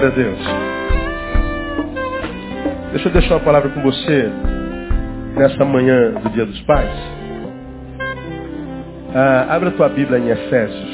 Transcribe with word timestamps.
Glória 0.00 0.14
a 0.14 0.16
Deus. 0.16 0.38
Deixa 2.92 3.08
eu 3.08 3.12
deixar 3.12 3.34
uma 3.34 3.44
palavra 3.44 3.68
com 3.68 3.82
você 3.82 4.30
nessa 5.36 5.62
manhã 5.62 6.12
do 6.12 6.30
Dia 6.30 6.46
dos 6.46 6.58
Pais. 6.62 6.90
Ah, 9.14 9.54
abra 9.54 9.68
a 9.68 9.72
tua 9.72 9.90
Bíblia 9.90 10.18
em 10.18 10.30
Efésios. 10.30 10.90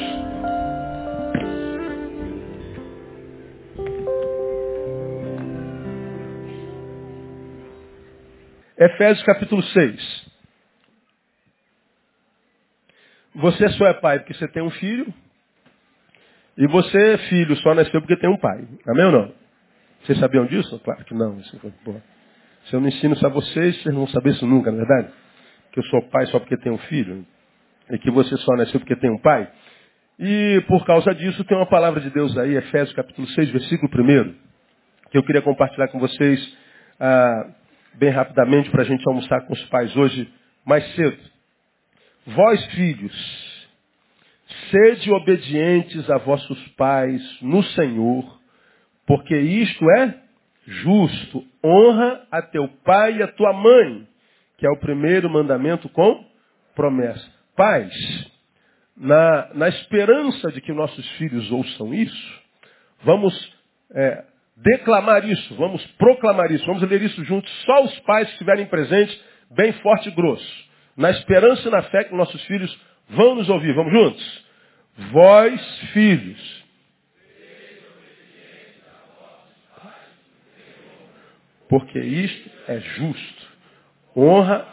Efésios 8.77 9.25
capítulo 9.25 9.63
6. 9.63 10.25
Você 13.35 13.69
só 13.69 13.87
é 13.87 13.93
pai 13.93 14.19
porque 14.19 14.33
você 14.33 14.49
tem 14.49 14.61
um 14.61 14.71
filho. 14.71 15.13
E 16.57 16.67
você, 16.67 17.17
filho, 17.29 17.55
só 17.57 17.75
nasceu 17.75 18.01
porque 18.01 18.17
tem 18.17 18.29
um 18.29 18.37
pai. 18.37 18.67
Amém 18.87 19.05
ou 19.05 19.11
não? 19.11 19.33
Vocês 20.03 20.17
sabiam 20.19 20.45
disso? 20.45 20.79
Claro 20.79 21.03
que 21.05 21.13
não. 21.13 21.41
Se 21.43 22.73
eu 22.73 22.79
não 22.79 22.87
ensino 22.87 23.13
isso 23.13 23.25
a 23.25 23.29
vocês, 23.29 23.75
vocês 23.75 23.93
não 23.93 24.05
vão 24.05 24.07
saber 24.07 24.31
isso 24.31 24.45
nunca, 24.45 24.71
não 24.71 24.81
é 24.81 24.85
verdade? 24.85 25.13
Que 25.71 25.79
eu 25.79 25.83
sou 25.83 26.01
pai 26.09 26.25
só 26.27 26.39
porque 26.39 26.57
tenho 26.57 26.75
um 26.75 26.79
filho. 26.79 27.25
E 27.89 27.97
que 27.99 28.09
você 28.11 28.35
só 28.37 28.55
nasceu 28.55 28.79
porque 28.79 28.95
tem 28.95 29.09
um 29.09 29.19
pai. 29.19 29.47
E 30.19 30.63
por 30.67 30.83
causa 30.85 31.13
disso 31.13 31.43
tem 31.43 31.55
uma 31.55 31.67
palavra 31.67 32.01
de 32.01 32.09
Deus 32.09 32.35
aí, 32.37 32.55
Efésios 32.55 32.93
capítulo 32.93 33.27
6, 33.27 33.49
versículo 33.51 33.91
1, 33.93 34.33
que 35.11 35.17
eu 35.17 35.23
queria 35.23 35.43
compartilhar 35.43 35.89
com 35.89 35.99
vocês 35.99 36.57
ah, 36.99 37.51
bem 37.93 38.09
rapidamente 38.09 38.69
para 38.71 38.81
a 38.81 38.85
gente 38.85 39.03
almoçar 39.07 39.41
com 39.45 39.53
os 39.53 39.63
pais 39.65 39.95
hoje 39.95 40.27
mais 40.65 40.83
cedo. 40.95 41.17
Vós, 42.25 42.65
filhos, 42.73 43.46
Sede 44.71 45.11
obedientes 45.11 46.09
a 46.09 46.17
vossos 46.17 46.67
pais 46.69 47.21
no 47.41 47.63
Senhor, 47.63 48.39
porque 49.05 49.37
isto 49.37 49.89
é 49.91 50.15
justo. 50.65 51.45
Honra 51.63 52.27
a 52.31 52.41
teu 52.41 52.67
pai 52.83 53.17
e 53.17 53.23
a 53.23 53.27
tua 53.27 53.53
mãe, 53.53 54.07
que 54.57 54.65
é 54.65 54.69
o 54.69 54.79
primeiro 54.79 55.29
mandamento 55.29 55.87
com 55.89 56.25
promessa. 56.75 57.25
Pais, 57.55 57.93
na, 58.95 59.49
na 59.53 59.69
esperança 59.69 60.51
de 60.51 60.61
que 60.61 60.73
nossos 60.73 61.07
filhos 61.11 61.51
ouçam 61.51 61.93
isso, 61.93 62.41
vamos 63.03 63.33
é, 63.91 64.23
declamar 64.57 65.23
isso, 65.25 65.55
vamos 65.55 65.85
proclamar 65.97 66.51
isso, 66.51 66.65
vamos 66.65 66.81
ler 66.81 67.01
isso 67.01 67.23
juntos, 67.23 67.51
só 67.63 67.83
os 67.83 67.99
pais 67.99 68.27
que 68.27 68.33
estiverem 68.33 68.65
presentes, 68.65 69.19
bem 69.51 69.71
forte 69.73 70.09
e 70.09 70.11
grosso. 70.11 70.67
Na 70.95 71.11
esperança 71.11 71.67
e 71.67 71.71
na 71.71 71.83
fé 71.83 72.05
que 72.05 72.15
nossos 72.15 72.43
filhos 72.45 72.75
vão 73.09 73.35
nos 73.35 73.49
ouvir. 73.49 73.73
Vamos 73.73 73.93
juntos? 73.93 74.46
Vós, 74.97 75.79
filhos. 75.93 76.65
Porque 81.69 81.99
isto 81.99 82.49
é 82.67 82.79
justo. 82.79 83.47
Honra. 84.15 84.65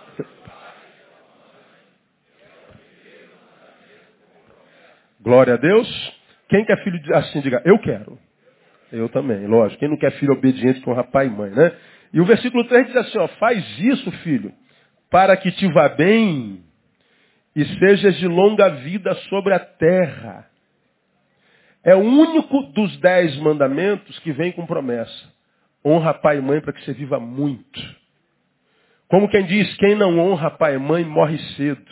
Glória 5.21 5.54
a 5.54 5.56
Deus. 5.56 5.88
Quem 6.49 6.65
quer 6.65 6.82
filho 6.84 7.00
assim, 7.16 7.41
diga, 7.41 7.62
eu 7.65 7.78
quero. 7.78 8.19
Eu 8.93 9.09
também, 9.09 9.47
lógico. 9.47 9.81
Quem 9.81 9.88
não 9.88 9.97
quer 9.97 10.12
filho 10.12 10.32
obediente 10.32 10.81
com 10.82 11.03
pai 11.04 11.26
e 11.26 11.31
mãe, 11.31 11.50
né? 11.50 11.76
E 12.12 12.20
o 12.20 12.25
versículo 12.25 12.65
3 12.65 12.87
diz 12.87 12.97
assim, 12.97 13.19
ó, 13.19 13.26
faz 13.26 13.78
isso, 13.81 14.10
filho, 14.22 14.53
para 15.10 15.37
que 15.37 15.50
te 15.50 15.66
vá 15.72 15.88
bem 15.88 16.62
e 17.54 17.65
sejas 17.78 18.16
de 18.16 18.26
longa 18.26 18.69
vida 18.70 19.15
sobre 19.28 19.54
a 19.54 19.60
terra. 19.60 20.47
É 21.84 21.94
o 21.94 22.00
único 22.00 22.62
dos 22.72 22.97
dez 22.98 23.37
mandamentos 23.38 24.19
que 24.20 24.32
vem 24.32 24.50
com 24.53 24.66
promessa. 24.66 25.32
Honra 25.84 26.14
pai 26.14 26.38
e 26.38 26.41
mãe 26.41 26.60
para 26.60 26.72
que 26.72 26.82
você 26.84 26.93
viva 26.93 27.20
muito. 27.20 27.81
Como 29.06 29.28
quem 29.28 29.44
diz, 29.44 29.76
quem 29.76 29.94
não 29.94 30.19
honra 30.19 30.50
pai 30.50 30.75
e 30.75 30.78
mãe 30.78 31.04
morre 31.04 31.38
cedo. 31.56 31.84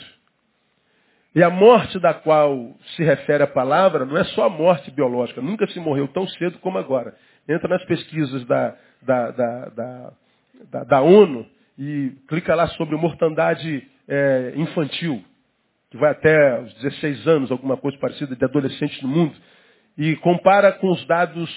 E 1.35 1.43
a 1.43 1.51
morte 1.51 1.99
da 1.99 2.13
qual 2.13 2.75
se 2.97 3.05
refere 3.05 3.43
a 3.43 3.47
palavra 3.47 4.05
não 4.05 4.17
é 4.17 4.25
só 4.25 4.47
a 4.47 4.51
morte 4.51 4.91
biológica. 4.91 5.41
Nunca 5.41 5.67
se 5.69 5.79
morreu 5.79 6.09
tão 6.09 6.27
cedo 6.27 6.59
como 6.59 6.79
agora. 6.79 7.15
Entra 7.49 7.69
nas 7.69 7.85
pesquisas 7.85 8.45
da, 8.47 8.75
da, 9.03 9.31
da, 9.31 10.13
da, 10.71 10.85
da 10.85 11.01
ONU 11.01 11.47
e 11.79 12.13
clica 12.29 12.55
lá 12.55 12.67
sobre 12.69 12.97
mortandade 12.97 13.87
é, 14.09 14.53
infantil 14.57 15.25
que 15.93 15.99
vai 15.99 16.11
até 16.11 16.59
os 16.59 16.73
16 16.77 17.29
anos, 17.29 17.51
alguma 17.53 17.77
coisa 17.77 17.99
parecida 17.99 18.35
de 18.35 18.43
adolescentes 18.43 19.03
no 19.03 19.09
mundo, 19.09 19.37
e 19.99 20.17
compara 20.17 20.73
com 20.73 20.91
os 20.91 21.07
dados 21.07 21.51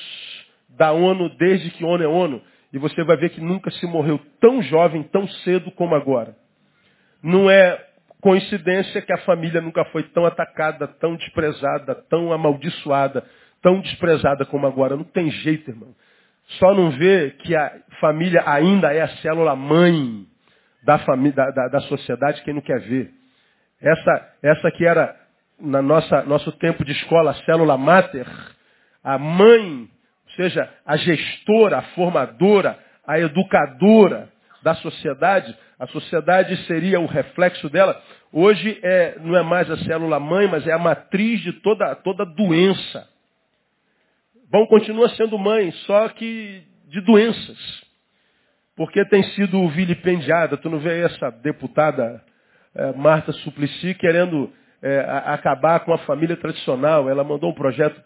da 0.77 0.91
ONU 0.91 1.29
desde 1.37 1.71
que 1.71 1.85
ONU 1.85 2.03
é 2.03 2.07
ONU, 2.07 2.41
e 2.73 2.77
você 2.77 3.01
vai 3.05 3.15
ver 3.15 3.29
que 3.29 3.39
nunca 3.39 3.71
se 3.71 3.87
morreu 3.87 4.19
tão 4.41 4.61
jovem, 4.61 5.03
tão 5.03 5.25
cedo 5.25 5.71
como 5.71 5.95
agora. 5.95 6.35
Não 7.23 7.49
é 7.49 7.81
coincidência 8.19 9.01
que 9.01 9.13
a 9.13 9.19
família 9.19 9.61
nunca 9.61 9.85
foi 9.85 10.03
tão 10.03 10.25
atacada, 10.25 10.85
tão 10.85 11.15
desprezada, 11.15 11.95
tão 12.09 12.33
amaldiçoada, 12.33 13.23
tão 13.61 13.79
desprezada 13.79 14.45
como 14.45 14.67
agora. 14.67 14.97
Não 14.97 15.05
tem 15.05 15.31
jeito, 15.31 15.71
irmão. 15.71 15.95
Só 16.59 16.73
não 16.73 16.91
vê 16.91 17.31
que 17.39 17.55
a 17.55 17.71
família 18.01 18.43
ainda 18.45 18.93
é 18.93 18.99
a 18.99 19.07
célula 19.19 19.55
mãe 19.55 20.25
da, 20.83 20.99
família, 20.99 21.33
da, 21.33 21.51
da, 21.51 21.67
da 21.69 21.79
sociedade, 21.81 22.43
quem 22.43 22.53
não 22.53 22.61
quer 22.61 22.81
ver. 22.81 23.13
Essa, 23.81 24.33
essa 24.41 24.71
que 24.71 24.85
era, 24.85 25.15
na 25.59 25.81
nossa 25.81 26.23
nosso 26.23 26.51
tempo 26.53 26.83
de 26.83 26.91
escola, 26.91 27.31
a 27.31 27.45
célula 27.45 27.77
máter, 27.77 28.27
a 29.03 29.17
mãe, 29.17 29.81
ou 29.81 30.35
seja, 30.35 30.69
a 30.85 30.97
gestora, 30.97 31.79
a 31.79 31.81
formadora, 31.93 32.79
a 33.05 33.19
educadora 33.19 34.29
da 34.63 34.73
sociedade, 34.75 35.55
a 35.77 35.87
sociedade 35.87 36.57
seria 36.65 36.99
o 36.99 37.05
reflexo 37.05 37.69
dela. 37.69 38.01
Hoje 38.31 38.79
é, 38.81 39.17
não 39.19 39.37
é 39.37 39.43
mais 39.43 39.69
a 39.69 39.77
célula 39.77 40.19
mãe, 40.19 40.47
mas 40.47 40.65
é 40.65 40.71
a 40.71 40.79
matriz 40.79 41.41
de 41.41 41.53
toda, 41.61 41.93
toda 41.95 42.25
doença. 42.25 43.07
Bom, 44.49 44.65
continua 44.67 45.09
sendo 45.09 45.37
mãe, 45.37 45.71
só 45.85 46.09
que 46.09 46.63
de 46.87 47.01
doenças. 47.01 47.85
Porque 48.75 49.05
tem 49.05 49.23
sido 49.31 49.67
vilipendiada. 49.69 50.57
Tu 50.57 50.69
não 50.69 50.79
vê 50.79 51.01
essa 51.01 51.29
deputada 51.29 52.23
é, 52.75 52.93
Marta 52.93 53.31
Suplicy 53.31 53.93
querendo 53.95 54.51
é, 54.81 54.99
acabar 55.25 55.79
com 55.81 55.93
a 55.93 55.97
família 55.99 56.35
tradicional. 56.37 57.09
Ela 57.09 57.23
mandou 57.23 57.49
um 57.49 57.53
projeto 57.53 58.01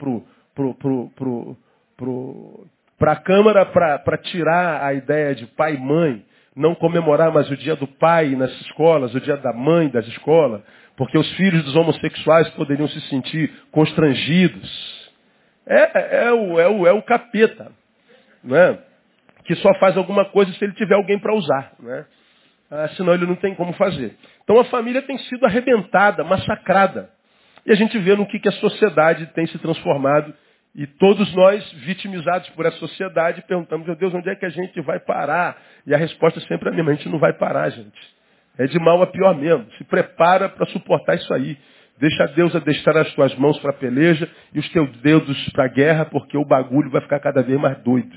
para 2.98 3.12
a 3.12 3.16
Câmara 3.16 3.66
para 3.66 4.18
tirar 4.18 4.84
a 4.84 4.94
ideia 4.94 5.34
de 5.36 5.46
pai 5.48 5.76
e 5.76 5.80
mãe, 5.80 6.24
não 6.56 6.76
comemorar 6.76 7.32
mais 7.32 7.50
o 7.50 7.58
dia 7.58 7.76
do 7.76 7.88
pai 7.88 8.36
nas 8.36 8.52
escolas, 8.62 9.14
o 9.14 9.20
dia 9.20 9.38
da 9.38 9.54
mãe 9.54 9.90
das 9.90 10.06
escolas, 10.08 10.62
porque 10.96 11.18
os 11.18 11.30
filhos 11.34 11.64
dos 11.64 11.76
homossexuais 11.76 12.50
poderiam 12.52 12.88
se 12.88 13.02
sentir 13.02 13.52
constrangidos. 13.72 15.10
É, 15.66 16.26
é, 16.26 16.32
o, 16.32 16.60
é, 16.60 16.68
o, 16.68 16.88
é 16.88 16.92
o 16.92 17.02
capeta, 17.02 17.72
não 18.44 18.56
é? 18.56 18.80
que 19.50 19.56
só 19.56 19.74
faz 19.80 19.98
alguma 19.98 20.26
coisa 20.26 20.54
se 20.54 20.64
ele 20.64 20.74
tiver 20.74 20.94
alguém 20.94 21.18
para 21.18 21.34
usar. 21.34 21.74
Né? 21.80 22.06
Ah, 22.70 22.88
senão 22.90 23.16
ele 23.16 23.26
não 23.26 23.36
tem 23.36 23.56
como 23.56 23.74
fazer. 23.74 24.16
Então 24.50 24.60
a 24.60 24.66
família 24.66 25.04
tem 25.04 25.16
sido 25.20 25.46
arrebentada, 25.46 26.24
massacrada. 26.24 27.12
E 27.68 27.72
a 27.72 27.76
gente 27.76 27.96
vê 28.00 28.16
no 28.16 28.26
que, 28.26 28.40
que 28.40 28.50
a 28.50 28.54
sociedade 28.54 29.28
tem 29.28 29.46
se 29.46 29.60
transformado. 29.60 30.34
E 30.74 30.88
todos 30.88 31.32
nós, 31.36 31.72
vitimizados 31.74 32.50
por 32.50 32.66
essa 32.66 32.78
sociedade, 32.78 33.44
perguntamos, 33.48 33.86
meu 33.86 33.96
Deus, 33.96 34.12
onde 34.12 34.28
é 34.28 34.36
que 34.36 34.48
a 34.48 34.50
gente 34.50 34.82
vai 34.82 35.00
parar? 35.00 35.56
E 35.86 35.94
a 35.94 35.98
resposta 36.00 36.40
sempre 36.42 36.68
é 36.68 36.72
a 36.72 36.76
mesma, 36.76 36.92
a 36.92 36.96
gente 36.96 37.10
não 37.10 37.20
vai 37.20 37.32
parar, 37.32 37.70
gente. 37.70 38.00
É 38.58 38.66
de 38.66 38.80
mal 38.80 39.00
a 39.04 39.06
pior 39.06 39.36
mesmo. 39.36 39.72
Se 39.78 39.84
prepara 39.84 40.50
para 40.50 40.66
suportar 40.68 41.14
isso 41.14 41.32
aí. 41.32 41.56
Deixa 42.00 42.26
Deus 42.30 42.56
adestrar 42.56 42.98
as 42.98 43.14
tuas 43.14 43.36
mãos 43.36 43.60
para 43.60 43.70
a 43.70 43.78
peleja 43.78 44.28
e 44.52 44.58
os 44.58 44.70
teus 44.70 44.90
dedos 45.02 45.50
para 45.52 45.66
a 45.66 45.68
guerra, 45.68 46.06
porque 46.06 46.36
o 46.36 46.46
bagulho 46.46 46.90
vai 46.90 47.02
ficar 47.02 47.20
cada 47.20 47.44
vez 47.44 47.60
mais 47.60 47.78
doido. 47.84 48.16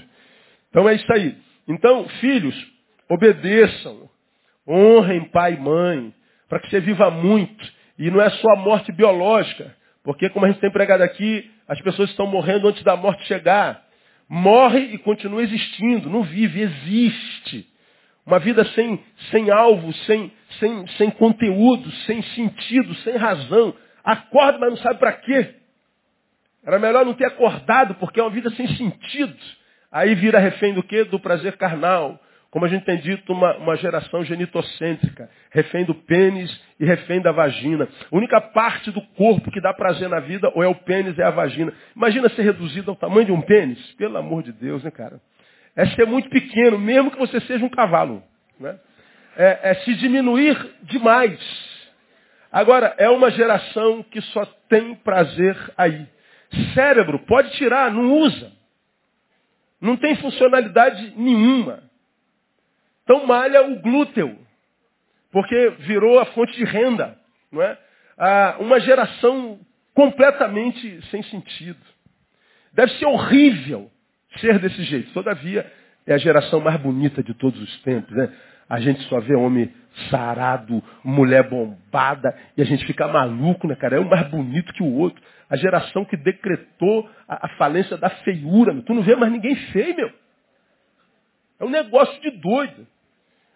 Então 0.71 0.89
é 0.89 0.95
isso 0.95 1.13
aí. 1.13 1.37
Então, 1.69 2.09
filhos, 2.21 2.57
obedeçam, 3.11 4.11
Honrem 4.67 5.25
pai 5.25 5.55
e 5.55 5.61
mãe, 5.61 6.15
para 6.53 6.61
que 6.61 6.69
você 6.69 6.81
viva 6.81 7.11
muito. 7.11 7.67
E 7.99 8.11
não 8.11 8.21
é 8.21 8.29
só 8.29 8.51
a 8.51 8.57
morte 8.57 8.93
biológica, 8.93 9.75
porque 10.05 10.29
como 10.29 10.45
a 10.45 10.51
gente 10.51 10.61
tem 10.61 10.71
pregado 10.71 11.03
aqui, 11.03 11.51
as 11.67 11.81
pessoas 11.81 12.11
estão 12.11 12.27
morrendo 12.27 12.69
antes 12.69 12.83
da 12.83 12.95
morte 12.95 13.27
chegar. 13.27 13.83
Morre 14.29 14.81
e 14.81 14.99
continua 14.99 15.43
existindo, 15.43 16.11
não 16.11 16.23
vive, 16.23 16.61
existe. 16.61 17.67
Uma 18.27 18.39
vida 18.39 18.67
sem, 18.67 19.03
sem 19.31 19.51
alvo, 19.51 19.95
sem, 20.05 20.31
sem, 20.61 20.87
sem 20.89 21.11
conteúdo, 21.13 21.91
sem 22.05 22.21
sentido, 22.21 22.95
sem 22.97 23.17
razão. 23.17 23.75
Acorda, 24.05 24.59
mas 24.59 24.71
não 24.73 24.77
sabe 24.77 24.99
para 24.99 25.13
quê. 25.13 25.55
Era 26.67 26.79
melhor 26.79 27.07
não 27.07 27.15
ter 27.15 27.29
acordado, 27.29 27.95
porque 27.95 28.21
é 28.21 28.23
uma 28.23 28.29
vida 28.29 28.51
sem 28.51 28.69
sentido. 28.77 29.35
Aí 29.91 30.15
vira 30.15 30.39
refém 30.39 30.75
do 30.75 30.83
quê? 30.83 31.05
Do 31.05 31.19
prazer 31.19 31.57
carnal, 31.57 32.21
como 32.53 32.67
a 32.67 32.69
gente 32.69 32.85
tem 32.85 32.99
dito, 32.99 33.33
uma, 33.33 33.57
uma 33.57 33.77
geração 33.77 34.23
genitocêntrica, 34.23 35.31
refém 35.51 35.87
do 35.87 35.95
pênis 35.95 36.55
e 36.79 36.85
refém 36.85 37.19
da 37.23 37.33
vagina. 37.33 37.89
A 38.13 38.15
única 38.15 38.39
parte 38.43 38.91
do 38.91 39.01
corpo 39.17 39.51
que 39.51 39.59
dá 39.59 39.73
prazer 39.73 40.07
na 40.11 40.21
vida 40.21 40.53
ou 40.55 40.63
é 40.63 40.69
o 40.69 40.75
pênis 40.75 41.19
é 41.19 41.25
a 41.25 41.31
vagina. 41.31 41.73
Imagina 41.97 42.29
ser 42.29 42.43
reduzido 42.43 42.91
ao 42.91 42.97
tamanho 42.97 43.25
de 43.25 43.33
um 43.33 43.41
pênis. 43.41 43.79
Pelo 43.95 44.19
amor 44.19 44.43
de 44.43 44.53
Deus, 44.53 44.85
né, 44.85 44.91
cara? 44.91 45.19
É 45.75 45.87
ser 45.87 46.07
muito 46.07 46.29
pequeno, 46.29 46.79
mesmo 46.79 47.11
que 47.11 47.19
você 47.19 47.41
seja 47.41 47.65
um 47.65 47.71
cavalo. 47.71 48.23
Né? 48.61 48.79
É, 49.35 49.71
é 49.71 49.75
se 49.77 49.95
diminuir 49.95 50.55
demais. 50.83 51.41
Agora, 52.53 52.95
é 52.99 53.09
uma 53.09 53.31
geração 53.31 54.03
que 54.03 54.21
só 54.21 54.45
tem 54.69 54.95
prazer 54.97 55.57
aí. 55.79 56.07
Cérebro, 56.75 57.19
pode 57.21 57.51
tirar, 57.53 57.91
não 57.91 58.13
usa. 58.13 58.53
Não 59.81 59.97
tem 59.97 60.17
funcionalidade 60.17 61.15
nenhuma. 61.17 61.91
Então 63.13 63.27
malha 63.27 63.63
o 63.69 63.77
glúteo, 63.79 64.39
porque 65.31 65.69
virou 65.81 66.19
a 66.19 66.25
fonte 66.25 66.57
de 66.57 66.65
renda. 66.65 67.15
Não 67.53 67.61
é? 67.61 67.77
Ah, 68.17 68.57
uma 68.59 68.81
geração 68.81 69.61
completamente 69.95 70.99
sem 71.11 71.23
sentido. 71.25 71.79
Deve 72.73 72.91
ser 72.93 73.05
horrível 73.05 73.91
ser 74.39 74.59
desse 74.59 74.83
jeito. 74.85 75.13
Todavia, 75.13 75.71
é 76.07 76.15
a 76.15 76.19
geração 76.19 76.59
mais 76.59 76.81
bonita 76.81 77.23
de 77.23 77.35
todos 77.35 77.61
os 77.61 77.83
tempos. 77.83 78.17
Né? 78.17 78.33
A 78.67 78.81
gente 78.81 79.03
só 79.03 79.21
vê 79.21 79.35
homem 79.35 79.71
sarado, 80.09 80.83
mulher 81.05 81.51
bombada, 81.51 82.35
e 82.57 82.63
a 82.63 82.65
gente 82.65 82.87
fica 82.87 83.07
maluco, 83.09 83.69
né, 83.69 83.77
cara? 83.77 83.97
É 83.97 84.01
um 84.01 84.09
mais 84.09 84.27
bonito 84.29 84.73
que 84.73 84.83
o 84.83 84.91
outro. 84.91 85.23
A 85.51 85.57
geração 85.59 86.03
que 86.07 86.17
decretou 86.17 87.11
a, 87.29 87.45
a 87.45 87.49
falência 87.57 87.99
da 87.99 88.09
feiura. 88.09 88.73
Meu. 88.73 88.83
Tu 88.83 88.95
não 88.95 89.03
vê 89.03 89.15
mais 89.15 89.31
ninguém 89.31 89.55
feio, 89.55 89.95
meu. 89.97 90.11
É 91.61 91.65
um 91.67 91.71
negócio 91.71 92.19
de 92.23 92.31
doido. 92.31 92.87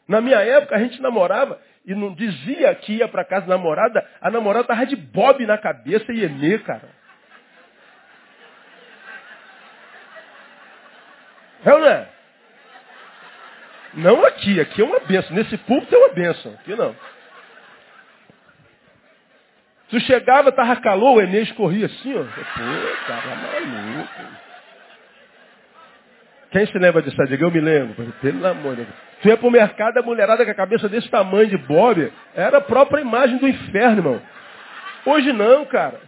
Na 0.08 0.20
minha 0.20 0.38
época, 0.38 0.76
a 0.76 0.78
gente 0.78 1.00
namorava 1.02 1.60
e 1.84 1.94
não 1.94 2.14
dizia 2.14 2.74
que 2.74 2.94
ia 2.94 3.08
para 3.08 3.24
casa 3.24 3.46
da 3.46 3.56
namorada, 3.56 4.06
a 4.20 4.30
namorada 4.30 4.62
estava 4.62 4.86
de 4.86 4.96
bob 4.96 5.44
na 5.46 5.58
cabeça 5.58 6.12
e 6.12 6.24
emê, 6.24 6.58
cara. 6.58 6.88
É 11.64 11.72
ou 11.72 11.80
não 11.80 11.88
é? 11.88 12.08
Não 13.94 14.24
aqui, 14.26 14.60
aqui 14.60 14.82
é 14.82 14.84
uma 14.84 15.00
benção. 15.00 15.34
Nesse 15.34 15.56
púlpito 15.58 15.94
é 15.94 15.98
uma 15.98 16.14
benção. 16.14 16.52
Aqui 16.52 16.74
não. 16.76 16.94
Tu 19.88 20.00
chegava, 20.00 20.52
tava 20.52 20.76
calor, 20.80 21.16
o 21.16 21.20
Enes 21.20 21.50
corria 21.52 21.86
assim, 21.86 22.14
ó. 22.14 22.22
Pô, 22.22 23.06
cara, 23.06 23.36
maluco. 23.36 24.45
Quem 26.50 26.66
se 26.66 26.78
lembra 26.78 27.02
disso? 27.02 27.16
Eu 27.20 27.50
me 27.50 27.60
lembro. 27.60 28.12
Pelo 28.20 28.46
amor 28.46 28.76
de 28.76 28.82
Deus. 28.84 29.06
Tu 29.22 29.28
ia 29.28 29.37
pro 29.37 29.50
mercado, 29.50 29.98
a 29.98 30.02
mulherada 30.02 30.44
com 30.44 30.50
a 30.50 30.54
cabeça 30.54 30.88
desse 30.88 31.08
tamanho 31.08 31.48
de 31.48 31.56
bob, 31.56 32.12
era 32.34 32.58
a 32.58 32.60
própria 32.60 33.00
imagem 33.00 33.38
do 33.38 33.48
inferno, 33.48 33.98
irmão. 33.98 34.22
Hoje 35.06 35.32
não, 35.32 35.64
cara. 35.64 36.00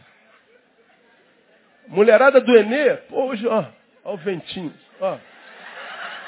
Mulherada 1.89 2.41
do 2.41 2.57
Enê, 2.57 2.97
pô, 3.09 3.29
hoje, 3.29 3.47
ó, 3.47 3.65
ó 4.05 4.15
o 4.15 4.17
ventinho, 4.19 4.73
ó. 5.01 5.17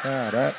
Caraca, 0.02 0.56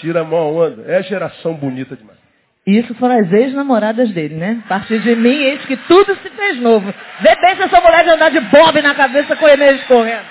tira 0.00 0.22
a 0.22 0.24
mão 0.24 0.56
onda. 0.56 0.90
É 0.90 1.02
geração 1.04 1.54
bonita 1.54 1.96
demais. 1.96 2.18
Isso 2.66 2.94
foram 2.96 3.18
as 3.20 3.32
ex-namoradas 3.32 4.10
dele, 4.10 4.34
né? 4.34 4.60
A 4.66 4.68
partir 4.68 5.00
de 5.00 5.14
mim, 5.14 5.44
eis 5.44 5.64
que 5.64 5.76
tudo 5.76 6.14
se 6.16 6.30
fez 6.30 6.60
novo. 6.60 6.92
Vê 7.20 7.34
bem 7.36 7.56
se 7.56 7.62
essa 7.62 7.80
mulher 7.80 8.04
de 8.04 8.10
andar 8.10 8.30
de 8.30 8.40
bob 8.40 8.82
na 8.82 8.94
cabeça 8.94 9.36
com 9.36 9.44
o 9.44 9.48
Enê 9.48 9.72
escorrendo. 9.74 10.26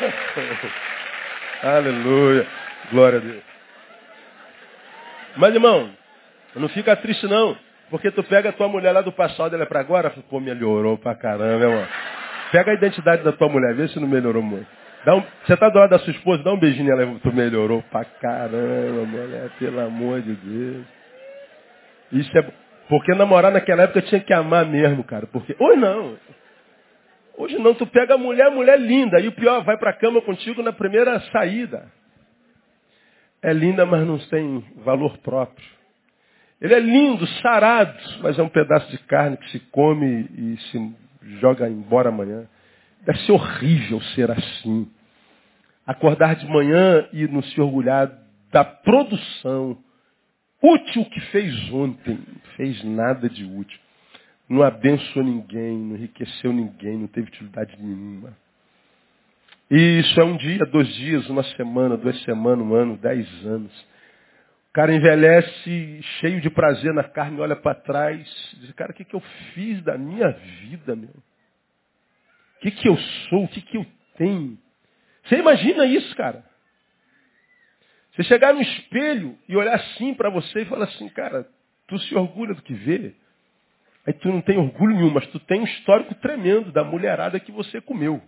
Aleluia. 1.62 2.46
Glória 2.90 3.18
a 3.18 3.22
Deus. 3.22 3.42
Mas, 5.36 5.54
irmão, 5.54 5.90
não 6.56 6.68
fica 6.68 6.96
triste 6.96 7.26
não. 7.26 7.56
Porque 7.90 8.10
tu 8.10 8.22
pega 8.22 8.50
a 8.50 8.52
tua 8.52 8.68
mulher 8.68 8.92
lá 8.92 9.00
do 9.00 9.12
passado, 9.12 9.54
ela 9.54 9.64
é 9.64 9.66
pra 9.66 9.80
agora, 9.80 10.10
pô, 10.28 10.38
melhorou 10.38 10.96
pra 10.96 11.14
caramba, 11.14 11.64
irmão. 11.64 11.86
Pega 12.52 12.70
a 12.70 12.74
identidade 12.74 13.22
da 13.22 13.32
tua 13.32 13.48
mulher, 13.48 13.74
vê 13.74 13.88
se 13.88 13.98
não 13.98 14.06
melhorou 14.08 14.42
muito. 14.42 14.66
Dá 15.04 15.16
um, 15.16 15.24
você 15.44 15.56
tá 15.56 15.68
do 15.68 15.78
lado 15.78 15.90
da 15.90 15.98
sua 15.98 16.12
esposa, 16.12 16.42
dá 16.42 16.52
um 16.52 16.58
beijinho 16.58 16.94
nela, 16.94 17.18
tu 17.22 17.32
melhorou 17.32 17.82
pra 17.90 18.04
caramba, 18.04 19.04
mulher, 19.06 19.50
pelo 19.58 19.80
amor 19.80 20.20
de 20.20 20.34
Deus. 20.34 20.86
Isso 22.12 22.38
é. 22.38 22.44
Porque 22.88 23.14
namorar 23.14 23.52
naquela 23.52 23.84
época 23.84 24.02
tinha 24.02 24.20
que 24.20 24.32
amar 24.32 24.66
mesmo, 24.66 25.02
cara. 25.04 25.26
Porque. 25.26 25.54
Hoje 25.58 25.78
não. 25.78 26.16
Hoje 27.40 27.58
não, 27.58 27.74
tu 27.74 27.86
pega 27.86 28.16
a 28.16 28.18
mulher, 28.18 28.48
a 28.48 28.50
mulher 28.50 28.78
linda. 28.78 29.18
E 29.18 29.26
o 29.26 29.32
pior, 29.32 29.64
vai 29.64 29.78
pra 29.78 29.94
cama 29.94 30.20
contigo 30.20 30.62
na 30.62 30.74
primeira 30.74 31.18
saída. 31.32 31.90
É 33.40 33.50
linda, 33.50 33.86
mas 33.86 34.06
não 34.06 34.18
tem 34.18 34.62
valor 34.84 35.16
próprio. 35.18 35.66
Ele 36.60 36.74
é 36.74 36.78
lindo, 36.78 37.26
sarado, 37.40 37.98
mas 38.20 38.38
é 38.38 38.42
um 38.42 38.48
pedaço 38.50 38.90
de 38.90 38.98
carne 39.04 39.38
que 39.38 39.50
se 39.52 39.58
come 39.70 40.28
e 40.36 40.58
se 40.70 40.94
joga 41.40 41.66
embora 41.66 42.10
amanhã. 42.10 42.46
Deve 43.06 43.18
ser 43.20 43.32
horrível 43.32 44.02
ser 44.14 44.30
assim. 44.30 44.86
Acordar 45.86 46.36
de 46.36 46.46
manhã 46.46 47.08
e 47.10 47.26
não 47.26 47.42
se 47.42 47.58
orgulhar 47.58 48.12
da 48.52 48.62
produção 48.66 49.78
útil 50.62 51.06
que 51.06 51.20
fez 51.32 51.72
ontem. 51.72 52.18
Fez 52.58 52.84
nada 52.84 53.30
de 53.30 53.46
útil. 53.46 53.80
Não 54.50 54.64
abençoou 54.64 55.24
ninguém, 55.24 55.78
não 55.78 55.94
enriqueceu 55.94 56.52
ninguém, 56.52 56.98
não 56.98 57.06
teve 57.06 57.28
utilidade 57.28 57.80
nenhuma. 57.80 58.36
E 59.70 60.00
isso 60.00 60.20
é 60.20 60.24
um 60.24 60.36
dia, 60.36 60.66
dois 60.66 60.92
dias, 60.96 61.30
uma 61.30 61.44
semana, 61.54 61.96
duas 61.96 62.20
semanas, 62.24 62.66
um 62.66 62.74
ano, 62.74 62.96
dez 62.96 63.28
anos. 63.46 63.72
O 64.68 64.72
cara 64.72 64.92
envelhece 64.92 66.02
cheio 66.18 66.40
de 66.40 66.50
prazer 66.50 66.92
na 66.92 67.04
carne, 67.04 67.40
olha 67.40 67.54
para 67.54 67.76
trás, 67.76 68.28
diz, 68.58 68.72
cara, 68.72 68.90
o 68.90 68.94
que, 68.94 69.04
que 69.04 69.14
eu 69.14 69.20
fiz 69.54 69.80
da 69.84 69.96
minha 69.96 70.30
vida, 70.30 70.96
meu? 70.96 71.10
O 71.10 72.60
que, 72.60 72.72
que 72.72 72.88
eu 72.88 72.96
sou? 73.28 73.44
O 73.44 73.48
que, 73.48 73.62
que 73.62 73.76
eu 73.76 73.86
tenho? 74.16 74.58
Você 75.24 75.36
imagina 75.36 75.86
isso, 75.86 76.16
cara? 76.16 76.44
Você 78.12 78.24
chegar 78.24 78.52
no 78.52 78.60
espelho 78.60 79.38
e 79.48 79.56
olhar 79.56 79.76
assim 79.76 80.12
para 80.12 80.28
você 80.28 80.62
e 80.62 80.66
falar 80.66 80.86
assim, 80.86 81.08
cara, 81.10 81.48
tu 81.86 81.96
se 82.00 82.16
orgulha 82.16 82.52
do 82.52 82.62
que 82.62 82.74
vê. 82.74 83.14
Aí 84.06 84.12
tu 84.14 84.28
não 84.28 84.40
tem 84.40 84.58
orgulho 84.58 84.96
nenhum, 84.96 85.10
mas 85.10 85.26
tu 85.28 85.38
tem 85.40 85.60
um 85.60 85.64
histórico 85.64 86.14
tremendo 86.16 86.72
da 86.72 86.82
mulherada 86.82 87.38
que 87.38 87.52
você 87.52 87.80
comeu 87.80 88.22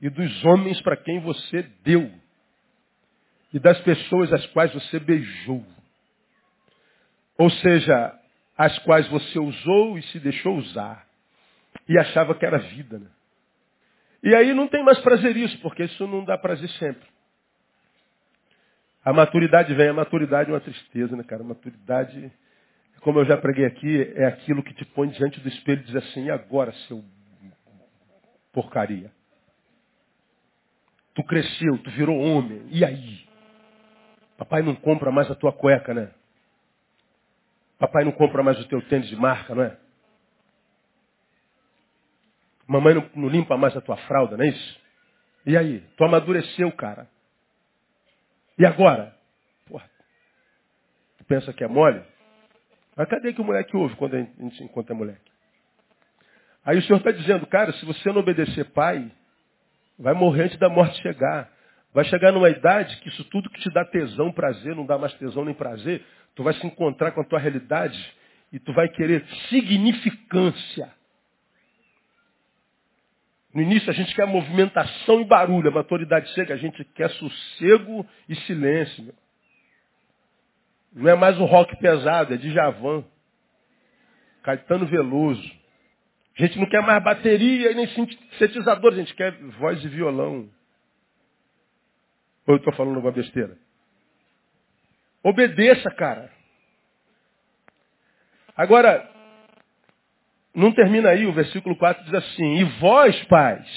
e 0.00 0.08
dos 0.08 0.44
homens 0.44 0.80
para 0.80 0.96
quem 0.96 1.20
você 1.20 1.62
deu, 1.84 2.10
e 3.52 3.58
das 3.58 3.78
pessoas 3.80 4.32
às 4.32 4.46
quais 4.46 4.72
você 4.72 4.98
beijou. 4.98 5.64
Ou 7.36 7.50
seja, 7.50 8.18
as 8.56 8.78
quais 8.80 9.06
você 9.08 9.38
usou 9.38 9.98
e 9.98 10.02
se 10.04 10.18
deixou 10.18 10.56
usar, 10.56 11.06
e 11.88 11.98
achava 11.98 12.34
que 12.34 12.46
era 12.46 12.58
vida. 12.58 12.98
Né? 12.98 13.08
E 14.22 14.34
aí 14.34 14.54
não 14.54 14.68
tem 14.68 14.82
mais 14.82 14.98
prazer 15.00 15.36
isso, 15.36 15.58
porque 15.60 15.84
isso 15.84 16.06
não 16.06 16.24
dá 16.24 16.38
prazer 16.38 16.68
sempre. 16.70 17.08
A 19.04 19.12
maturidade 19.12 19.74
vem, 19.74 19.88
a 19.88 19.94
maturidade 19.94 20.50
é 20.50 20.52
uma 20.52 20.60
tristeza, 20.60 21.16
né, 21.16 21.24
cara? 21.24 21.42
A 21.42 21.46
maturidade, 21.46 22.30
como 23.00 23.18
eu 23.18 23.24
já 23.24 23.36
preguei 23.36 23.64
aqui, 23.64 24.12
é 24.14 24.26
aquilo 24.26 24.62
que 24.62 24.74
te 24.74 24.84
põe 24.84 25.08
diante 25.08 25.40
do 25.40 25.48
espelho 25.48 25.80
e 25.80 25.84
diz 25.84 25.96
assim, 25.96 26.24
e 26.24 26.30
agora, 26.30 26.72
seu 26.86 27.04
porcaria? 28.52 29.10
Tu 31.14 31.24
cresceu, 31.24 31.78
tu 31.78 31.90
virou 31.90 32.18
homem. 32.18 32.66
E 32.68 32.84
aí? 32.84 33.26
Papai 34.36 34.62
não 34.62 34.74
compra 34.74 35.10
mais 35.10 35.30
a 35.30 35.34
tua 35.34 35.52
cueca, 35.52 35.92
né? 35.94 36.10
Papai 37.78 38.04
não 38.04 38.12
compra 38.12 38.42
mais 38.42 38.58
o 38.60 38.68
teu 38.68 38.80
tênis 38.88 39.08
de 39.08 39.16
marca, 39.16 39.54
não 39.54 39.62
é? 39.62 39.76
Mamãe 42.66 42.94
não, 42.94 43.10
não 43.14 43.28
limpa 43.28 43.56
mais 43.56 43.76
a 43.76 43.80
tua 43.80 43.96
fralda, 43.96 44.36
não 44.36 44.44
é 44.44 44.48
isso? 44.48 44.80
E 45.46 45.56
aí? 45.56 45.80
Tu 45.96 46.04
amadureceu, 46.04 46.70
cara. 46.72 47.08
E 48.58 48.66
agora? 48.66 49.16
Porra. 49.66 49.90
Tu 51.18 51.24
pensa 51.24 51.52
que 51.52 51.64
é 51.64 51.68
mole? 51.68 52.02
Mas 53.00 53.08
cadê 53.08 53.32
que 53.32 53.40
o 53.40 53.44
moleque 53.44 53.74
ouve 53.74 53.96
quando 53.96 54.14
a 54.14 54.18
gente 54.18 54.62
encontra 54.62 54.94
moleque? 54.94 55.32
Aí 56.62 56.76
o 56.76 56.82
Senhor 56.82 56.98
está 56.98 57.10
dizendo, 57.10 57.46
cara, 57.46 57.72
se 57.72 57.86
você 57.86 58.12
não 58.12 58.20
obedecer 58.20 58.66
pai, 58.72 59.10
Vai 60.00 60.14
morrer 60.14 60.44
antes 60.44 60.58
da 60.58 60.70
morte 60.70 61.00
chegar. 61.02 61.50
Vai 61.92 62.04
chegar 62.06 62.32
numa 62.32 62.48
idade 62.48 62.96
que 63.00 63.08
isso 63.10 63.22
tudo 63.24 63.50
que 63.50 63.60
te 63.60 63.70
dá 63.70 63.84
tesão, 63.84 64.32
prazer, 64.32 64.74
não 64.74 64.86
dá 64.86 64.96
mais 64.96 65.12
tesão 65.14 65.44
nem 65.44 65.54
prazer. 65.54 66.02
Tu 66.34 66.42
vai 66.42 66.54
se 66.54 66.66
encontrar 66.66 67.12
com 67.12 67.20
a 67.20 67.24
tua 67.24 67.38
realidade 67.38 67.98
e 68.50 68.58
tu 68.58 68.72
vai 68.72 68.88
querer 68.88 69.26
significância. 69.50 70.90
No 73.52 73.60
início 73.60 73.90
a 73.90 73.92
gente 73.92 74.14
quer 74.14 74.26
movimentação 74.26 75.20
e 75.20 75.24
barulho. 75.26 75.68
A 75.68 75.72
maturidade 75.72 76.32
chega, 76.32 76.54
a 76.54 76.56
gente 76.56 76.82
quer 76.94 77.10
sossego 77.10 78.06
e 78.26 78.34
silêncio. 78.36 79.04
Meu. 79.04 79.14
Não 80.92 81.08
é 81.10 81.14
mais 81.14 81.38
o 81.38 81.44
rock 81.44 81.76
pesado, 81.76 82.34
é 82.34 82.36
de 82.36 82.50
Javan. 82.52 83.04
Caetano 84.42 84.86
Veloso. 84.86 85.60
A 86.38 86.42
gente 86.42 86.58
não 86.58 86.66
quer 86.66 86.82
mais 86.82 87.02
bateria 87.02 87.70
e 87.70 87.74
nem 87.74 87.86
sintetizador, 87.88 88.92
a 88.92 88.96
gente 88.96 89.14
quer 89.14 89.32
voz 89.58 89.84
e 89.84 89.88
violão. 89.88 90.48
Ou 92.46 92.54
eu 92.54 92.56
estou 92.56 92.72
falando 92.72 92.96
alguma 92.96 93.12
besteira? 93.12 93.56
Obedeça, 95.22 95.90
cara. 95.90 96.30
Agora, 98.56 99.08
não 100.54 100.72
termina 100.72 101.10
aí, 101.10 101.26
o 101.26 101.32
versículo 101.32 101.76
4 101.76 102.04
diz 102.04 102.14
assim, 102.14 102.58
e 102.58 102.64
vós, 102.80 103.22
pais, 103.24 103.68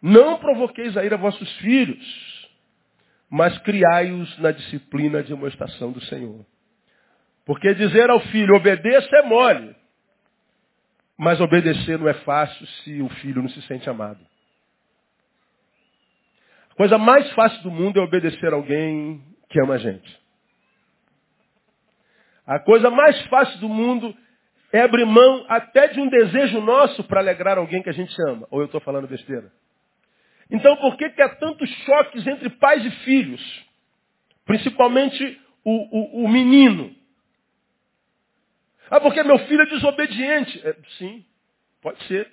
não 0.00 0.38
provoqueis 0.38 0.96
a 0.96 1.04
ira 1.04 1.16
vossos 1.16 1.56
filhos, 1.58 2.39
mas 3.30 3.56
criai-os 3.58 4.38
na 4.38 4.50
disciplina 4.50 5.22
de 5.22 5.32
amoestação 5.32 5.92
do 5.92 6.00
Senhor. 6.06 6.44
Porque 7.46 7.72
dizer 7.74 8.10
ao 8.10 8.20
filho, 8.20 8.56
obedeça 8.56 9.08
é 9.16 9.22
mole. 9.22 9.76
Mas 11.16 11.40
obedecer 11.40 11.98
não 11.98 12.08
é 12.08 12.14
fácil 12.14 12.66
se 12.66 13.00
o 13.00 13.08
filho 13.20 13.40
não 13.40 13.48
se 13.48 13.62
sente 13.62 13.88
amado. 13.88 14.18
A 16.70 16.74
coisa 16.74 16.98
mais 16.98 17.30
fácil 17.32 17.62
do 17.62 17.70
mundo 17.70 18.00
é 18.00 18.02
obedecer 18.02 18.52
alguém 18.52 19.22
que 19.48 19.60
ama 19.60 19.74
a 19.74 19.78
gente. 19.78 20.20
A 22.46 22.58
coisa 22.58 22.90
mais 22.90 23.20
fácil 23.26 23.60
do 23.60 23.68
mundo 23.68 24.16
é 24.72 24.80
abrir 24.80 25.04
mão 25.04 25.44
até 25.48 25.88
de 25.88 26.00
um 26.00 26.08
desejo 26.08 26.60
nosso 26.60 27.04
para 27.04 27.20
alegrar 27.20 27.58
alguém 27.58 27.82
que 27.82 27.90
a 27.90 27.92
gente 27.92 28.14
ama. 28.28 28.46
Ou 28.50 28.60
eu 28.60 28.66
estou 28.66 28.80
falando 28.80 29.06
besteira? 29.06 29.52
Então 30.50 30.76
por 30.76 30.96
que, 30.96 31.08
que 31.10 31.22
há 31.22 31.28
tantos 31.36 31.68
choques 31.84 32.26
entre 32.26 32.50
pais 32.50 32.84
e 32.84 32.90
filhos? 33.04 33.64
Principalmente 34.44 35.40
o, 35.64 36.22
o, 36.22 36.24
o 36.24 36.28
menino. 36.28 36.94
Ah, 38.90 39.00
porque 39.00 39.22
meu 39.22 39.38
filho 39.40 39.62
é 39.62 39.66
desobediente. 39.66 40.60
É, 40.66 40.74
sim, 40.98 41.24
pode 41.80 42.02
ser. 42.04 42.28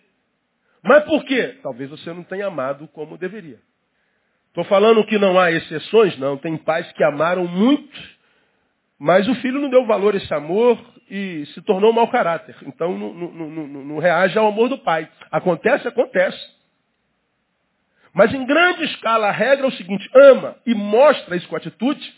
Mas 0.81 1.03
por 1.03 1.23
quê? 1.25 1.59
Talvez 1.61 1.89
você 1.89 2.11
não 2.11 2.23
tenha 2.23 2.47
amado 2.47 2.87
como 2.87 3.17
deveria. 3.17 3.59
Estou 4.47 4.63
falando 4.63 5.05
que 5.05 5.19
não 5.19 5.39
há 5.39 5.51
exceções, 5.51 6.17
não. 6.17 6.37
Tem 6.37 6.57
pais 6.57 6.91
que 6.93 7.03
amaram 7.03 7.45
muito, 7.47 7.99
mas 8.97 9.27
o 9.27 9.35
filho 9.35 9.61
não 9.61 9.69
deu 9.69 9.85
valor 9.85 10.15
a 10.15 10.17
esse 10.17 10.33
amor 10.33 10.83
e 11.09 11.45
se 11.53 11.61
tornou 11.61 11.93
mau 11.93 12.07
caráter. 12.07 12.55
Então 12.63 12.97
não, 12.97 13.13
não, 13.13 13.49
não, 13.49 13.67
não 13.67 13.99
reage 13.99 14.37
ao 14.37 14.47
amor 14.47 14.69
do 14.69 14.79
pai. 14.79 15.07
Acontece, 15.29 15.87
acontece. 15.87 16.56
Mas 18.13 18.33
em 18.33 18.45
grande 18.45 18.83
escala 18.85 19.27
a 19.27 19.31
regra 19.31 19.65
é 19.65 19.69
o 19.69 19.73
seguinte, 19.73 20.09
ama 20.13 20.55
e 20.65 20.73
mostra 20.73 21.35
isso 21.35 21.47
com 21.47 21.55
atitude, 21.55 22.13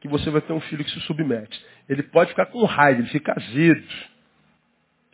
que 0.00 0.08
você 0.08 0.30
vai 0.30 0.40
ter 0.40 0.52
um 0.52 0.60
filho 0.60 0.84
que 0.84 0.90
se 0.90 1.00
submete. 1.00 1.64
Ele 1.88 2.02
pode 2.02 2.30
ficar 2.30 2.46
com 2.46 2.64
raiva, 2.64 3.00
ele 3.00 3.08
fica 3.08 3.32
azedo. 3.36 3.88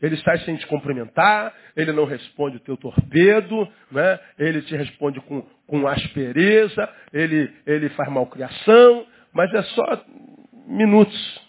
Ele 0.02 0.16
sai 0.18 0.38
sem 0.40 0.56
te 0.56 0.66
cumprimentar, 0.66 1.54
ele 1.76 1.92
não 1.92 2.04
responde 2.04 2.56
o 2.56 2.60
teu 2.60 2.76
torpedo, 2.76 3.68
né? 3.90 4.18
ele 4.38 4.62
te 4.62 4.74
responde 4.74 5.20
com, 5.20 5.46
com 5.66 5.86
aspereza, 5.86 6.88
ele, 7.12 7.52
ele 7.66 7.88
faz 7.90 8.10
malcriação, 8.10 9.06
mas 9.32 9.52
é 9.52 9.62
só 9.62 10.04
minutos. 10.66 11.40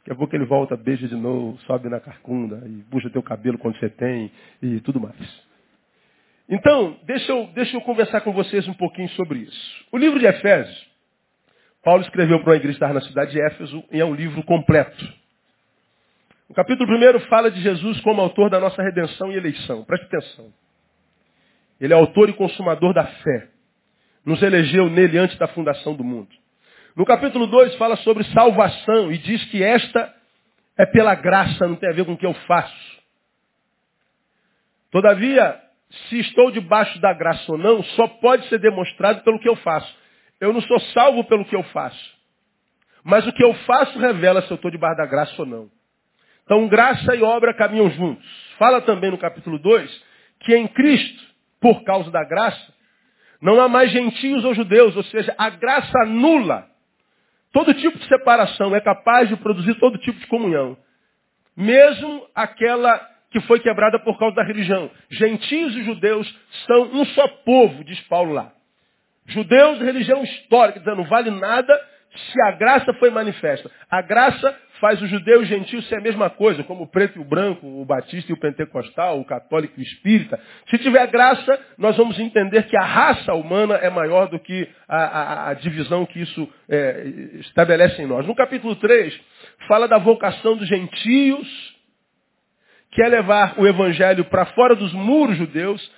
Daqui 0.00 0.12
a 0.12 0.16
pouco 0.16 0.34
ele 0.34 0.44
volta, 0.44 0.76
beija 0.76 1.06
de 1.06 1.14
novo, 1.14 1.58
sobe 1.60 1.88
na 1.88 2.00
carcunda 2.00 2.60
e 2.66 2.82
puxa 2.90 3.08
teu 3.08 3.22
cabelo 3.22 3.56
quando 3.56 3.78
você 3.78 3.88
tem 3.88 4.32
e 4.60 4.80
tudo 4.80 4.98
mais. 4.98 5.51
Então, 6.48 6.98
deixa 7.04 7.32
eu, 7.32 7.46
deixa 7.54 7.76
eu 7.76 7.80
conversar 7.80 8.20
com 8.22 8.32
vocês 8.32 8.66
um 8.68 8.74
pouquinho 8.74 9.08
sobre 9.10 9.40
isso. 9.40 9.84
O 9.90 9.98
livro 9.98 10.18
de 10.18 10.26
Efésios 10.26 10.92
Paulo 11.82 12.02
escreveu 12.02 12.38
para 12.40 12.50
uma 12.50 12.56
igreja 12.56 12.76
estava 12.76 12.94
na 12.94 13.00
cidade 13.00 13.32
de 13.32 13.40
Éfeso 13.40 13.82
e 13.90 14.00
é 14.00 14.04
um 14.04 14.14
livro 14.14 14.42
completo. 14.44 15.12
O 16.48 16.54
capítulo 16.54 16.88
1 16.96 17.20
fala 17.28 17.50
de 17.50 17.60
Jesus 17.60 18.00
como 18.02 18.20
autor 18.20 18.48
da 18.48 18.60
nossa 18.60 18.80
redenção 18.80 19.32
e 19.32 19.36
eleição. 19.36 19.84
Preste 19.84 20.04
atenção. 20.06 20.52
Ele 21.80 21.92
é 21.92 21.96
autor 21.96 22.28
e 22.28 22.34
consumador 22.34 22.94
da 22.94 23.04
fé. 23.04 23.48
Nos 24.24 24.40
elegeu 24.42 24.88
nele 24.88 25.18
antes 25.18 25.36
da 25.38 25.48
fundação 25.48 25.96
do 25.96 26.04
mundo. 26.04 26.28
No 26.94 27.04
capítulo 27.04 27.48
2 27.48 27.74
fala 27.76 27.96
sobre 27.96 28.22
salvação 28.24 29.10
e 29.10 29.18
diz 29.18 29.44
que 29.46 29.62
esta 29.62 30.14
é 30.78 30.86
pela 30.86 31.16
graça, 31.16 31.66
não 31.66 31.74
tem 31.74 31.88
a 31.88 31.92
ver 31.92 32.04
com 32.04 32.12
o 32.12 32.16
que 32.16 32.26
eu 32.26 32.34
faço. 32.34 33.02
Todavia, 34.92 35.60
se 36.08 36.20
estou 36.20 36.50
debaixo 36.50 36.98
da 37.00 37.12
graça 37.12 37.50
ou 37.52 37.58
não, 37.58 37.82
só 37.82 38.06
pode 38.06 38.48
ser 38.48 38.58
demonstrado 38.58 39.22
pelo 39.22 39.38
que 39.38 39.48
eu 39.48 39.56
faço. 39.56 39.94
Eu 40.40 40.52
não 40.52 40.60
sou 40.62 40.80
salvo 40.80 41.24
pelo 41.24 41.44
que 41.44 41.54
eu 41.54 41.62
faço. 41.64 42.12
Mas 43.04 43.26
o 43.26 43.32
que 43.32 43.44
eu 43.44 43.52
faço 43.66 43.98
revela 43.98 44.42
se 44.42 44.50
eu 44.50 44.54
estou 44.54 44.70
debaixo 44.70 44.96
da 44.96 45.06
graça 45.06 45.34
ou 45.38 45.46
não. 45.46 45.70
Então, 46.44 46.66
graça 46.68 47.14
e 47.14 47.22
obra 47.22 47.54
caminham 47.54 47.90
juntos. 47.90 48.26
Fala 48.58 48.80
também 48.80 49.10
no 49.10 49.18
capítulo 49.18 49.58
2 49.58 50.12
que 50.40 50.56
em 50.56 50.66
Cristo, 50.66 51.22
por 51.60 51.84
causa 51.84 52.10
da 52.10 52.24
graça, 52.24 52.74
não 53.40 53.60
há 53.60 53.68
mais 53.68 53.90
gentios 53.90 54.44
ou 54.44 54.54
judeus, 54.54 54.96
ou 54.96 55.04
seja, 55.04 55.34
a 55.38 55.50
graça 55.50 55.92
anula 56.02 56.66
todo 57.52 57.74
tipo 57.74 57.98
de 57.98 58.08
separação, 58.08 58.74
é 58.74 58.80
capaz 58.80 59.28
de 59.28 59.36
produzir 59.36 59.74
todo 59.74 59.98
tipo 59.98 60.18
de 60.18 60.26
comunhão. 60.26 60.76
Mesmo 61.56 62.26
aquela 62.34 63.11
que 63.32 63.40
foi 63.40 63.58
quebrada 63.60 63.98
por 63.98 64.18
causa 64.18 64.36
da 64.36 64.44
religião. 64.44 64.90
Gentios 65.10 65.74
e 65.74 65.82
judeus 65.84 66.32
são 66.66 66.82
um 66.92 67.04
só 67.06 67.26
povo, 67.44 67.82
diz 67.82 68.00
Paulo 68.02 68.32
lá. 68.32 68.52
Judeus, 69.26 69.80
religião 69.80 70.22
histórica, 70.22 70.78
dizendo, 70.78 70.98
não 70.98 71.04
vale 71.04 71.30
nada 71.30 71.72
se 72.14 72.42
a 72.42 72.52
graça 72.52 72.92
foi 72.94 73.10
manifesta. 73.10 73.70
A 73.90 74.02
graça 74.02 74.54
faz 74.80 75.00
o 75.00 75.06
judeu 75.06 75.40
e 75.40 75.44
o 75.44 75.46
gentio 75.46 75.80
ser 75.82 75.94
a 75.94 76.00
mesma 76.00 76.28
coisa, 76.28 76.64
como 76.64 76.82
o 76.82 76.86
preto 76.86 77.18
e 77.18 77.22
o 77.22 77.24
branco, 77.24 77.66
o 77.66 77.84
batista 77.84 78.30
e 78.30 78.34
o 78.34 78.38
pentecostal, 78.38 79.18
o 79.18 79.24
católico 79.24 79.74
e 79.78 79.80
o 79.80 79.82
espírita. 79.82 80.38
Se 80.68 80.76
tiver 80.78 81.06
graça, 81.06 81.58
nós 81.78 81.96
vamos 81.96 82.18
entender 82.18 82.64
que 82.64 82.76
a 82.76 82.84
raça 82.84 83.32
humana 83.32 83.76
é 83.76 83.88
maior 83.88 84.28
do 84.28 84.38
que 84.38 84.68
a, 84.88 84.96
a, 84.96 85.50
a 85.50 85.54
divisão 85.54 86.04
que 86.04 86.20
isso 86.20 86.48
é, 86.68 87.06
estabelece 87.40 88.02
em 88.02 88.06
nós. 88.06 88.26
No 88.26 88.34
capítulo 88.34 88.74
3, 88.76 89.18
fala 89.68 89.86
da 89.86 89.98
vocação 89.98 90.56
dos 90.56 90.68
gentios, 90.68 91.71
que 92.92 93.02
é 93.02 93.08
levar 93.08 93.54
o 93.58 93.66
evangelho 93.66 94.24
para 94.26 94.46
fora 94.46 94.76
dos 94.76 94.92
muros 94.92 95.36
judeus, 95.36 95.90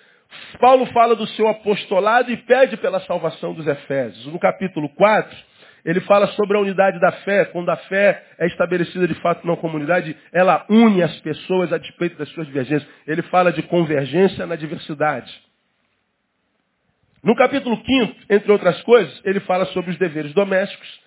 Paulo 0.58 0.86
fala 0.86 1.14
do 1.14 1.26
seu 1.28 1.46
apostolado 1.48 2.30
e 2.30 2.36
pede 2.36 2.76
pela 2.76 3.00
salvação 3.00 3.52
dos 3.52 3.66
Efésios. 3.66 4.26
No 4.26 4.38
capítulo 4.38 4.88
4, 4.90 5.36
ele 5.84 6.00
fala 6.00 6.26
sobre 6.28 6.56
a 6.56 6.60
unidade 6.60 6.98
da 6.98 7.12
fé. 7.12 7.44
Quando 7.46 7.68
a 7.68 7.76
fé 7.76 8.24
é 8.38 8.46
estabelecida 8.46 9.06
de 9.06 9.14
fato 9.14 9.46
na 9.46 9.56
comunidade, 9.56 10.16
ela 10.32 10.64
une 10.68 11.02
as 11.02 11.20
pessoas 11.20 11.72
a 11.72 11.78
despeito 11.78 12.16
das 12.16 12.28
suas 12.30 12.46
divergências. 12.46 12.88
Ele 13.06 13.22
fala 13.22 13.52
de 13.52 13.62
convergência 13.62 14.46
na 14.46 14.56
diversidade. 14.56 15.32
No 17.22 17.34
capítulo 17.34 17.76
5, 17.84 18.16
entre 18.30 18.52
outras 18.52 18.80
coisas, 18.82 19.20
ele 19.24 19.40
fala 19.40 19.66
sobre 19.66 19.90
os 19.90 19.98
deveres 19.98 20.32
domésticos 20.32 21.00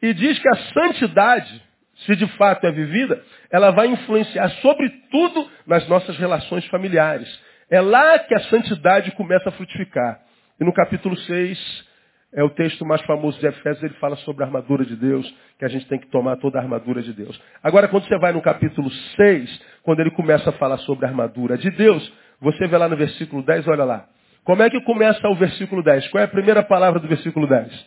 e 0.00 0.12
diz 0.12 0.38
que 0.38 0.48
a 0.48 0.56
santidade, 0.72 1.62
se 2.04 2.14
de 2.16 2.26
fato 2.36 2.66
é 2.66 2.72
vivida, 2.72 3.22
ela 3.50 3.70
vai 3.70 3.86
influenciar 3.86 4.48
sobretudo 4.60 5.48
nas 5.66 5.88
nossas 5.88 6.16
relações 6.18 6.64
familiares. 6.66 7.28
É 7.70 7.80
lá 7.80 8.18
que 8.18 8.34
a 8.34 8.40
santidade 8.44 9.10
começa 9.12 9.48
a 9.48 9.52
frutificar. 9.52 10.20
E 10.60 10.64
no 10.64 10.72
capítulo 10.72 11.16
6, 11.16 11.86
é 12.32 12.42
o 12.42 12.50
texto 12.50 12.84
mais 12.84 13.00
famoso 13.02 13.38
de 13.40 13.46
Efésios, 13.46 13.82
ele 13.82 13.94
fala 13.94 14.16
sobre 14.16 14.44
a 14.44 14.46
armadura 14.46 14.84
de 14.84 14.94
Deus, 14.94 15.26
que 15.58 15.64
a 15.64 15.68
gente 15.68 15.86
tem 15.86 15.98
que 15.98 16.08
tomar 16.08 16.36
toda 16.36 16.58
a 16.58 16.62
armadura 16.62 17.02
de 17.02 17.12
Deus. 17.12 17.40
Agora, 17.62 17.88
quando 17.88 18.06
você 18.06 18.18
vai 18.18 18.32
no 18.32 18.42
capítulo 18.42 18.90
6, 18.90 19.62
quando 19.82 20.00
ele 20.00 20.10
começa 20.10 20.50
a 20.50 20.52
falar 20.52 20.78
sobre 20.78 21.06
a 21.06 21.08
armadura 21.08 21.56
de 21.56 21.70
Deus, 21.70 22.12
você 22.40 22.66
vê 22.66 22.76
lá 22.76 22.88
no 22.88 22.96
versículo 22.96 23.42
10, 23.42 23.66
olha 23.68 23.84
lá. 23.84 24.06
Como 24.44 24.62
é 24.62 24.70
que 24.70 24.80
começa 24.82 25.26
o 25.28 25.34
versículo 25.34 25.82
10? 25.82 26.08
Qual 26.08 26.20
é 26.20 26.24
a 26.24 26.28
primeira 26.28 26.62
palavra 26.62 27.00
do 27.00 27.08
versículo 27.08 27.48
10? 27.48 27.86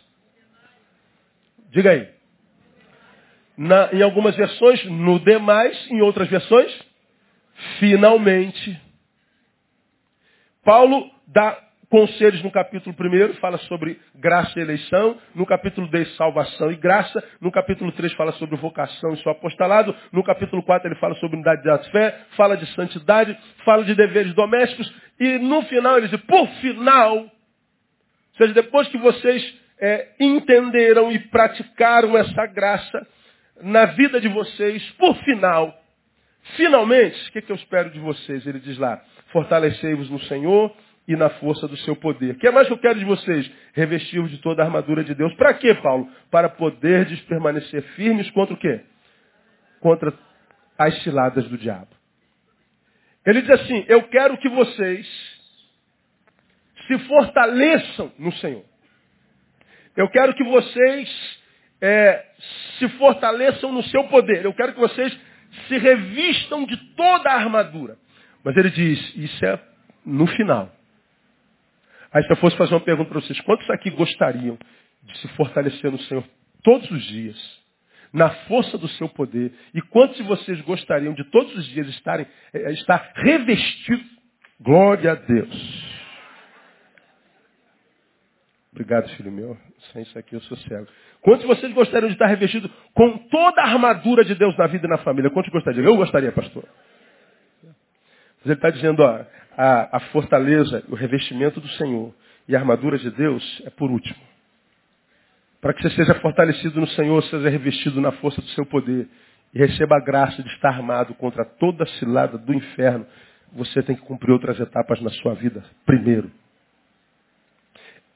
Diga 1.70 1.90
aí. 1.92 2.19
Na, 3.62 3.90
em 3.92 4.00
algumas 4.00 4.34
versões, 4.36 4.82
no 4.86 5.18
demais, 5.18 5.76
em 5.90 6.00
outras 6.00 6.30
versões, 6.30 6.74
finalmente. 7.78 8.80
Paulo 10.64 11.10
dá 11.26 11.58
conselhos 11.90 12.42
no 12.42 12.50
capítulo 12.50 12.96
1, 12.98 13.34
fala 13.34 13.58
sobre 13.58 14.00
graça 14.14 14.58
e 14.58 14.62
eleição. 14.62 15.18
No 15.34 15.44
capítulo 15.44 15.86
2, 15.88 16.16
salvação 16.16 16.72
e 16.72 16.76
graça. 16.76 17.22
No 17.38 17.52
capítulo 17.52 17.92
3, 17.92 18.14
fala 18.14 18.32
sobre 18.32 18.56
vocação 18.56 19.12
e 19.12 19.18
seu 19.18 19.30
apostolado. 19.30 19.94
No 20.10 20.24
capítulo 20.24 20.62
4, 20.62 20.88
ele 20.88 20.98
fala 20.98 21.14
sobre 21.16 21.36
unidade 21.36 21.62
da 21.62 21.80
fé, 21.90 22.18
fala 22.38 22.56
de 22.56 22.64
santidade, 22.74 23.36
fala 23.62 23.84
de 23.84 23.94
deveres 23.94 24.32
domésticos. 24.32 24.90
E 25.20 25.38
no 25.38 25.60
final, 25.64 25.98
ele 25.98 26.08
diz, 26.08 26.18
por 26.22 26.48
final, 26.62 27.14
ou 27.18 27.30
seja, 28.38 28.54
depois 28.54 28.88
que 28.88 28.96
vocês 28.96 29.54
é, 29.78 30.12
entenderam 30.18 31.12
e 31.12 31.18
praticaram 31.18 32.16
essa 32.16 32.46
graça 32.46 33.06
na 33.62 33.86
vida 33.86 34.20
de 34.20 34.28
vocês, 34.28 34.82
por 34.92 35.16
final, 35.24 35.76
finalmente, 36.56 37.28
o 37.28 37.32
que, 37.32 37.42
que 37.42 37.52
eu 37.52 37.56
espero 37.56 37.90
de 37.90 37.98
vocês? 37.98 38.46
Ele 38.46 38.60
diz 38.60 38.78
lá, 38.78 39.02
fortalecei-vos 39.32 40.10
no 40.10 40.20
Senhor 40.20 40.74
e 41.06 41.16
na 41.16 41.28
força 41.30 41.66
do 41.66 41.76
seu 41.78 41.96
poder. 41.96 42.34
O 42.34 42.38
que 42.38 42.46
é 42.46 42.50
mais 42.50 42.66
que 42.66 42.72
eu 42.72 42.78
quero 42.78 42.98
de 42.98 43.04
vocês? 43.04 43.50
Revestir-vos 43.72 44.30
de 44.30 44.38
toda 44.38 44.62
a 44.62 44.66
armadura 44.66 45.02
de 45.02 45.14
Deus. 45.14 45.34
Para 45.34 45.54
quê, 45.54 45.74
Paulo? 45.74 46.08
Para 46.30 46.48
poderdes 46.48 47.20
permanecer 47.22 47.82
firmes 47.94 48.30
contra 48.30 48.54
o 48.54 48.58
quê? 48.58 48.80
Contra 49.80 50.12
as 50.78 51.02
ciladas 51.02 51.48
do 51.48 51.58
diabo. 51.58 51.88
Ele 53.26 53.42
diz 53.42 53.50
assim, 53.50 53.84
eu 53.88 54.02
quero 54.04 54.38
que 54.38 54.48
vocês 54.48 55.06
se 56.86 56.98
fortaleçam 57.00 58.12
no 58.18 58.32
Senhor. 58.34 58.64
Eu 59.96 60.08
quero 60.08 60.34
que 60.34 60.44
vocês 60.44 61.39
é, 61.80 62.24
se 62.78 62.88
fortaleçam 62.90 63.72
no 63.72 63.82
seu 63.84 64.04
poder. 64.04 64.44
Eu 64.44 64.54
quero 64.54 64.72
que 64.74 64.80
vocês 64.80 65.18
se 65.68 65.78
revistam 65.78 66.64
de 66.64 66.76
toda 66.94 67.30
a 67.30 67.34
armadura. 67.34 67.96
Mas 68.44 68.56
ele 68.56 68.70
diz, 68.70 69.16
isso 69.16 69.44
é 69.44 69.58
no 70.04 70.26
final. 70.26 70.70
Aí 72.12 72.22
se 72.24 72.32
eu 72.32 72.36
fosse 72.36 72.56
fazer 72.56 72.74
uma 72.74 72.80
pergunta 72.80 73.10
para 73.10 73.20
vocês, 73.20 73.40
quantos 73.42 73.68
aqui 73.70 73.90
gostariam 73.90 74.58
de 75.02 75.18
se 75.18 75.28
fortalecer 75.28 75.90
no 75.90 75.98
Senhor 76.00 76.24
todos 76.62 76.90
os 76.90 77.02
dias, 77.04 77.60
na 78.12 78.30
força 78.46 78.76
do 78.76 78.88
seu 78.88 79.08
poder? 79.08 79.52
E 79.74 79.80
quantos 79.82 80.16
de 80.16 80.22
vocês 80.24 80.60
gostariam 80.62 81.14
de 81.14 81.24
todos 81.30 81.54
os 81.54 81.66
dias 81.66 81.88
estarem, 81.88 82.26
é, 82.52 82.72
estar 82.72 83.12
revestidos? 83.14 84.20
Glória 84.60 85.12
a 85.12 85.14
Deus. 85.14 85.99
Obrigado, 88.72 89.08
filho 89.16 89.32
meu. 89.32 89.56
Sem 89.92 90.02
isso 90.02 90.18
aqui 90.18 90.34
eu 90.34 90.40
sou 90.42 90.56
cego. 90.58 90.86
Quantos 91.22 91.42
de 91.42 91.46
vocês 91.48 91.72
gostariam 91.72 92.08
de 92.08 92.14
estar 92.14 92.26
revestidos 92.26 92.70
com 92.94 93.18
toda 93.28 93.60
a 93.60 93.66
armadura 93.66 94.24
de 94.24 94.34
Deus 94.34 94.56
na 94.56 94.66
vida 94.66 94.86
e 94.86 94.90
na 94.90 94.98
família? 94.98 95.30
Quantos 95.30 95.50
gostariam? 95.50 95.84
Eu 95.84 95.96
gostaria, 95.96 96.32
pastor. 96.32 96.64
Mas 97.62 98.46
ele 98.46 98.54
está 98.54 98.70
dizendo, 98.70 99.02
ó, 99.02 99.24
a, 99.56 99.96
a 99.96 100.00
fortaleza, 100.12 100.84
o 100.88 100.94
revestimento 100.94 101.60
do 101.60 101.68
Senhor 101.70 102.14
e 102.48 102.56
a 102.56 102.58
armadura 102.58 102.96
de 102.98 103.10
Deus 103.10 103.62
é 103.66 103.70
por 103.70 103.90
último. 103.90 104.18
Para 105.60 105.74
que 105.74 105.82
você 105.82 105.90
seja 105.90 106.14
fortalecido 106.20 106.80
no 106.80 106.86
Senhor, 106.88 107.22
seja 107.24 107.48
revestido 107.50 108.00
na 108.00 108.12
força 108.12 108.40
do 108.40 108.48
seu 108.48 108.64
poder 108.64 109.06
e 109.52 109.58
receba 109.58 109.96
a 109.96 110.00
graça 110.00 110.42
de 110.42 110.48
estar 110.50 110.70
armado 110.70 111.12
contra 111.14 111.44
toda 111.44 111.84
a 111.84 111.86
cilada 111.98 112.38
do 112.38 112.54
inferno, 112.54 113.06
você 113.52 113.82
tem 113.82 113.96
que 113.96 114.02
cumprir 114.02 114.32
outras 114.32 114.58
etapas 114.58 115.00
na 115.02 115.10
sua 115.10 115.34
vida. 115.34 115.62
Primeiro, 115.84 116.30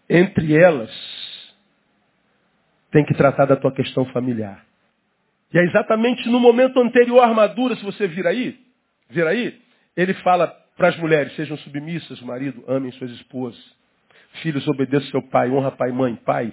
entre 0.08 0.56
elas, 0.56 0.90
tem 2.90 3.04
que 3.04 3.14
tratar 3.14 3.46
da 3.46 3.56
tua 3.56 3.73
questão 3.73 4.04
familiar. 4.06 4.64
E 5.52 5.58
é 5.58 5.62
exatamente 5.62 6.28
no 6.28 6.40
momento 6.40 6.80
anterior 6.80 7.20
à 7.20 7.26
armadura, 7.26 7.76
se 7.76 7.84
você 7.84 8.06
vir 8.06 8.26
aí, 8.26 8.58
vir 9.08 9.26
aí, 9.26 9.61
ele 9.96 10.14
fala 10.14 10.49
para 10.76 10.88
as 10.88 10.96
mulheres, 10.96 11.34
sejam 11.37 11.56
submissas, 11.58 12.20
marido, 12.20 12.64
amem 12.66 12.90
suas 12.92 13.11
esposas. 13.12 13.62
Filhos, 14.42 14.66
obedeçam 14.66 15.08
seu 15.11 15.23
pai, 15.23 15.49
honra 15.50 15.70
pai 15.70 15.90
e 15.90 15.92
mãe. 15.92 16.16
Pai, 16.16 16.52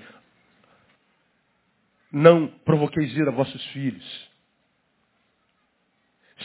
não 2.12 2.48
provoqueis 2.66 3.16
ira 3.16 3.32
a 3.32 3.34
vossos 3.34 3.66
filhos. 3.68 4.30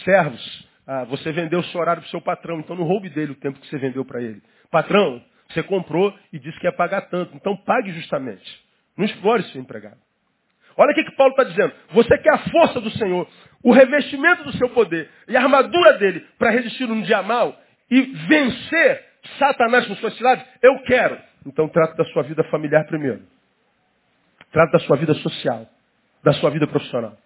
Servos, 0.05 0.69
ah, 0.87 1.05
você 1.05 1.33
vendeu 1.33 1.61
o 1.61 1.65
seu 1.65 1.81
horário 1.81 2.03
para 2.03 2.09
o 2.09 2.11
seu 2.11 2.21
patrão, 2.21 2.61
então 2.61 2.77
não 2.77 2.85
roube 2.85 3.11
dele 3.11 3.33
o 3.33 3.37
tempo 3.37 3.59
que 3.59 3.67
você 3.67 3.79
vendeu 3.79 4.05
para 4.05 4.23
ele. 4.23 4.43
Patrão, 4.71 5.23
você 5.49 5.63
comprou 5.63 6.13
e 6.33 6.39
disse 6.39 6.59
que 6.59 6.67
ia 6.67 6.73
pagar 6.73 7.03
tanto. 7.03 7.35
Então 7.37 7.57
pague 7.57 7.93
justamente. 7.93 8.65
Não 8.97 9.05
explore 9.05 9.43
seu 9.45 9.61
empregado. 9.61 9.99
Olha 10.77 10.93
o 10.93 10.95
que, 10.95 11.05
que 11.05 11.17
Paulo 11.17 11.33
está 11.33 11.45
dizendo. 11.45 11.73
Você 11.93 12.19
quer 12.19 12.35
a 12.35 12.39
força 12.51 12.81
do 12.81 12.91
Senhor, 12.91 13.27
o 13.63 13.73
revestimento 13.73 14.45
do 14.45 14.53
seu 14.57 14.69
poder 14.71 15.09
e 15.27 15.37
a 15.37 15.43
armadura 15.43 15.95
dele 15.95 16.27
para 16.39 16.51
resistir 16.51 16.87
num 16.87 17.01
dia 17.03 17.23
mal 17.23 17.59
e 17.91 18.01
vencer 18.01 19.05
Satanás 19.39 19.87
com 19.87 19.95
suas 19.97 20.15
cidades? 20.17 20.45
Eu 20.63 20.83
quero. 20.83 21.19
Então 21.47 21.69
trata 21.69 21.95
da 21.95 22.05
sua 22.07 22.23
vida 22.23 22.45
familiar 22.45 22.85
primeiro. 22.87 23.23
Trata 24.53 24.73
da 24.73 24.79
sua 24.81 24.97
vida 24.97 25.15
social, 25.15 25.67
da 26.23 26.33
sua 26.35 26.51
vida 26.51 26.67
profissional. 26.67 27.17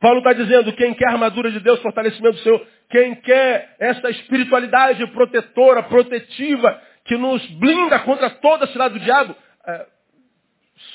Paulo 0.00 0.18
está 0.18 0.32
dizendo, 0.32 0.72
quem 0.72 0.94
quer 0.94 1.08
a 1.08 1.12
armadura 1.12 1.50
de 1.50 1.60
Deus, 1.60 1.80
fortalecimento 1.82 2.38
do 2.38 2.42
Senhor, 2.42 2.66
quem 2.88 3.14
quer 3.16 3.76
essa 3.78 4.08
espiritualidade 4.10 5.06
protetora, 5.08 5.82
protetiva, 5.82 6.80
que 7.10 7.16
nos 7.16 7.44
blinda 7.54 7.98
contra 7.98 8.30
toda 8.30 8.66
a 8.66 8.68
cidade 8.68 8.94
do 8.94 9.00
diabo, 9.00 9.34
é, 9.66 9.86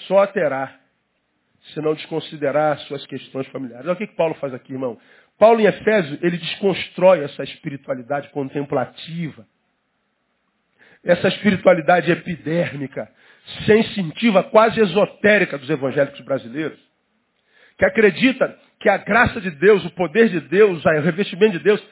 só 0.07 0.25
terá 0.27 0.73
se 1.73 1.81
não 1.81 1.93
desconsiderar 1.93 2.79
suas 2.87 3.05
questões 3.05 3.45
familiares. 3.47 3.85
Olha 3.85 3.95
o 3.95 3.97
que, 3.97 4.07
que 4.07 4.15
Paulo 4.15 4.33
faz 4.35 4.53
aqui, 4.53 4.71
irmão. 4.71 4.97
Paulo 5.37 5.59
em 5.59 5.65
Efésios, 5.65 6.17
ele 6.23 6.37
desconstrói 6.37 7.21
essa 7.21 7.43
espiritualidade 7.43 8.29
contemplativa, 8.29 9.45
essa 11.03 11.27
espiritualidade 11.27 12.09
epidérmica, 12.09 13.11
sensitiva, 13.65 14.41
quase 14.41 14.79
esotérica 14.79 15.57
dos 15.57 15.69
evangélicos 15.69 16.21
brasileiros, 16.21 16.79
que 17.77 17.83
acredita 17.83 18.57
que 18.79 18.87
a 18.87 18.95
graça 18.99 19.41
de 19.41 19.51
Deus, 19.51 19.83
o 19.83 19.91
poder 19.91 20.29
de 20.29 20.39
Deus, 20.39 20.81
o 20.85 20.89
revestimento 21.01 21.57
de 21.57 21.63
Deus 21.65 21.85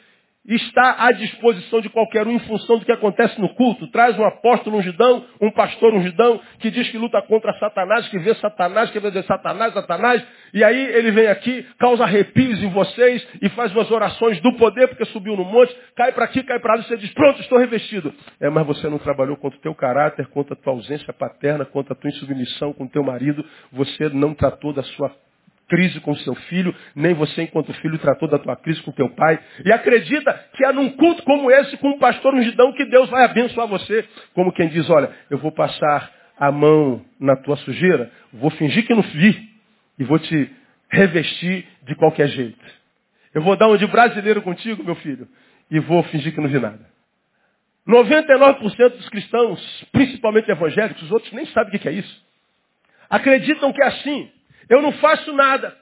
está 0.45 1.05
à 1.05 1.11
disposição 1.11 1.79
de 1.79 1.89
qualquer 1.89 2.27
um 2.27 2.31
em 2.31 2.39
função 2.39 2.77
do 2.77 2.85
que 2.85 2.91
acontece 2.91 3.39
no 3.39 3.49
culto. 3.55 3.87
Traz 3.87 4.17
um 4.19 4.25
apóstolo 4.25 4.77
ungidão, 4.77 5.25
um 5.41 5.51
pastor 5.51 5.93
ungidão, 5.93 6.41
que 6.59 6.69
diz 6.69 6.89
que 6.89 6.97
luta 6.97 7.21
contra 7.21 7.53
Satanás, 7.59 8.07
que 8.09 8.19
vê 8.19 8.33
Satanás, 8.35 8.89
que 8.91 8.99
vê 8.99 9.23
Satanás, 9.23 9.73
Satanás, 9.73 10.25
e 10.53 10.63
aí 10.63 10.77
ele 10.95 11.11
vem 11.11 11.27
aqui, 11.27 11.65
causa 11.79 12.03
arrepios 12.03 12.61
em 12.61 12.69
vocês 12.69 13.25
e 13.41 13.49
faz 13.49 13.73
umas 13.73 13.89
orações 13.89 14.39
do 14.41 14.53
poder, 14.57 14.87
porque 14.89 15.05
subiu 15.05 15.35
no 15.37 15.45
monte, 15.45 15.75
cai 15.95 16.11
para 16.11 16.25
aqui, 16.25 16.43
cai 16.43 16.59
para 16.59 16.75
lá, 16.75 16.81
e 16.81 16.83
você 16.83 16.97
diz, 16.97 17.11
pronto, 17.13 17.39
estou 17.39 17.57
revestido. 17.57 18.13
É, 18.39 18.49
mas 18.49 18.65
você 18.67 18.89
não 18.89 18.99
trabalhou 18.99 19.37
contra 19.37 19.57
o 19.57 19.61
teu 19.61 19.73
caráter, 19.73 20.27
contra 20.27 20.53
a 20.53 20.57
tua 20.57 20.73
ausência 20.73 21.13
paterna, 21.13 21.65
contra 21.65 21.93
a 21.93 21.95
tua 21.95 22.09
insubmissão 22.09 22.73
com 22.73 22.83
o 22.83 22.89
teu 22.89 23.03
marido, 23.03 23.45
você 23.71 24.09
não 24.09 24.33
tratou 24.33 24.73
da 24.73 24.83
sua 24.83 25.09
crise 25.73 25.99
com 26.01 26.15
seu 26.17 26.35
filho, 26.35 26.75
nem 26.95 27.15
você, 27.15 27.41
enquanto 27.41 27.73
filho, 27.73 27.97
tratou 27.97 28.29
da 28.29 28.37
tua 28.37 28.55
crise 28.55 28.79
com 28.83 28.91
teu 28.91 29.09
pai. 29.09 29.39
E 29.65 29.71
acredita 29.71 30.31
que 30.53 30.63
é 30.63 30.71
num 30.71 30.91
culto 30.91 31.23
como 31.23 31.49
esse, 31.49 31.75
com 31.77 31.89
um 31.89 31.97
pastor 31.97 32.35
ungidão, 32.35 32.71
que 32.73 32.85
Deus 32.85 33.09
vai 33.09 33.23
abençoar 33.25 33.67
você. 33.67 34.07
Como 34.35 34.53
quem 34.53 34.67
diz, 34.67 34.87
olha, 34.87 35.09
eu 35.31 35.39
vou 35.39 35.51
passar 35.51 36.11
a 36.37 36.51
mão 36.51 37.03
na 37.19 37.35
tua 37.35 37.57
sujeira, 37.57 38.11
vou 38.31 38.51
fingir 38.51 38.85
que 38.85 38.93
não 38.93 39.01
vi 39.01 39.49
e 39.97 40.03
vou 40.03 40.19
te 40.19 40.51
revestir 40.91 41.65
de 41.81 41.95
qualquer 41.95 42.27
jeito. 42.27 42.63
Eu 43.33 43.41
vou 43.41 43.55
dar 43.55 43.67
um 43.67 43.75
de 43.75 43.87
brasileiro 43.87 44.43
contigo, 44.43 44.83
meu 44.83 44.95
filho, 44.95 45.27
e 45.71 45.79
vou 45.79 46.03
fingir 46.03 46.35
que 46.35 46.39
não 46.39 46.49
vi 46.49 46.59
nada. 46.59 46.85
99% 47.87 48.89
dos 48.89 49.09
cristãos, 49.09 49.85
principalmente 49.91 50.51
evangélicos, 50.51 51.01
os 51.01 51.11
outros 51.11 51.33
nem 51.33 51.47
sabem 51.47 51.75
o 51.75 51.79
que 51.79 51.89
é 51.89 51.93
isso. 51.93 52.23
Acreditam 53.09 53.73
que 53.73 53.81
é 53.81 53.87
assim. 53.87 54.31
Eu 54.69 54.81
não 54.81 54.91
faço 54.93 55.31
nada. 55.33 55.77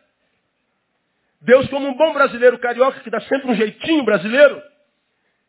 Deus, 1.41 1.67
como 1.69 1.87
um 1.87 1.95
bom 1.95 2.13
brasileiro 2.13 2.59
carioca, 2.59 2.99
que 2.99 3.09
dá 3.09 3.19
sempre 3.21 3.49
um 3.49 3.55
jeitinho 3.55 4.03
brasileiro, 4.03 4.61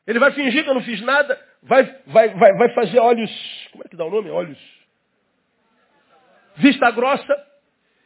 ele 0.06 0.18
vai 0.18 0.32
fingir 0.32 0.64
que 0.64 0.70
eu 0.70 0.74
não 0.74 0.82
fiz 0.82 1.00
nada, 1.02 1.38
vai, 1.62 1.84
vai, 2.06 2.28
vai, 2.30 2.52
vai 2.54 2.74
fazer 2.74 2.98
olhos, 2.98 3.30
como 3.70 3.84
é 3.84 3.88
que 3.88 3.96
dá 3.96 4.04
o 4.04 4.10
nome? 4.10 4.30
Olhos. 4.30 4.58
Vista 6.56 6.90
grossa. 6.90 7.52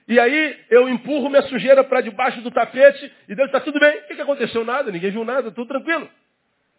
E 0.09 0.21
aí 0.21 0.59
eu 0.71 0.89
empurro 0.89 1.29
minha 1.29 1.43
sujeira 1.43 1.83
para 1.83 2.01
debaixo 2.01 2.41
do 2.41 2.51
tapete 2.51 3.13
e 3.29 3.35
Deus 3.35 3.49
está 3.49 3.61
tudo 3.61 3.81
bem. 3.81 3.99
O 3.99 4.03
que, 4.07 4.15
que 4.15 4.23
aconteceu? 4.23 4.65
Nada, 4.65 4.91
ninguém 4.93 5.11
viu 5.11 5.25
nada, 5.25 5.51
tudo 5.51 5.67
tranquilo. 5.67 6.09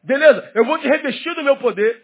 Beleza, 0.03 0.51
eu 0.53 0.63
vou 0.65 0.77
te 0.77 0.87
revestir 0.87 1.33
do 1.35 1.43
meu 1.43 1.57
poder, 1.57 2.03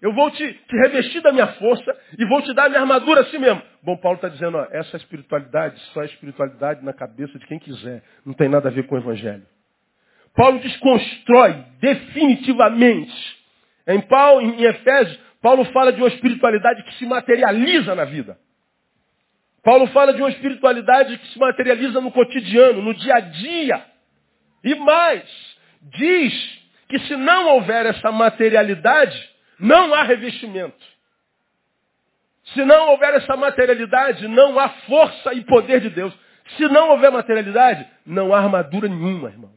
eu 0.00 0.12
vou 0.12 0.30
te, 0.30 0.52
te, 0.52 0.76
revestir 0.76 1.22
da 1.22 1.32
minha 1.32 1.46
força 1.54 1.96
e 2.18 2.24
vou 2.26 2.42
te 2.42 2.52
dar 2.52 2.66
a 2.66 2.68
minha 2.68 2.80
armadura 2.80 3.22
assim 3.22 3.38
mesmo. 3.38 3.62
Bom, 3.82 3.96
Paulo 3.96 4.16
está 4.16 4.28
dizendo, 4.28 4.58
ó, 4.58 4.66
essa 4.70 4.96
espiritualidade 4.96 5.78
só 5.92 6.02
é 6.02 6.06
espiritualidade 6.06 6.84
na 6.84 6.92
cabeça 6.92 7.38
de 7.38 7.46
quem 7.46 7.58
quiser. 7.58 8.02
Não 8.24 8.34
tem 8.34 8.48
nada 8.48 8.68
a 8.68 8.72
ver 8.72 8.86
com 8.86 8.94
o 8.94 8.98
Evangelho. 8.98 9.46
Paulo 10.34 10.58
desconstrói 10.58 11.64
definitivamente. 11.80 13.44
Em 13.86 14.00
Paulo, 14.00 14.42
em 14.42 14.64
Efésios, 14.64 15.18
Paulo 15.40 15.64
fala 15.66 15.92
de 15.92 16.00
uma 16.00 16.08
espiritualidade 16.08 16.82
que 16.84 16.94
se 16.94 17.06
materializa 17.06 17.94
na 17.94 18.04
vida. 18.04 18.38
Paulo 19.62 19.86
fala 19.88 20.12
de 20.12 20.20
uma 20.20 20.28
espiritualidade 20.28 21.16
que 21.16 21.26
se 21.28 21.38
materializa 21.38 22.00
no 22.00 22.10
cotidiano, 22.10 22.82
no 22.82 22.94
dia 22.94 23.14
a 23.14 23.20
dia. 23.20 23.84
E 24.62 24.74
mais, 24.74 25.24
diz 25.82 26.62
que 26.88 26.98
se 27.00 27.16
não 27.16 27.54
houver 27.54 27.86
essa 27.86 28.12
materialidade, 28.12 29.33
não 29.64 29.94
há 29.94 30.02
revestimento. 30.02 30.84
Se 32.52 32.62
não 32.66 32.90
houver 32.90 33.14
essa 33.14 33.34
materialidade, 33.34 34.28
não 34.28 34.58
há 34.58 34.68
força 34.68 35.32
e 35.32 35.42
poder 35.42 35.80
de 35.80 35.88
Deus. 35.88 36.14
Se 36.56 36.68
não 36.68 36.90
houver 36.90 37.10
materialidade, 37.10 37.88
não 38.04 38.34
há 38.34 38.40
armadura 38.40 38.86
nenhuma, 38.86 39.30
irmão. 39.30 39.50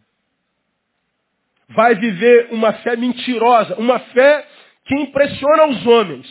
Vai 1.67 1.95
viver 1.95 2.47
uma 2.51 2.71
fé 2.71 2.95
mentirosa, 2.95 3.75
uma 3.75 3.99
fé 3.99 4.47
que 4.85 4.95
impressiona 4.95 5.67
os 5.67 5.85
homens, 5.85 6.25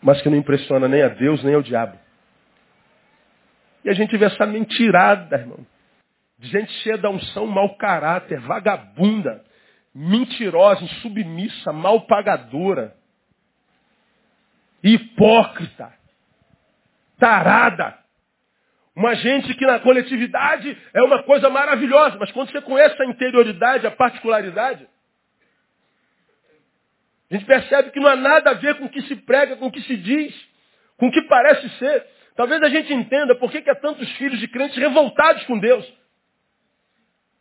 mas 0.00 0.22
que 0.22 0.30
não 0.30 0.38
impressiona 0.38 0.88
nem 0.88 1.02
a 1.02 1.08
Deus 1.08 1.44
nem 1.44 1.54
ao 1.54 1.60
diabo. 1.60 1.98
E 3.84 3.90
a 3.90 3.92
gente 3.92 4.16
vê 4.16 4.24
essa 4.24 4.46
mentirada, 4.46 5.36
irmão. 5.36 5.66
De 6.38 6.48
gente 6.48 6.72
cheia 6.82 6.96
da 6.96 7.10
unção, 7.10 7.46
mau 7.46 7.76
caráter, 7.76 8.40
vagabunda, 8.40 9.44
mentirosa, 9.98 10.84
insubmissa, 10.84 11.72
mal 11.72 12.02
pagadora, 12.02 12.94
hipócrita, 14.82 15.90
tarada. 17.18 17.98
Uma 18.94 19.14
gente 19.14 19.54
que 19.54 19.64
na 19.64 19.80
coletividade 19.80 20.76
é 20.92 21.02
uma 21.02 21.22
coisa 21.22 21.48
maravilhosa, 21.48 22.18
mas 22.18 22.30
quando 22.32 22.50
você 22.50 22.60
conhece 22.60 23.00
a 23.00 23.06
interioridade, 23.06 23.86
a 23.86 23.90
particularidade, 23.90 24.86
a 27.30 27.34
gente 27.34 27.46
percebe 27.46 27.90
que 27.90 27.98
não 27.98 28.10
há 28.10 28.16
nada 28.16 28.50
a 28.50 28.54
ver 28.54 28.74
com 28.76 28.84
o 28.84 28.90
que 28.90 29.00
se 29.02 29.16
prega, 29.16 29.56
com 29.56 29.66
o 29.66 29.72
que 29.72 29.80
se 29.80 29.96
diz, 29.96 30.34
com 30.98 31.08
o 31.08 31.10
que 31.10 31.22
parece 31.22 31.70
ser. 31.78 32.06
Talvez 32.36 32.62
a 32.62 32.68
gente 32.68 32.92
entenda 32.92 33.34
por 33.34 33.50
que, 33.50 33.62
que 33.62 33.70
há 33.70 33.74
tantos 33.74 34.10
filhos 34.12 34.38
de 34.40 34.48
crentes 34.48 34.76
revoltados 34.76 35.42
com 35.44 35.58
Deus. 35.58 35.90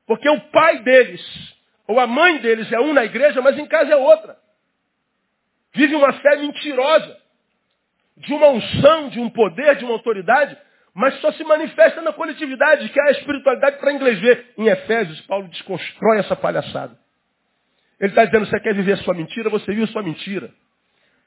Porque 0.08 0.30
o 0.30 0.40
pai 0.52 0.80
deles, 0.84 1.55
ou 1.88 2.00
a 2.00 2.08
mãe 2.08 2.40
deles 2.40 2.72
é 2.72 2.80
um 2.80 2.94
na 2.94 3.06
igreja, 3.06 3.42
mas 3.42 3.58
em 3.58 3.66
casa 3.66 3.94
é 3.94 3.96
outra. 3.96 4.38
Vive 5.74 5.96
uma 5.96 6.14
fé 6.14 6.38
mentirosa. 6.38 7.18
De 8.18 8.34
uma 8.34 8.48
unção, 8.48 9.10
de 9.10 9.20
um 9.20 9.30
poder, 9.30 9.76
de 9.76 9.84
uma 9.84 9.94
autoridade, 9.94 10.58
mas 10.94 11.20
só 11.20 11.34
se 11.34 11.44
manifesta 11.44 12.02
na 12.02 12.14
coletividade, 12.14 12.88
que 12.88 13.00
é 13.00 13.04
a 13.10 13.12
espiritualidade 13.12 13.78
para 13.78 13.92
inglês 13.92 14.20
ver. 14.20 14.54
Em 14.58 14.68
Efésios, 14.68 15.20
Paulo 15.22 15.50
desconstrói 15.50 16.20
essa 16.20 16.36
palhaçada. 16.36 16.98
Ele 18.00 18.12
está 18.12 18.24
dizendo, 18.24 18.46
você 18.46 18.60
quer 18.62 18.74
viver 18.74 18.94
a 18.94 18.98
sua 18.98 19.14
mentira, 19.14 19.50
você 19.50 19.66
vive 19.72 19.84
a 19.84 19.88
sua 19.88 20.02
mentira. 20.02 20.52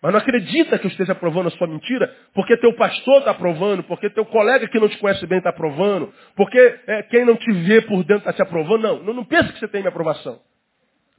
Mas 0.00 0.12
não 0.12 0.20
acredita 0.20 0.78
que 0.78 0.86
eu 0.86 0.90
esteja 0.90 1.12
aprovando 1.12 1.48
a 1.48 1.50
sua 1.50 1.66
mentira, 1.66 2.14
porque 2.32 2.56
teu 2.58 2.72
pastor 2.74 3.18
está 3.18 3.32
aprovando, 3.32 3.82
porque 3.82 4.08
teu 4.10 4.24
colega 4.24 4.68
que 4.68 4.78
não 4.78 4.88
te 4.88 4.96
conhece 4.98 5.26
bem 5.26 5.38
está 5.38 5.50
aprovando, 5.50 6.12
porque 6.36 6.58
é, 6.86 7.02
quem 7.04 7.24
não 7.24 7.34
te 7.34 7.50
vê 7.50 7.80
por 7.82 8.04
dentro 8.04 8.28
está 8.28 8.32
te 8.32 8.42
aprovando. 8.42 8.82
Não, 8.82 9.02
não, 9.02 9.14
não 9.14 9.24
pensa 9.24 9.52
que 9.52 9.58
você 9.58 9.66
tem 9.66 9.80
minha 9.80 9.90
aprovação. 9.90 10.40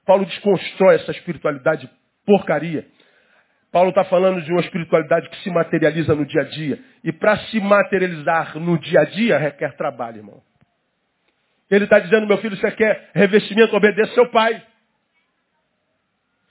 Paulo 0.06 0.26
desconstrói 0.26 0.96
essa 0.96 1.12
espiritualidade 1.12 1.90
porcaria. 2.26 2.88
Paulo 3.72 3.90
está 3.90 4.04
falando 4.06 4.42
de 4.42 4.52
uma 4.52 4.62
espiritualidade 4.62 5.30
que 5.30 5.38
se 5.44 5.52
materializa 5.52 6.16
no 6.16 6.26
dia 6.26 6.42
a 6.42 6.46
dia. 6.46 6.80
E 7.04 7.12
para 7.12 7.38
se 7.38 7.60
materializar 7.60 8.58
no 8.58 8.80
dia 8.80 9.02
a 9.02 9.06
dia 9.06 9.38
requer 9.38 9.76
trabalho, 9.76 10.18
irmão. 10.18 10.42
Ele 11.70 11.84
está 11.84 12.00
dizendo, 12.00 12.26
meu 12.26 12.40
filho, 12.40 12.56
você 12.56 12.72
quer 12.72 13.12
revestimento, 13.14 13.76
obedeça 13.76 14.14
seu 14.14 14.28
pai. 14.32 14.60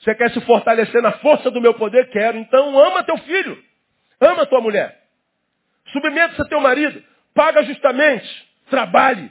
Você 0.00 0.14
quer 0.14 0.30
se 0.30 0.40
fortalecer 0.42 1.02
na 1.02 1.12
força 1.12 1.50
do 1.50 1.60
meu 1.60 1.74
poder? 1.74 2.08
Quero. 2.10 2.38
Então 2.38 2.78
ama 2.78 3.02
teu 3.02 3.18
filho. 3.18 3.62
Ama 4.20 4.46
tua 4.46 4.60
mulher. 4.60 5.02
Submeta-se 5.92 6.40
a 6.42 6.44
teu 6.44 6.60
marido. 6.60 7.02
Paga 7.34 7.62
justamente. 7.64 8.48
Trabalhe. 8.70 9.30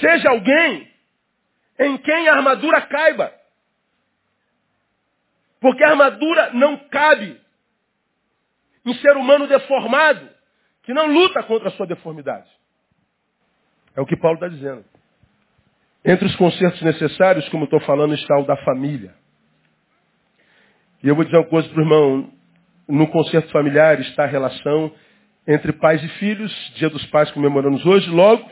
Seja 0.00 0.30
alguém 0.30 0.90
em 1.78 1.98
quem 1.98 2.28
a 2.28 2.34
armadura 2.34 2.80
caiba. 2.82 3.32
Porque 5.60 5.84
a 5.84 5.90
armadura 5.90 6.52
não 6.54 6.76
cabe 6.88 7.40
em 8.84 8.94
ser 8.94 9.16
humano 9.16 9.46
deformado, 9.46 10.28
que 10.82 10.94
não 10.94 11.06
luta 11.06 11.42
contra 11.42 11.68
a 11.68 11.72
sua 11.72 11.86
deformidade. 11.86 12.50
É 13.94 14.00
o 14.00 14.06
que 14.06 14.16
Paulo 14.16 14.36
está 14.36 14.48
dizendo. 14.48 14.84
Entre 16.04 16.26
os 16.26 16.36
concertos 16.36 16.80
necessários, 16.82 17.48
como 17.50 17.64
estou 17.64 17.80
falando, 17.80 18.14
está 18.14 18.38
o 18.38 18.46
da 18.46 18.56
família. 18.58 19.14
E 21.02 21.08
eu 21.08 21.14
vou 21.14 21.24
dizer 21.24 21.36
uma 21.36 21.46
coisa 21.46 21.68
para 21.68 21.78
o 21.78 21.82
irmão. 21.82 22.30
No 22.88 23.06
concerto 23.08 23.50
familiar 23.52 24.00
está 24.00 24.24
a 24.24 24.26
relação 24.26 24.92
entre 25.46 25.72
pais 25.72 26.02
e 26.02 26.08
filhos, 26.18 26.52
dia 26.76 26.90
dos 26.90 27.04
pais 27.06 27.30
comemoramos 27.32 27.84
hoje. 27.86 28.10
Logo, 28.10 28.50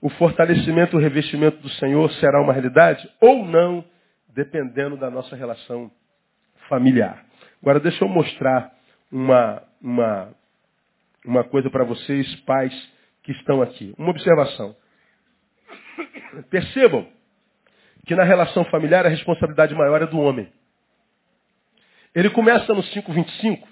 o 0.00 0.08
fortalecimento, 0.10 0.96
o 0.96 1.00
revestimento 1.00 1.58
do 1.58 1.68
Senhor 1.70 2.10
será 2.12 2.40
uma 2.42 2.52
realidade 2.52 3.08
ou 3.20 3.44
não, 3.46 3.84
dependendo 4.34 4.96
da 4.96 5.10
nossa 5.10 5.36
relação 5.36 5.90
familiar. 6.68 7.24
Agora, 7.62 7.80
deixa 7.80 8.04
eu 8.04 8.08
mostrar 8.08 8.72
uma, 9.10 9.62
uma, 9.80 10.28
uma 11.24 11.44
coisa 11.44 11.70
para 11.70 11.84
vocês, 11.84 12.34
pais 12.40 12.72
que 13.22 13.32
estão 13.32 13.62
aqui. 13.62 13.94
Uma 13.98 14.10
observação. 14.10 14.76
Percebam 16.50 17.06
que 18.06 18.14
na 18.14 18.24
relação 18.24 18.64
familiar 18.66 19.04
a 19.04 19.08
responsabilidade 19.08 19.74
maior 19.74 20.02
é 20.02 20.06
do 20.06 20.18
homem. 20.18 20.48
Ele 22.14 22.30
começa 22.30 22.72
no 22.72 22.82
5,25 22.82 23.62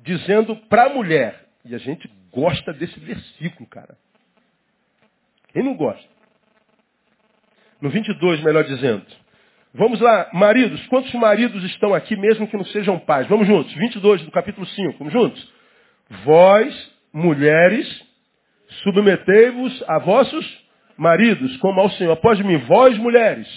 dizendo 0.00 0.56
para 0.68 0.84
a 0.84 0.88
mulher, 0.88 1.46
e 1.64 1.74
a 1.74 1.78
gente 1.78 2.08
gosta 2.32 2.72
desse 2.72 2.98
versículo, 3.00 3.68
cara. 3.68 3.96
Quem 5.52 5.62
não 5.62 5.74
gosta? 5.74 6.08
No 7.80 7.90
22, 7.90 8.42
melhor 8.42 8.64
dizendo. 8.64 9.04
Vamos 9.74 10.00
lá, 10.00 10.30
maridos. 10.32 10.86
Quantos 10.86 11.12
maridos 11.14 11.62
estão 11.64 11.94
aqui, 11.94 12.16
mesmo 12.16 12.48
que 12.48 12.56
não 12.56 12.64
sejam 12.66 12.98
pais? 12.98 13.26
Vamos 13.26 13.46
juntos. 13.46 13.72
22 13.74 14.22
do 14.22 14.30
capítulo 14.30 14.66
5. 14.66 14.98
Vamos 14.98 15.12
juntos. 15.12 15.52
Vós, 16.24 16.92
mulheres, 17.12 17.86
submetei-vos 18.82 19.84
a 19.86 19.98
vossos 19.98 20.65
maridos, 20.96 21.56
como 21.58 21.80
ao 21.80 21.90
Senhor. 21.90 22.12
Após 22.12 22.38
mim, 22.40 22.56
vós 22.58 22.96
mulheres, 22.98 23.48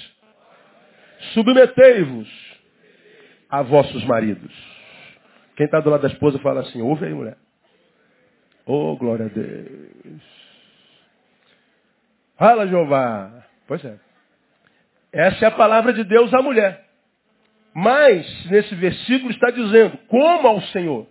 submetei-vos 1.33 2.27
a 3.49 3.61
vossos 3.61 4.03
maridos. 4.05 4.53
Quem 5.55 5.65
está 5.65 5.79
do 5.79 5.89
lado 5.89 6.01
da 6.01 6.07
esposa 6.07 6.39
fala 6.39 6.61
assim, 6.61 6.81
ouve 6.81 7.05
aí, 7.05 7.13
mulher. 7.13 7.37
Oh, 8.65 8.95
glória 8.95 9.25
a 9.25 9.29
Deus. 9.29 10.21
Fala, 12.37 12.67
Jeová. 12.67 13.45
Pois 13.67 13.83
é. 13.83 13.97
Essa 15.11 15.45
é 15.45 15.47
a 15.47 15.51
palavra 15.51 15.91
de 15.91 16.03
Deus 16.03 16.33
à 16.33 16.41
mulher. 16.41 16.87
Mas, 17.73 18.45
nesse 18.49 18.73
versículo 18.75 19.31
está 19.31 19.49
dizendo, 19.51 19.97
como 20.07 20.47
ao 20.47 20.61
Senhor. 20.63 21.07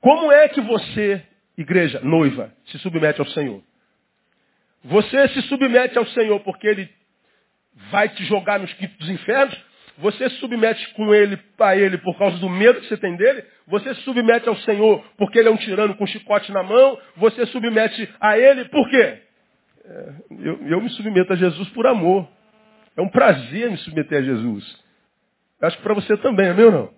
Como 0.00 0.32
é 0.32 0.48
que 0.48 0.60
você, 0.60 1.24
igreja, 1.56 2.00
noiva, 2.00 2.52
se 2.66 2.78
submete 2.80 3.20
ao 3.20 3.26
Senhor? 3.28 3.62
Você 4.84 5.28
se 5.28 5.42
submete 5.42 5.96
ao 5.96 6.06
Senhor 6.06 6.40
porque 6.40 6.66
Ele 6.66 6.88
vai 7.90 8.08
te 8.08 8.24
jogar 8.24 8.58
nos 8.58 8.72
quintos 8.74 8.96
dos 8.96 9.10
infernos? 9.10 9.58
Você 9.98 10.30
se 10.30 10.36
submete 10.36 10.92
com 10.94 11.14
ele, 11.14 11.38
a 11.60 11.76
ele 11.76 11.98
por 11.98 12.16
causa 12.18 12.38
do 12.38 12.48
medo 12.48 12.80
que 12.80 12.88
você 12.88 12.96
tem 12.96 13.14
dele? 13.14 13.44
Você 13.66 13.94
se 13.94 14.00
submete 14.02 14.48
ao 14.48 14.56
Senhor 14.56 15.04
porque 15.18 15.38
ele 15.38 15.48
é 15.48 15.50
um 15.50 15.56
tirano 15.56 15.94
com 15.94 16.04
um 16.04 16.06
chicote 16.06 16.50
na 16.50 16.62
mão? 16.62 16.98
Você 17.16 17.44
se 17.46 17.52
submete 17.52 18.08
a 18.20 18.38
ele 18.38 18.64
por 18.66 18.88
quê? 18.88 19.18
É, 19.84 20.12
eu, 20.40 20.66
eu 20.66 20.80
me 20.80 20.88
submeto 20.90 21.32
a 21.32 21.36
Jesus 21.36 21.68
por 21.70 21.86
amor. 21.86 22.26
É 22.96 23.02
um 23.02 23.08
prazer 23.08 23.70
me 23.70 23.76
submeter 23.78 24.18
a 24.18 24.22
Jesus. 24.22 24.82
Eu 25.60 25.68
acho 25.68 25.76
que 25.76 25.82
para 25.82 25.94
você 25.94 26.16
também, 26.16 26.48
é 26.48 26.54
meu 26.54 26.70
não? 26.70 26.90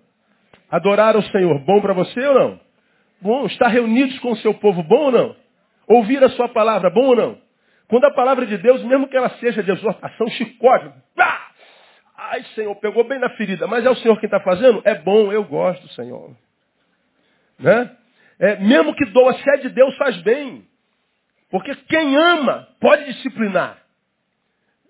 Adorar 0.71 1.15
ao 1.15 1.21
Senhor, 1.23 1.59
bom 1.59 1.81
para 1.81 1.93
você 1.93 2.19
ou 2.27 2.33
não? 2.33 2.59
Bom, 3.21 3.45
estar 3.45 3.67
reunidos 3.67 4.17
com 4.19 4.31
o 4.31 4.37
seu 4.37 4.53
povo, 4.53 4.81
bom 4.83 5.05
ou 5.05 5.11
não? 5.11 5.35
Ouvir 5.87 6.23
a 6.23 6.29
sua 6.29 6.49
palavra, 6.49 6.89
bom 6.89 7.07
ou 7.07 7.15
não? 7.15 7.44
Quando 7.87 8.05
a 8.05 8.11
palavra 8.11 8.45
de 8.45 8.57
Deus, 8.57 8.83
mesmo 8.83 9.07
que 9.07 9.15
ela 9.15 9.29
seja 9.31 9.61
de 9.61 9.71
exortação, 9.71 10.27
chicote, 10.29 10.91
pá! 11.15 11.51
ai 12.17 12.43
Senhor, 12.55 12.75
pegou 12.75 13.03
bem 13.03 13.19
na 13.19 13.29
ferida, 13.31 13.67
mas 13.67 13.85
é 13.85 13.89
o 13.89 13.95
Senhor 13.95 14.17
quem 14.19 14.27
está 14.27 14.39
fazendo? 14.39 14.81
É 14.83 14.95
bom, 14.95 15.31
eu 15.31 15.43
gosto, 15.43 15.87
Senhor. 15.89 16.35
Né? 17.59 17.91
É, 18.39 18.57
mesmo 18.57 18.93
que 18.95 19.05
doa, 19.05 19.33
se 19.33 19.49
é 19.49 19.57
de 19.57 19.69
Deus, 19.69 19.95
faz 19.97 20.17
bem. 20.21 20.65
Porque 21.49 21.75
quem 21.87 22.15
ama 22.15 22.67
pode 22.79 23.05
disciplinar. 23.05 23.77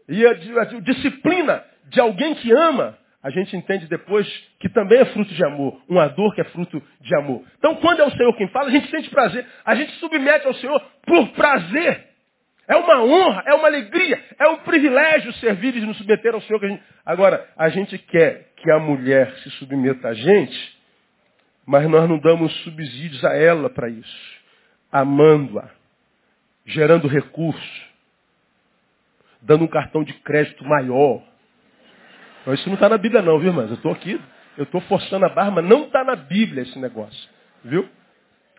E 0.08 0.26
a, 0.26 0.30
a, 0.32 0.62
a 0.62 0.82
disciplina 0.82 1.64
de 1.86 2.00
alguém 2.00 2.34
que 2.36 2.52
ama, 2.52 2.98
a 3.22 3.30
gente 3.30 3.56
entende 3.56 3.88
depois 3.88 4.28
que 4.60 4.70
também 4.70 5.00
é 5.00 5.06
fruto 5.06 5.34
de 5.34 5.44
amor. 5.46 5.80
Uma 5.88 6.08
dor 6.08 6.34
que 6.34 6.42
é 6.42 6.46
fruto 6.46 6.82
de 7.02 7.16
amor. 7.16 7.44
Então, 7.58 7.76
quando 7.76 8.00
é 8.00 8.06
o 8.06 8.12
Senhor 8.12 8.36
quem 8.36 8.48
fala, 8.50 8.68
a 8.68 8.72
gente 8.72 8.90
sente 8.90 9.10
prazer. 9.10 9.46
A 9.66 9.76
gente 9.76 9.92
submete 9.94 10.48
ao 10.48 10.54
Senhor 10.56 10.82
por 11.06 11.30
prazer. 11.30 12.15
É 12.68 12.76
uma 12.76 13.04
honra, 13.04 13.44
é 13.46 13.54
uma 13.54 13.68
alegria, 13.68 14.24
é 14.40 14.48
um 14.50 14.58
privilégio 14.58 15.32
servir 15.34 15.76
e 15.76 15.82
nos 15.82 15.98
submeter 15.98 16.34
ao 16.34 16.42
Senhor. 16.42 16.64
A. 16.64 17.12
Agora, 17.12 17.48
a 17.56 17.70
gente 17.70 17.98
quer 17.98 18.52
que 18.56 18.72
a 18.72 18.80
mulher 18.80 19.32
se 19.38 19.52
submeta 19.52 20.08
a 20.08 20.14
gente, 20.14 20.78
mas 21.66 21.88
nós 21.88 22.10
não 22.10 22.18
damos 22.18 22.52
subsídios 22.64 23.24
a 23.24 23.36
ela 23.36 23.70
para 23.70 23.88
isso. 23.90 24.36
Amando-a, 24.92 25.70
gerando 26.66 27.08
recurso, 27.08 27.86
dando 29.42 29.66
um 29.66 29.68
cartão 29.68 30.04
de 30.04 30.14
crédito 30.14 30.66
maior. 30.66 31.22
Então, 32.42 32.54
isso 32.54 32.68
não 32.68 32.76
está 32.76 32.90
na 32.90 32.98
Bíblia 32.98 33.22
não, 33.22 33.38
viu, 33.38 33.50
irmãs? 33.50 33.70
Eu 33.70 33.76
estou 33.76 33.92
aqui, 33.92 34.20
eu 34.58 34.64
estou 34.64 34.82
forçando 34.82 35.26
a 35.26 35.30
barra, 35.30 35.52
mas 35.52 35.66
não 35.66 35.86
está 35.86 36.04
na 36.04 36.16
Bíblia 36.16 36.64
esse 36.64 36.80
negócio. 36.80 37.30
Viu? 37.64 37.88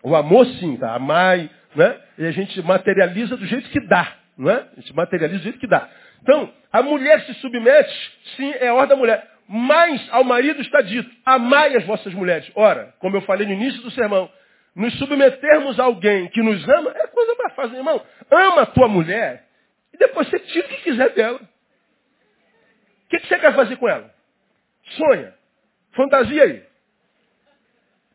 O 0.03 0.15
amor 0.15 0.45
sim, 0.45 0.77
tá? 0.77 0.95
Amai, 0.95 1.49
né? 1.75 1.99
E 2.17 2.25
a 2.25 2.31
gente 2.31 2.61
materializa 2.61 3.35
do 3.35 3.45
jeito 3.45 3.69
que 3.69 3.79
dá, 3.79 4.15
não 4.37 4.49
é? 4.49 4.67
A 4.75 4.79
gente 4.79 4.95
materializa 4.95 5.39
do 5.39 5.43
jeito 5.43 5.59
que 5.59 5.67
dá. 5.67 5.89
Então, 6.21 6.51
a 6.71 6.81
mulher 6.81 7.21
se 7.21 7.33
submete, 7.35 8.19
sim, 8.35 8.51
é 8.59 8.67
a 8.67 8.73
ordem 8.73 8.89
da 8.89 8.95
mulher. 8.95 9.27
Mas 9.47 10.07
ao 10.11 10.23
marido 10.23 10.61
está 10.61 10.81
dito, 10.81 11.09
amai 11.25 11.75
as 11.75 11.85
vossas 11.85 12.13
mulheres. 12.13 12.49
Ora, 12.53 12.93
como 12.99 13.15
eu 13.15 13.21
falei 13.21 13.47
no 13.47 13.53
início 13.53 13.81
do 13.81 13.91
sermão, 13.91 14.29
nos 14.75 14.93
submetermos 14.99 15.79
a 15.79 15.85
alguém 15.85 16.27
que 16.29 16.41
nos 16.41 16.67
ama 16.69 16.91
é 16.95 17.07
coisa 17.07 17.35
mais 17.35 17.55
fácil, 17.55 17.77
irmão. 17.77 18.01
Ama 18.29 18.61
a 18.61 18.65
tua 18.65 18.87
mulher 18.87 19.47
e 19.93 19.97
depois 19.97 20.29
você 20.29 20.39
tira 20.39 20.67
o 20.67 20.69
que 20.69 20.83
quiser 20.83 21.09
dela. 21.13 21.39
O 21.39 23.09
que, 23.09 23.19
que 23.19 23.27
você 23.27 23.39
quer 23.39 23.55
fazer 23.55 23.77
com 23.77 23.87
ela? 23.87 24.13
Sonha. 24.83 25.33
Fantasia 25.93 26.43
aí. 26.43 26.63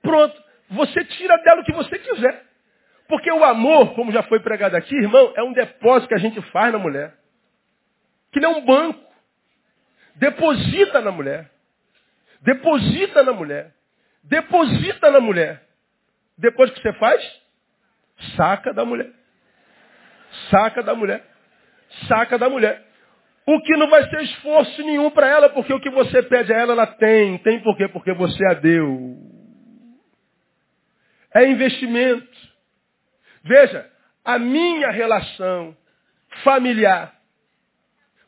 Pronto. 0.03 0.41
Você 0.73 1.05
tira 1.05 1.37
dela 1.39 1.61
o 1.61 1.65
que 1.65 1.73
você 1.73 1.99
quiser. 1.99 2.45
Porque 3.09 3.31
o 3.31 3.45
amor, 3.45 3.95
como 3.95 4.13
já 4.13 4.23
foi 4.23 4.41
pregado 4.41 4.77
aqui, 4.77 4.95
irmão, 4.95 5.33
é 5.37 5.43
um 5.43 5.53
depósito 5.53 6.09
que 6.09 6.15
a 6.15 6.19
gente 6.19 6.41
faz 6.51 6.73
na 6.73 6.79
mulher. 6.79 7.15
Que 8.33 8.41
nem 8.41 8.49
um 8.49 8.65
banco. 8.65 9.01
Deposita 10.15 11.01
na 11.01 11.11
mulher. 11.11 11.51
Deposita 12.41 13.23
na 13.23 13.33
mulher. 13.33 13.75
Deposita 14.25 15.11
na 15.11 15.21
mulher. 15.21 15.63
Depois 16.39 16.71
que 16.71 16.81
você 16.81 16.93
faz, 16.95 17.43
saca 18.37 18.73
da 18.73 18.85
mulher. 18.85 19.11
Saca 20.51 20.83
da 20.83 20.95
mulher. 20.95 21.23
Saca 22.09 22.39
da 22.39 22.49
mulher. 22.49 22.83
O 23.47 23.61
que 23.61 23.77
não 23.77 23.91
vai 23.91 24.09
ser 24.09 24.23
esforço 24.23 24.83
nenhum 24.83 25.11
para 25.11 25.29
ela, 25.29 25.49
porque 25.51 25.75
o 25.75 25.81
que 25.81 25.91
você 25.91 26.23
pede 26.23 26.53
a 26.53 26.59
ela, 26.59 26.73
ela 26.73 26.87
tem. 26.87 27.39
Tem 27.39 27.61
por 27.61 27.77
quê? 27.77 27.89
Porque 27.89 28.13
você 28.15 28.45
a 28.47 28.55
deu. 28.55 29.32
É 31.35 31.47
investimento. 31.49 32.29
Veja, 33.43 33.91
a 34.25 34.39
minha 34.39 34.91
relação 34.91 35.77
familiar, 36.45 37.15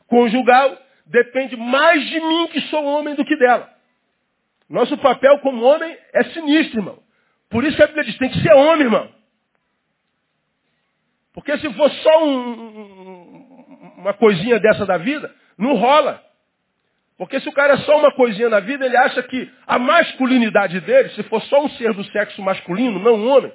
conjugal, 0.07 0.77
depende 1.05 1.55
mais 1.55 2.03
de 2.09 2.19
mim 2.19 2.47
que 2.47 2.61
sou 2.61 2.83
homem 2.83 3.15
do 3.15 3.25
que 3.25 3.35
dela. 3.37 3.69
Nosso 4.69 4.97
papel 4.97 5.39
como 5.39 5.63
homem 5.63 5.97
é 6.13 6.23
sinistro, 6.25 6.79
irmão. 6.79 6.99
Por 7.49 7.63
isso 7.63 7.77
que 7.77 7.83
a 7.83 7.87
Bíblia 7.87 8.05
diz, 8.05 8.17
tem 8.17 8.29
que 8.29 8.41
ser 8.41 8.53
homem, 8.53 8.81
irmão. 8.81 9.13
Porque 11.33 11.57
se 11.57 11.73
for 11.73 11.91
só 11.91 12.25
um, 12.25 13.93
uma 13.97 14.13
coisinha 14.13 14.59
dessa 14.59 14.85
da 14.85 14.97
vida, 14.97 15.33
não 15.57 15.75
rola. 15.75 16.23
Porque 17.17 17.39
se 17.39 17.47
o 17.47 17.53
cara 17.53 17.73
é 17.73 17.77
só 17.77 17.97
uma 17.97 18.11
coisinha 18.11 18.49
na 18.49 18.59
vida, 18.59 18.85
ele 18.85 18.97
acha 18.97 19.23
que 19.23 19.49
a 19.65 19.79
masculinidade 19.79 20.81
dele, 20.81 21.09
se 21.09 21.23
for 21.23 21.41
só 21.43 21.63
um 21.63 21.69
ser 21.69 21.93
do 21.93 22.03
sexo 22.05 22.41
masculino, 22.41 22.99
não 22.99 23.15
um 23.15 23.29
homem, 23.29 23.53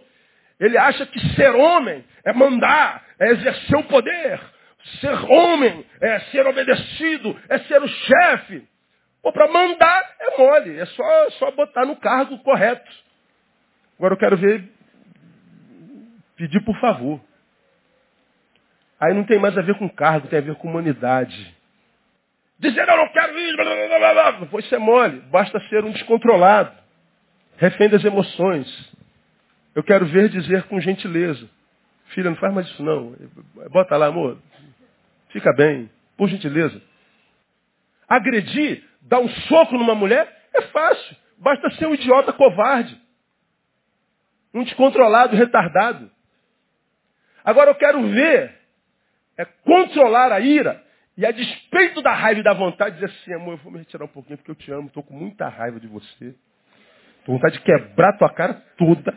ele 0.59 0.79
acha 0.79 1.05
que 1.07 1.21
ser 1.35 1.55
homem 1.55 2.05
é 2.25 2.33
mandar, 2.33 3.05
é 3.19 3.31
exercer 3.31 3.79
o 3.79 3.85
poder. 3.85 4.41
Ser 5.01 5.13
homem 5.31 5.85
é 6.01 6.21
ser 6.21 6.47
obedecido, 6.47 7.39
é 7.49 7.59
ser 7.61 7.83
o 7.83 7.89
chefe. 7.89 8.67
Ou 9.23 9.33
para 9.33 9.47
mandar 9.49 10.17
é 10.19 10.39
mole, 10.39 10.79
é 10.79 10.87
só, 10.87 11.31
só 11.33 11.51
botar 11.51 11.85
no 11.85 11.97
cargo 11.97 12.39
correto. 12.39 12.91
Agora 13.99 14.15
eu 14.15 14.19
quero 14.19 14.37
ver, 14.39 14.65
pedir 16.37 16.65
por 16.65 16.79
favor. 16.81 17.21
Aí 18.99 19.13
não 19.13 19.25
tem 19.25 19.39
mais 19.39 19.57
a 19.57 19.63
ver 19.63 19.77
com 19.79 19.89
cargo, 19.89 20.29
tem 20.29 20.39
a 20.39 20.43
ver 20.43 20.55
com 20.55 20.69
humanidade. 20.69 21.55
Dizer 22.61 22.87
eu 22.87 22.97
não 22.97 23.09
quero 23.09 23.39
isso, 23.39 23.57
blá, 23.57 23.65
blá, 23.65 23.99
blá, 23.99 24.13
blá. 24.13 24.41
Não 24.41 24.47
foi 24.49 24.63
ser 24.65 24.79
mole, 24.79 25.21
basta 25.31 25.59
ser 25.69 25.83
um 25.83 25.93
descontrolado, 25.93 26.77
refém 27.57 27.89
das 27.89 28.05
emoções. 28.05 28.69
Eu 29.75 29.83
quero 29.83 30.05
ver 30.05 30.29
dizer 30.29 30.65
com 30.65 30.79
gentileza. 30.79 31.49
Filha, 32.09 32.29
não 32.29 32.37
faz 32.37 32.53
mais 32.53 32.67
isso 32.67 32.83
não. 32.83 33.17
Bota 33.71 33.97
lá, 33.97 34.07
amor. 34.07 34.39
Fica 35.31 35.53
bem, 35.55 35.91
por 36.19 36.29
gentileza. 36.29 36.83
Agredir, 38.07 38.85
dar 39.03 39.21
um 39.21 39.29
soco 39.29 39.79
numa 39.79 39.95
mulher, 39.95 40.29
é 40.53 40.63
fácil. 40.63 41.17
Basta 41.39 41.71
ser 41.71 41.87
um 41.87 41.95
idiota 41.95 42.33
covarde. 42.33 43.01
Um 44.53 44.65
descontrolado, 44.65 45.35
retardado. 45.35 46.11
Agora 47.43 47.71
eu 47.71 47.75
quero 47.77 48.07
ver 48.09 48.55
é 49.39 49.47
controlar 49.65 50.31
a 50.33 50.41
ira 50.41 50.85
e 51.21 51.27
a 51.27 51.33
despeito 51.33 52.01
da 52.01 52.15
raiva 52.15 52.41
e 52.41 52.43
da 52.43 52.55
vontade 52.55 52.95
dizer 52.95 53.05
assim, 53.05 53.35
amor, 53.35 53.53
eu 53.53 53.57
vou 53.59 53.71
me 53.71 53.81
retirar 53.81 54.07
um 54.07 54.09
pouquinho 54.09 54.39
porque 54.39 54.51
eu 54.51 54.55
te 54.55 54.73
amo, 54.73 54.87
estou 54.87 55.03
com 55.03 55.13
muita 55.13 55.51
raiva 55.51 55.79
de 55.79 55.87
você. 55.87 56.29
Estou 57.19 57.27
com 57.27 57.33
vontade 57.35 57.59
de 57.59 57.61
quebrar 57.61 58.17
tua 58.17 58.33
cara 58.33 58.55
toda. 58.79 59.15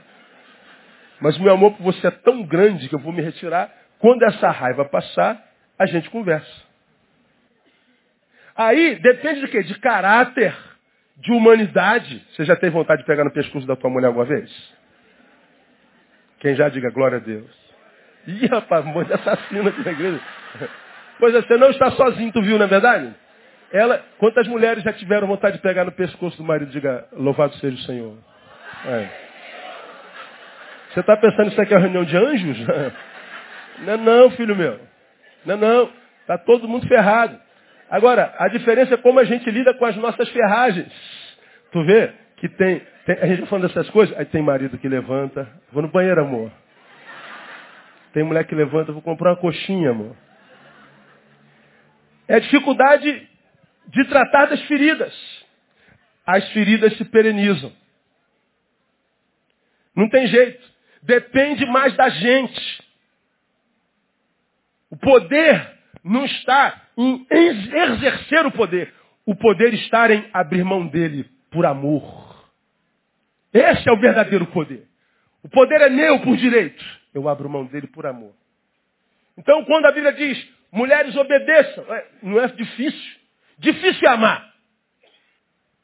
Mas 1.21 1.37
o 1.37 1.41
meu 1.41 1.53
amor 1.53 1.71
por 1.77 1.83
você 1.83 2.07
é 2.07 2.11
tão 2.11 2.43
grande 2.43 2.89
que 2.89 2.95
eu 2.95 2.99
vou 2.99 3.13
me 3.13 3.21
retirar. 3.21 3.73
Quando 3.99 4.21
essa 4.23 4.51
raiva 4.51 4.83
passar, 4.83 5.41
a 5.79 5.85
gente 5.85 6.09
conversa. 6.09 6.51
Aí 8.53 8.99
depende 8.99 9.39
de 9.39 9.47
quê? 9.47 9.63
De 9.63 9.79
caráter, 9.79 10.53
de 11.15 11.31
humanidade. 11.31 12.21
Você 12.31 12.43
já 12.43 12.57
teve 12.57 12.71
vontade 12.71 12.99
de 12.99 13.07
pegar 13.07 13.23
no 13.23 13.31
pescoço 13.31 13.65
da 13.65 13.77
tua 13.77 13.89
mulher 13.89 14.07
alguma 14.07 14.25
vez? 14.25 14.51
Quem 16.41 16.53
já 16.53 16.67
diga 16.67 16.89
glória 16.89 17.19
a 17.19 17.21
Deus. 17.21 17.49
Ih, 18.27 18.45
rapaz, 18.47 18.83
mãe 18.83 19.05
de 19.05 19.13
assassino 19.13 19.69
aqui 19.69 19.85
na 19.85 19.91
igreja. 19.93 20.21
Pois 21.19 21.33
é, 21.35 21.41
você 21.41 21.57
não 21.57 21.69
está 21.69 21.91
sozinho, 21.91 22.31
tu 22.31 22.41
viu, 22.41 22.57
não 22.57 22.65
é 22.65 22.69
verdade? 22.69 23.13
Ela, 23.71 24.03
quantas 24.17 24.47
mulheres 24.47 24.83
já 24.83 24.93
tiveram 24.93 25.27
vontade 25.27 25.57
de 25.57 25.61
pegar 25.61 25.85
no 25.85 25.91
pescoço 25.91 26.37
do 26.37 26.43
marido 26.43 26.69
e 26.69 26.73
diga, 26.73 27.05
louvado 27.13 27.55
seja 27.55 27.75
o 27.75 27.85
Senhor? 27.85 28.17
É. 28.85 29.07
Você 30.93 30.99
está 30.99 31.17
pensando 31.17 31.49
isso 31.49 31.61
aqui 31.61 31.73
é 31.73 31.77
uma 31.77 31.81
reunião 31.81 32.03
de 32.03 32.15
anjos? 32.15 32.57
Não 33.79 33.93
é 33.93 33.97
não, 33.97 34.29
filho 34.31 34.55
meu. 34.55 34.79
Não 35.43 35.55
é 35.55 35.57
não. 35.57 35.89
Está 36.21 36.37
todo 36.37 36.67
mundo 36.67 36.87
ferrado. 36.87 37.35
Agora, 37.89 38.35
a 38.37 38.47
diferença 38.47 38.93
é 38.93 38.97
como 38.97 39.19
a 39.19 39.23
gente 39.23 39.49
lida 39.49 39.73
com 39.73 39.85
as 39.85 39.95
nossas 39.95 40.29
ferragens. 40.29 40.93
Tu 41.71 41.83
vê 41.83 42.13
que 42.37 42.47
tem 42.49 42.83
tem, 43.05 43.17
a 43.19 43.27
gente 43.27 43.39
vai 43.39 43.49
falando 43.49 43.67
dessas 43.67 43.89
coisas, 43.89 44.17
aí 44.17 44.25
tem 44.25 44.41
marido 44.41 44.77
que 44.77 44.87
levanta, 44.87 45.47
vou 45.71 45.81
no 45.81 45.89
banheiro, 45.89 46.21
amor. 46.21 46.49
Tem 48.13 48.23
mulher 48.23 48.45
que 48.45 48.55
levanta, 48.55 48.93
vou 48.93 49.01
comprar 49.01 49.31
uma 49.31 49.37
coxinha, 49.37 49.89
amor. 49.89 50.15
É 52.27 52.35
a 52.35 52.39
dificuldade 52.39 53.29
de 53.87 54.05
tratar 54.05 54.45
das 54.45 54.61
feridas. 54.63 55.13
As 56.25 56.47
feridas 56.51 56.95
se 56.97 57.05
perenizam. 57.05 57.71
Não 59.95 60.09
tem 60.09 60.27
jeito. 60.27 60.63
Depende 61.01 61.65
mais 61.65 61.95
da 61.95 62.09
gente. 62.09 62.83
O 64.89 64.97
poder 64.97 65.73
não 66.03 66.25
está 66.25 66.81
em 66.97 67.25
exercer 67.29 68.45
o 68.45 68.51
poder. 68.51 68.93
O 69.25 69.35
poder 69.35 69.73
está 69.73 70.11
em 70.13 70.29
abrir 70.33 70.63
mão 70.63 70.87
dele 70.87 71.29
por 71.49 71.65
amor. 71.65 72.51
Esse 73.53 73.87
é 73.87 73.91
o 73.91 73.99
verdadeiro 73.99 74.47
poder. 74.47 74.87
O 75.43 75.49
poder 75.49 75.81
é 75.81 75.89
meu 75.89 76.21
por 76.21 76.35
direito. 76.37 76.83
Eu 77.13 77.27
abro 77.27 77.49
mão 77.49 77.65
dele 77.65 77.87
por 77.87 78.05
amor. 78.05 78.33
Então, 79.37 79.63
quando 79.65 79.85
a 79.85 79.91
Bíblia 79.91 80.13
diz, 80.13 80.47
mulheres 80.73 81.15
obedeçam, 81.15 81.85
é, 81.93 82.07
não 82.23 82.41
é 82.41 82.47
difícil. 82.47 83.21
Difícil 83.59 84.07
é 84.07 84.11
amar. 84.11 84.53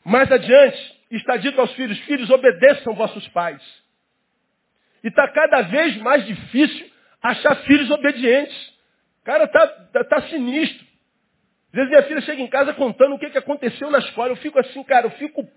Mais 0.03 0.29
adiante, 0.31 0.99
está 1.11 1.37
dito 1.37 1.61
aos 1.61 1.71
filhos, 1.73 1.97
filhos, 1.99 2.29
obedeçam 2.29 2.93
vossos 2.95 3.27
pais. 3.29 3.61
E 5.03 5.07
está 5.07 5.27
cada 5.29 5.61
vez 5.61 5.95
mais 5.97 6.25
difícil 6.25 6.89
achar 7.21 7.55
filhos 7.63 7.89
obedientes. 7.91 8.73
Cara, 9.23 9.45
está 9.45 9.67
tá, 9.67 10.03
tá 10.03 10.21
sinistro. 10.23 10.87
Às 11.67 11.73
vezes 11.73 11.89
minha 11.89 12.03
filha 12.03 12.21
chega 12.21 12.41
em 12.41 12.47
casa 12.47 12.73
contando 12.73 13.15
o 13.15 13.19
que, 13.19 13.29
que 13.29 13.37
aconteceu 13.37 13.91
na 13.91 13.99
escola. 13.99 14.29
Eu 14.29 14.37
fico 14.37 14.59
assim, 14.59 14.83
cara, 14.83 15.05
eu 15.05 15.11
fico 15.11 15.47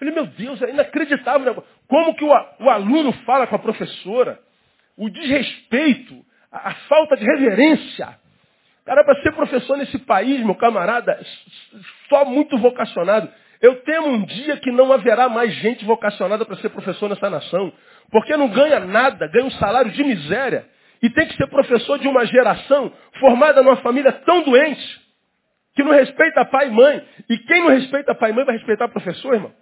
Falei, 0.00 0.14
meu 0.14 0.26
Deus, 0.26 0.62
é 0.62 0.70
inacreditável. 0.70 1.62
Como 1.86 2.14
que 2.14 2.24
o, 2.24 2.28
o 2.28 2.70
aluno 2.70 3.12
fala 3.26 3.46
com 3.46 3.54
a 3.54 3.58
professora? 3.58 4.40
O 4.96 5.10
desrespeito, 5.10 6.24
a, 6.50 6.70
a 6.70 6.74
falta 6.88 7.18
de 7.18 7.24
reverência. 7.24 8.18
Cara, 8.84 9.04
para 9.04 9.22
ser 9.22 9.32
professor 9.32 9.76
nesse 9.76 9.98
país, 9.98 10.44
meu 10.44 10.54
camarada, 10.54 11.20
só 12.08 12.24
muito 12.24 12.56
vocacionado. 12.58 13.30
Eu 13.60 13.82
temo 13.82 14.08
um 14.08 14.24
dia 14.24 14.56
que 14.56 14.72
não 14.72 14.92
haverá 14.92 15.28
mais 15.28 15.52
gente 15.56 15.84
vocacionada 15.84 16.46
para 16.46 16.56
ser 16.56 16.70
professor 16.70 17.08
nessa 17.08 17.28
nação. 17.28 17.72
Porque 18.10 18.36
não 18.36 18.48
ganha 18.48 18.80
nada, 18.80 19.28
ganha 19.28 19.44
um 19.44 19.50
salário 19.52 19.90
de 19.90 20.02
miséria. 20.02 20.66
E 21.02 21.10
tem 21.10 21.26
que 21.26 21.36
ser 21.36 21.46
professor 21.46 21.98
de 21.98 22.08
uma 22.08 22.24
geração 22.26 22.92
formada 23.18 23.62
numa 23.62 23.76
família 23.76 24.12
tão 24.12 24.42
doente, 24.42 25.00
que 25.74 25.82
não 25.82 25.92
respeita 25.92 26.44
pai 26.46 26.68
e 26.68 26.70
mãe. 26.70 27.06
E 27.28 27.38
quem 27.38 27.60
não 27.60 27.68
respeita 27.68 28.14
pai 28.14 28.30
e 28.30 28.32
mãe 28.32 28.44
vai 28.44 28.56
respeitar 28.56 28.88
professor, 28.88 29.34
irmão? 29.34 29.52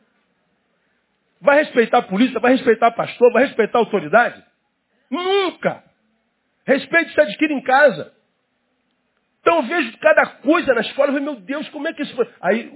Vai 1.41 1.59
respeitar 1.59 1.99
a 1.99 2.03
polícia, 2.03 2.41
vai 2.41 2.53
respeitar 2.53 2.91
pastor, 2.93 3.33
vai 3.33 3.45
respeitar 3.45 3.79
a 3.79 3.83
autoridade? 3.83 4.43
Nunca. 5.11 5.85
Respeito 6.67 7.13
se 7.13 7.21
adquire 7.21 7.55
em 7.55 7.63
casa. 7.63 8.13
Então 9.49 9.61
eu 9.61 9.63
vejo 9.63 9.97
cada 9.97 10.27
coisa 10.27 10.75
na 10.75 10.83
escola, 10.83 11.09
eu 11.09 11.15
vejo, 11.15 11.25
meu 11.25 11.37
Deus, 11.37 11.67
como 11.71 11.89
é 11.89 11.95
que 11.95 12.03
isso 12.03 12.15
foi? 12.15 12.29
Aí, 12.39 12.71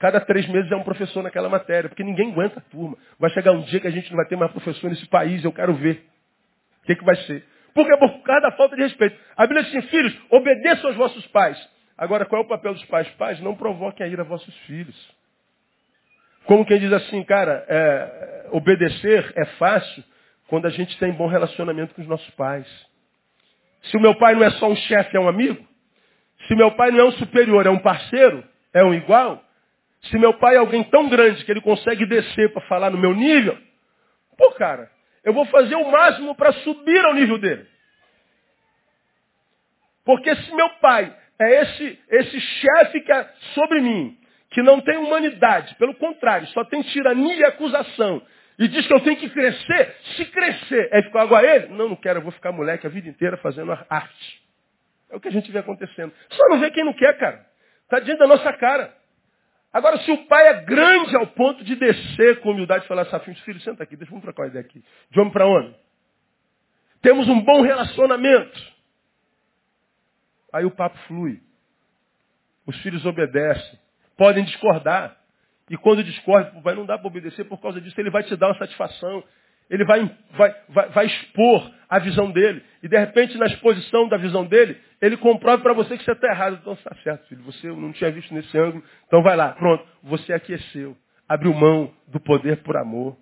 cada 0.00 0.20
três 0.20 0.48
meses 0.48 0.68
é 0.72 0.74
um 0.74 0.82
professor 0.82 1.22
naquela 1.22 1.48
matéria, 1.48 1.88
porque 1.88 2.02
ninguém 2.02 2.32
aguenta 2.32 2.58
a 2.58 2.70
turma. 2.72 2.96
Vai 3.20 3.30
chegar 3.30 3.52
um 3.52 3.60
dia 3.60 3.78
que 3.78 3.86
a 3.86 3.90
gente 3.92 4.10
não 4.10 4.16
vai 4.16 4.26
ter 4.26 4.34
mais 4.34 4.50
professor 4.50 4.90
nesse 4.90 5.06
país, 5.06 5.44
eu 5.44 5.52
quero 5.52 5.72
ver. 5.74 6.04
O 6.82 6.86
que, 6.86 6.96
que 6.96 7.04
vai 7.04 7.14
ser? 7.18 7.46
Porque 7.72 7.96
por 7.98 8.20
causa 8.24 8.40
da 8.40 8.50
falta 8.50 8.74
de 8.74 8.82
respeito. 8.82 9.16
A 9.36 9.46
Bíblia 9.46 9.62
diz 9.62 9.76
assim, 9.76 9.86
filhos, 9.90 10.12
obedeçam 10.28 10.88
aos 10.88 10.96
vossos 10.96 11.24
pais. 11.28 11.56
Agora, 11.96 12.26
qual 12.26 12.42
é 12.42 12.44
o 12.44 12.48
papel 12.48 12.74
dos 12.74 12.84
pais? 12.86 13.08
Pais, 13.10 13.38
não 13.38 13.54
provoquem 13.54 14.04
a 14.04 14.08
ira 14.08 14.22
a 14.22 14.26
vossos 14.26 14.56
filhos. 14.66 15.16
Como 16.46 16.66
quem 16.66 16.80
diz 16.80 16.92
assim, 16.92 17.22
cara, 17.22 17.64
é, 17.68 18.48
obedecer 18.50 19.32
é 19.36 19.44
fácil 19.56 20.02
quando 20.48 20.66
a 20.66 20.70
gente 20.70 20.98
tem 20.98 21.12
bom 21.12 21.28
relacionamento 21.28 21.94
com 21.94 22.02
os 22.02 22.08
nossos 22.08 22.30
pais. 22.30 22.66
Se 23.84 23.96
o 23.96 24.00
meu 24.00 24.16
pai 24.16 24.34
não 24.34 24.42
é 24.42 24.50
só 24.50 24.68
um 24.68 24.74
chefe, 24.74 25.16
é 25.16 25.20
um 25.20 25.28
amigo. 25.28 25.70
Se 26.46 26.54
meu 26.54 26.72
pai 26.72 26.90
não 26.90 27.00
é 27.00 27.04
um 27.04 27.12
superior, 27.12 27.66
é 27.66 27.70
um 27.70 27.78
parceiro, 27.78 28.44
é 28.72 28.82
um 28.82 28.94
igual. 28.94 29.42
Se 30.04 30.18
meu 30.18 30.34
pai 30.34 30.56
é 30.56 30.58
alguém 30.58 30.82
tão 30.84 31.08
grande 31.08 31.44
que 31.44 31.50
ele 31.50 31.60
consegue 31.60 32.04
descer 32.06 32.52
para 32.52 32.62
falar 32.62 32.90
no 32.90 32.98
meu 32.98 33.14
nível, 33.14 33.56
pô, 34.36 34.50
cara, 34.52 34.90
eu 35.24 35.32
vou 35.32 35.44
fazer 35.46 35.76
o 35.76 35.90
máximo 35.90 36.34
para 36.34 36.52
subir 36.52 37.04
ao 37.04 37.14
nível 37.14 37.38
dele. 37.38 37.66
Porque 40.04 40.34
se 40.34 40.54
meu 40.54 40.68
pai 40.80 41.14
é 41.40 41.62
esse, 41.62 41.98
esse 42.10 42.40
chefe 42.40 43.00
que 43.02 43.12
é 43.12 43.24
sobre 43.54 43.80
mim, 43.80 44.18
que 44.50 44.62
não 44.62 44.80
tem 44.80 44.96
humanidade, 44.98 45.74
pelo 45.76 45.94
contrário, 45.94 46.46
só 46.48 46.64
tem 46.64 46.82
tirania 46.82 47.36
e 47.36 47.44
acusação, 47.44 48.22
E 48.58 48.68
diz 48.68 48.86
que 48.86 48.92
eu 48.92 49.00
tenho 49.00 49.16
que 49.16 49.30
crescer. 49.30 49.96
Se 50.16 50.24
crescer 50.26 50.88
é 50.92 51.02
ficar 51.02 51.24
igual 51.24 51.40
a 51.40 51.44
ele? 51.44 51.68
Não, 51.68 51.88
não 51.88 51.96
quero, 51.96 52.18
eu 52.18 52.22
vou 52.22 52.32
ficar 52.32 52.52
moleque 52.52 52.86
a 52.86 52.90
vida 52.90 53.08
inteira 53.08 53.36
fazendo 53.38 53.72
arte. 53.88 54.41
É 55.12 55.16
o 55.16 55.20
que 55.20 55.28
a 55.28 55.30
gente 55.30 55.52
vê 55.52 55.58
acontecendo. 55.58 56.10
Só 56.30 56.48
não 56.48 56.58
vê 56.58 56.70
quem 56.70 56.84
não 56.84 56.94
quer, 56.94 57.16
cara. 57.18 57.46
Está 57.84 58.00
diante 58.00 58.18
da 58.18 58.26
nossa 58.26 58.50
cara. 58.54 58.96
Agora, 59.70 59.98
se 59.98 60.10
o 60.10 60.26
pai 60.26 60.48
é 60.48 60.62
grande 60.62 61.14
ao 61.14 61.26
ponto 61.26 61.62
de 61.62 61.76
descer 61.76 62.40
com 62.40 62.50
humildade 62.50 62.86
e 62.86 62.88
falar 62.88 63.02
assim, 63.02 63.34
filho, 63.36 63.60
senta 63.60 63.82
aqui, 63.82 63.94
deixa 63.94 64.14
eu 64.14 64.20
trocar 64.22 64.42
uma 64.42 64.48
ideia 64.48 64.64
aqui. 64.64 64.82
De 65.10 65.20
homem 65.20 65.30
para 65.30 65.46
homem. 65.46 65.76
Temos 67.02 67.28
um 67.28 67.40
bom 67.42 67.60
relacionamento. 67.60 68.72
Aí 70.50 70.64
o 70.64 70.70
papo 70.70 70.96
flui. 71.06 71.42
Os 72.66 72.76
filhos 72.82 73.04
obedecem. 73.04 73.78
Podem 74.16 74.44
discordar. 74.44 75.16
E 75.68 75.76
quando 75.76 76.02
discorda, 76.02 76.58
vai 76.62 76.74
não 76.74 76.86
dá 76.86 76.96
para 76.96 77.06
obedecer 77.06 77.44
por 77.44 77.60
causa 77.60 77.80
disso, 77.80 77.98
ele 78.00 78.10
vai 78.10 78.22
te 78.22 78.34
dar 78.36 78.48
uma 78.48 78.58
satisfação. 78.58 79.22
Ele 79.72 79.86
vai, 79.86 80.08
vai, 80.36 80.54
vai, 80.68 80.88
vai 80.90 81.06
expor 81.06 81.72
a 81.88 81.98
visão 81.98 82.30
dele. 82.30 82.62
E 82.82 82.88
de 82.88 82.98
repente, 82.98 83.38
na 83.38 83.46
exposição 83.46 84.06
da 84.06 84.18
visão 84.18 84.44
dele, 84.44 84.78
ele 85.00 85.16
comprova 85.16 85.62
para 85.62 85.72
você 85.72 85.96
que 85.96 86.04
você 86.04 86.12
está 86.12 86.28
errado. 86.28 86.58
Então 86.60 86.74
está 86.74 86.94
certo, 87.02 87.26
filho. 87.26 87.42
Você 87.44 87.68
não 87.68 87.90
tinha 87.90 88.10
visto 88.10 88.34
nesse 88.34 88.56
ângulo. 88.58 88.84
Então 89.06 89.22
vai 89.22 89.34
lá. 89.34 89.52
Pronto. 89.52 89.82
Você 90.02 90.34
aqui 90.34 90.52
é. 90.52 90.58
Abriu 91.26 91.54
mão 91.54 91.90
do 92.06 92.20
poder 92.20 92.58
por 92.58 92.76
amor. 92.76 93.16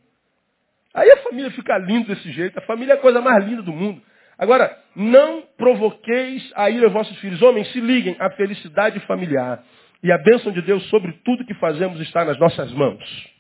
Aí 0.93 1.09
a 1.13 1.19
família 1.19 1.53
fica 1.53 1.79
linda 1.79 2.13
desse 2.13 2.33
jeito. 2.33 2.59
A 2.59 2.63
família 2.63 2.95
é 2.95 2.97
a 2.97 3.01
coisa 3.01 3.21
mais 3.21 3.45
linda 3.47 3.63
do 3.63 3.73
mundo. 3.73 4.03
Agora, 4.37 4.77
não 4.97 5.43
provoqueis 5.57 6.53
a 6.57 6.69
ira 6.69 6.89
vossos 6.89 7.17
filhos. 7.19 7.41
Homens, 7.43 7.71
se 7.71 7.81
liguem 7.81 8.17
à 8.19 8.29
felicidade 8.31 8.99
familiar. 9.07 9.63
E 10.03 10.11
a 10.11 10.19
bênção 10.19 10.51
de 10.51 10.63
Deus 10.63 10.85
sobre 10.89 11.13
tudo 11.25 11.47
que 11.47 11.55
fazemos 11.55 12.01
está 12.01 12.25
nas 12.25 12.39
nossas 12.41 12.73
mãos. 12.73 13.40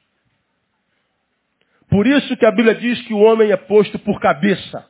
Por 1.90 2.06
isso 2.06 2.36
que 2.36 2.46
a 2.46 2.52
Bíblia 2.52 2.74
diz 2.76 3.02
que 3.02 3.12
o 3.12 3.18
homem 3.18 3.50
é 3.50 3.56
posto 3.56 3.98
por 3.98 4.20
cabeça. 4.20 4.86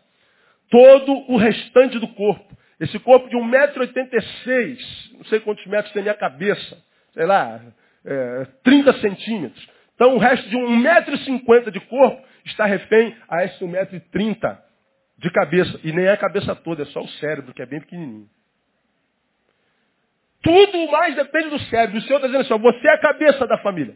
Todo 0.70 1.12
o 1.32 1.36
restante 1.36 1.98
do 1.98 2.08
corpo. 2.08 2.56
Esse 2.78 2.98
corpo 2.98 3.28
de 3.28 3.36
1,86m, 3.36 4.78
não 5.16 5.24
sei 5.24 5.40
quantos 5.40 5.66
metros 5.66 5.92
tem 5.92 6.08
a 6.08 6.14
cabeça, 6.14 6.78
sei 7.12 7.26
lá, 7.26 7.60
é, 8.04 8.46
30 8.62 8.92
centímetros. 9.00 9.68
Então 9.94 10.14
o 10.14 10.18
resto 10.18 10.48
de 10.48 10.56
1,50m 10.56 11.70
de 11.70 11.80
corpo 11.80 12.22
está 12.46 12.64
refém 12.64 13.14
a 13.28 13.44
esse 13.44 13.62
1,30m 13.62 14.58
de 15.18 15.30
cabeça. 15.30 15.80
E 15.84 15.92
nem 15.92 16.06
é 16.06 16.12
a 16.12 16.16
cabeça 16.16 16.54
toda, 16.54 16.82
é 16.82 16.86
só 16.86 17.00
o 17.00 17.08
cérebro, 17.08 17.52
que 17.52 17.62
é 17.62 17.66
bem 17.66 17.80
pequenininho. 17.80 18.28
Tudo 20.42 20.90
mais 20.90 21.14
depende 21.14 21.50
do 21.50 21.58
cérebro. 21.64 21.98
O 21.98 22.02
Senhor 22.02 22.16
está 22.16 22.28
dizendo 22.28 22.42
assim, 22.42 22.62
você 22.62 22.88
é 22.88 22.94
a 22.94 23.00
cabeça 23.00 23.46
da 23.46 23.58
família. 23.58 23.94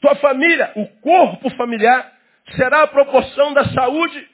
Tua 0.00 0.14
família, 0.16 0.72
o 0.76 0.86
corpo 1.00 1.50
familiar, 1.56 2.12
será 2.56 2.82
a 2.82 2.86
proporção 2.86 3.52
da 3.52 3.64
saúde 3.66 4.28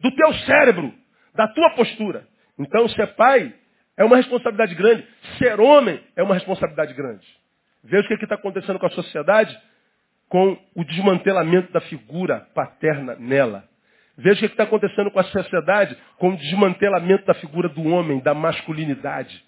do 0.00 0.10
teu 0.14 0.34
cérebro, 0.34 0.92
da 1.34 1.48
tua 1.48 1.70
postura. 1.70 2.26
Então, 2.58 2.88
ser 2.88 3.14
pai 3.14 3.52
é 3.96 4.04
uma 4.04 4.16
responsabilidade 4.16 4.74
grande. 4.74 5.06
Ser 5.38 5.60
homem 5.60 6.00
é 6.16 6.22
uma 6.22 6.34
responsabilidade 6.34 6.94
grande. 6.94 7.26
Veja 7.84 8.04
o 8.04 8.06
que 8.06 8.14
é 8.14 8.16
está 8.16 8.36
acontecendo 8.36 8.78
com 8.78 8.86
a 8.86 8.90
sociedade 8.90 9.58
com 10.28 10.56
o 10.74 10.82
desmantelamento 10.84 11.70
da 11.72 11.80
figura 11.82 12.46
paterna 12.54 13.14
nela. 13.16 13.68
Veja 14.16 14.36
o 14.36 14.38
que 14.38 14.44
é 14.46 14.48
está 14.48 14.62
acontecendo 14.62 15.10
com 15.10 15.20
a 15.20 15.24
sociedade 15.24 15.96
com 16.16 16.30
o 16.30 16.36
desmantelamento 16.36 17.26
da 17.26 17.34
figura 17.34 17.68
do 17.68 17.82
homem, 17.84 18.18
da 18.20 18.32
masculinidade. 18.32 19.44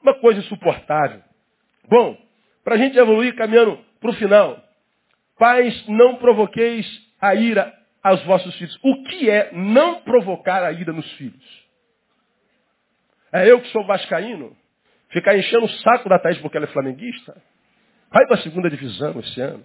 Uma 0.00 0.14
coisa 0.14 0.40
insuportável. 0.40 1.20
Bom, 1.88 2.16
para 2.64 2.76
a 2.76 2.78
gente 2.78 2.96
evoluir 2.96 3.34
caminhando 3.34 3.78
para 4.00 4.10
o 4.10 4.14
final. 4.14 4.67
Pais, 5.38 5.86
não 5.86 6.16
provoqueis 6.16 6.86
a 7.20 7.34
ira 7.34 7.72
aos 8.02 8.22
vossos 8.24 8.54
filhos. 8.56 8.78
O 8.82 9.04
que 9.04 9.30
é 9.30 9.50
não 9.52 10.00
provocar 10.00 10.64
a 10.64 10.72
ira 10.72 10.92
nos 10.92 11.10
filhos? 11.12 11.68
É 13.32 13.50
eu 13.50 13.60
que 13.60 13.68
sou 13.68 13.84
vascaíno? 13.84 14.56
Ficar 15.10 15.36
enchendo 15.36 15.64
o 15.64 15.68
saco 15.68 16.08
da 16.08 16.18
Thaís 16.18 16.38
porque 16.38 16.56
ela 16.56 16.66
é 16.66 16.70
flamenguista? 16.70 17.36
Vai 18.10 18.26
para 18.26 18.36
a 18.36 18.42
segunda 18.42 18.70
divisão 18.70 19.18
esse 19.20 19.40
ano. 19.40 19.64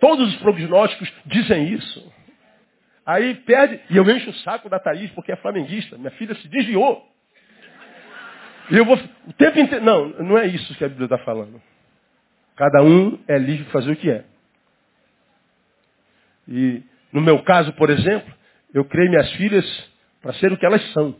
Todos 0.00 0.28
os 0.28 0.36
prognósticos 0.40 1.12
dizem 1.26 1.72
isso. 1.72 2.12
Aí 3.04 3.34
perde, 3.34 3.80
e 3.90 3.96
eu 3.96 4.08
encho 4.08 4.30
o 4.30 4.34
saco 4.34 4.68
da 4.68 4.78
Thaís 4.78 5.10
porque 5.12 5.32
é 5.32 5.36
flamenguista. 5.36 5.96
Minha 5.98 6.10
filha 6.12 6.34
se 6.36 6.48
desviou. 6.48 7.06
E 8.70 8.76
eu 8.76 8.84
vou. 8.84 8.96
O 9.26 9.32
tempo 9.32 9.58
inteiro. 9.58 9.84
Não, 9.84 10.08
não 10.08 10.38
é 10.38 10.46
isso 10.46 10.74
que 10.76 10.84
a 10.84 10.88
Bíblia 10.88 11.06
está 11.06 11.18
falando. 11.18 11.60
Cada 12.56 12.82
um 12.82 13.18
é 13.26 13.38
livre 13.38 13.64
de 13.64 13.70
fazer 13.70 13.90
o 13.90 13.96
que 13.96 14.10
é. 14.10 14.24
E 16.50 16.82
no 17.12 17.20
meu 17.20 17.42
caso, 17.42 17.72
por 17.74 17.88
exemplo, 17.88 18.32
eu 18.74 18.84
criei 18.84 19.08
minhas 19.08 19.30
filhas 19.32 19.90
para 20.20 20.32
ser 20.34 20.52
o 20.52 20.58
que 20.58 20.66
elas 20.66 20.82
são. 20.92 21.14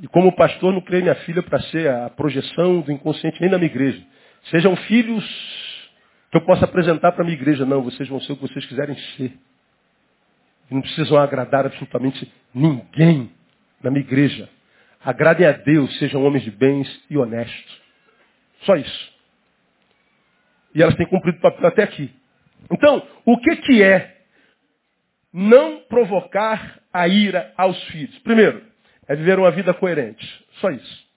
E 0.00 0.08
como 0.08 0.34
pastor, 0.34 0.72
não 0.72 0.80
criei 0.80 1.02
minha 1.02 1.14
filha 1.16 1.42
para 1.42 1.60
ser 1.64 1.90
a 1.90 2.08
projeção 2.08 2.80
do 2.80 2.92
inconsciente 2.92 3.40
nem 3.40 3.50
da 3.50 3.58
minha 3.58 3.70
igreja. 3.70 4.02
Sejam 4.44 4.74
filhos 4.76 5.24
que 6.30 6.36
eu 6.36 6.40
possa 6.42 6.64
apresentar 6.64 7.12
para 7.12 7.22
a 7.22 7.24
minha 7.24 7.36
igreja. 7.36 7.66
Não, 7.66 7.82
vocês 7.82 8.08
vão 8.08 8.20
ser 8.20 8.32
o 8.32 8.36
que 8.36 8.42
vocês 8.42 8.64
quiserem 8.64 8.96
ser. 9.16 9.36
E 10.70 10.74
não 10.74 10.80
precisam 10.80 11.18
agradar 11.18 11.66
absolutamente 11.66 12.32
ninguém 12.54 13.30
na 13.82 13.90
minha 13.90 14.04
igreja. 14.04 14.48
Agradem 15.04 15.46
a 15.46 15.52
Deus, 15.52 15.98
sejam 15.98 16.24
homens 16.24 16.44
de 16.44 16.50
bens 16.50 16.88
e 17.10 17.18
honestos. 17.18 17.80
Só 18.62 18.76
isso. 18.76 19.12
E 20.74 20.82
elas 20.82 20.94
têm 20.94 21.06
cumprido 21.06 21.38
o 21.38 21.40
papel 21.40 21.66
até 21.66 21.82
aqui. 21.82 22.10
Então, 22.70 23.06
o 23.24 23.38
que, 23.38 23.56
que 23.56 23.82
é 23.82 24.18
não 25.32 25.80
provocar 25.82 26.80
a 26.92 27.08
ira 27.08 27.52
aos 27.56 27.82
filhos? 27.84 28.18
Primeiro, 28.20 28.64
é 29.08 29.16
viver 29.16 29.38
uma 29.38 29.50
vida 29.50 29.74
coerente. 29.74 30.46
Só 30.60 30.70
isso. 30.70 31.10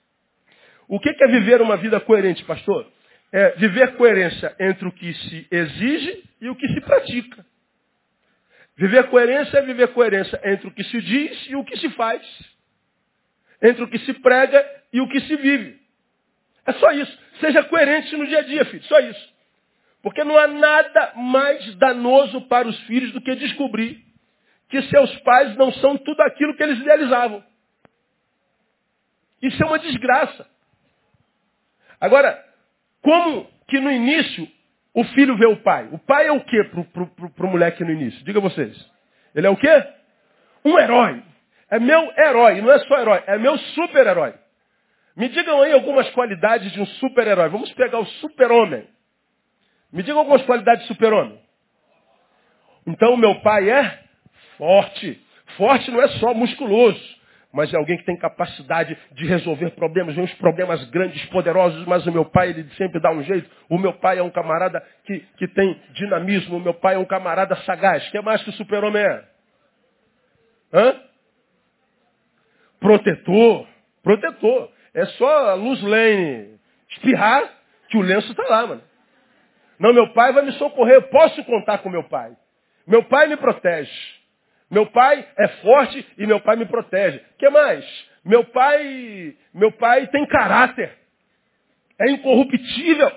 O 0.88 1.00
que, 1.00 1.14
que 1.14 1.24
é 1.24 1.28
viver 1.28 1.62
uma 1.62 1.78
vida 1.78 2.00
coerente, 2.00 2.44
pastor? 2.46 2.92
É 3.32 3.52
viver 3.52 3.96
coerência 3.96 4.56
entre 4.60 4.88
o 4.88 4.92
que 4.92 5.14
se 5.14 5.48
exige 5.50 6.24
e 6.42 6.50
o 6.50 6.56
que 6.56 6.68
se 6.68 6.82
pratica. 6.82 7.46
Viver 8.76 9.10
coerência 9.10 9.58
é 9.58 9.62
viver 9.62 9.90
coerência 9.90 10.40
entre 10.44 10.68
o 10.68 10.72
que 10.72 10.84
se 10.84 11.02
diz 11.02 11.48
e 11.50 11.56
o 11.56 11.64
que 11.64 11.78
se 11.78 11.90
faz 11.92 12.24
entre 13.64 13.82
o 13.82 13.88
que 13.88 13.98
se 14.00 14.14
prega 14.16 14.64
e 14.92 15.00
o 15.00 15.08
que 15.08 15.22
se 15.22 15.36
vive. 15.38 15.80
É 16.66 16.74
só 16.74 16.92
isso. 16.92 17.18
Seja 17.40 17.64
coerente 17.64 18.16
no 18.18 18.28
dia 18.28 18.40
a 18.40 18.42
dia, 18.42 18.66
filho. 18.66 18.84
Só 18.84 19.00
isso. 19.00 19.33
Porque 20.04 20.24
não 20.26 20.38
há 20.38 20.48
nada 20.48 21.14
mais 21.16 21.76
danoso 21.76 22.42
para 22.42 22.68
os 22.68 22.78
filhos 22.82 23.14
do 23.14 23.22
que 23.22 23.36
descobrir 23.36 24.04
que 24.70 24.82
seus 24.84 25.16
pais 25.20 25.56
não 25.56 25.72
são 25.72 25.98
tudo 25.98 26.22
aquilo 26.22 26.56
que 26.56 26.62
eles 26.62 26.80
idealizavam. 26.80 27.44
Isso 29.42 29.64
é 29.64 29.66
uma 29.66 29.80
desgraça. 29.80 30.46
Agora, 32.02 32.44
como 33.02 33.48
que 33.68 33.80
no 33.80 33.90
início 33.92 34.48
o 34.94 35.04
filho 35.06 35.38
vê 35.38 35.46
o 35.46 35.58
pai? 35.58 35.88
O 35.92 36.00
pai 36.00 36.28
é 36.28 36.32
o 36.32 36.44
que 36.44 36.64
para 36.64 37.48
o 37.48 37.50
moleque 37.50 37.84
no 37.84 37.92
início? 37.92 38.24
Diga 38.26 38.42
vocês. 38.42 38.92
Ele 39.34 39.48
é 39.48 39.50
o 39.50 39.58
quê? 39.58 39.88
Um 40.66 40.78
herói. 40.78 41.24
É 41.70 41.80
meu 41.80 42.12
herói, 42.18 42.62
não 42.62 42.72
é 42.72 42.80
só 42.80 43.00
herói, 43.00 43.24
é 43.26 43.38
meu 43.38 43.58
super-herói. 43.58 44.34
Me 45.16 45.30
digam 45.30 45.62
aí 45.62 45.72
algumas 45.72 46.10
qualidades 46.12 46.72
de 46.72 46.82
um 46.82 46.86
super-herói. 46.86 47.50
Vamos 47.50 47.72
pegar 47.74 48.00
o 48.00 48.06
super-homem. 48.06 48.88
Me 49.94 50.04
digam 50.04 50.20
algumas 50.20 50.42
qualidades 50.44 50.82
de 50.82 50.88
super-homem. 50.88 51.40
Então, 52.86 53.16
meu 53.16 53.36
pai 53.42 53.70
é 53.70 54.00
forte. 54.58 55.22
Forte 55.56 55.90
não 55.92 56.02
é 56.02 56.08
só 56.20 56.34
musculoso, 56.34 57.00
mas 57.54 57.74
é 57.74 57.78
alguém 57.78 57.98
que 57.98 58.04
tem 58.04 58.18
capacidade 58.18 58.98
de 59.12 59.26
resolver 59.26 59.70
problemas, 59.72 60.18
uns 60.18 60.34
problemas 60.34 60.84
grandes, 60.90 61.24
poderosos, 61.28 61.86
mas 61.86 62.06
o 62.08 62.12
meu 62.12 62.26
pai, 62.26 62.50
ele 62.50 62.68
sempre 62.76 63.00
dá 63.00 63.12
um 63.12 63.24
jeito. 63.24 63.50
O 63.70 63.78
meu 63.78 63.94
pai 63.94 64.18
é 64.18 64.24
um 64.24 64.32
camarada 64.32 64.84
que, 65.06 65.20
que 65.38 65.48
tem 65.48 65.80
dinamismo, 65.94 66.58
o 66.58 66.60
meu 66.60 66.74
pai 66.74 66.96
é 66.96 66.98
um 66.98 67.06
camarada 67.06 67.56
sagaz. 67.58 68.06
O 68.08 68.12
que 68.12 68.20
mais 68.20 68.44
que 68.44 68.50
o 68.50 68.54
super-homem 68.54 69.02
é? 69.02 69.24
Hã? 70.74 71.14
protetor. 72.84 73.66
Protetor. 74.04 74.70
É 74.94 75.06
só 75.06 75.52
a 75.52 75.54
Luz 75.54 75.82
Lane 75.82 76.60
espirrar 76.90 77.50
que 77.90 77.98
o 77.98 78.02
lenço 78.02 78.30
está 78.30 78.44
lá, 78.44 78.68
mano. 78.68 78.82
Não, 79.84 79.92
meu 79.92 80.14
pai 80.14 80.32
vai 80.32 80.46
me 80.46 80.54
socorrer. 80.54 80.96
Eu 80.96 81.02
posso 81.10 81.44
contar 81.44 81.80
com 81.80 81.90
meu 81.90 82.06
pai. 82.06 82.32
Meu 82.88 83.04
pai 83.04 83.28
me 83.28 83.36
protege. 83.36 83.92
Meu 84.72 84.86
pai 84.86 85.28
é 85.38 85.48
forte 85.62 86.08
e 86.18 86.26
meu 86.26 86.40
pai 86.40 86.56
me 86.56 86.66
protege. 86.66 87.18
O 87.18 87.38
que 87.38 87.50
mais? 87.50 87.86
Meu 88.24 88.46
pai, 88.46 89.36
meu 89.54 89.74
pai 89.74 90.08
tem 90.08 90.26
caráter. 90.28 90.98
É 92.00 92.10
incorruptível. 92.12 93.12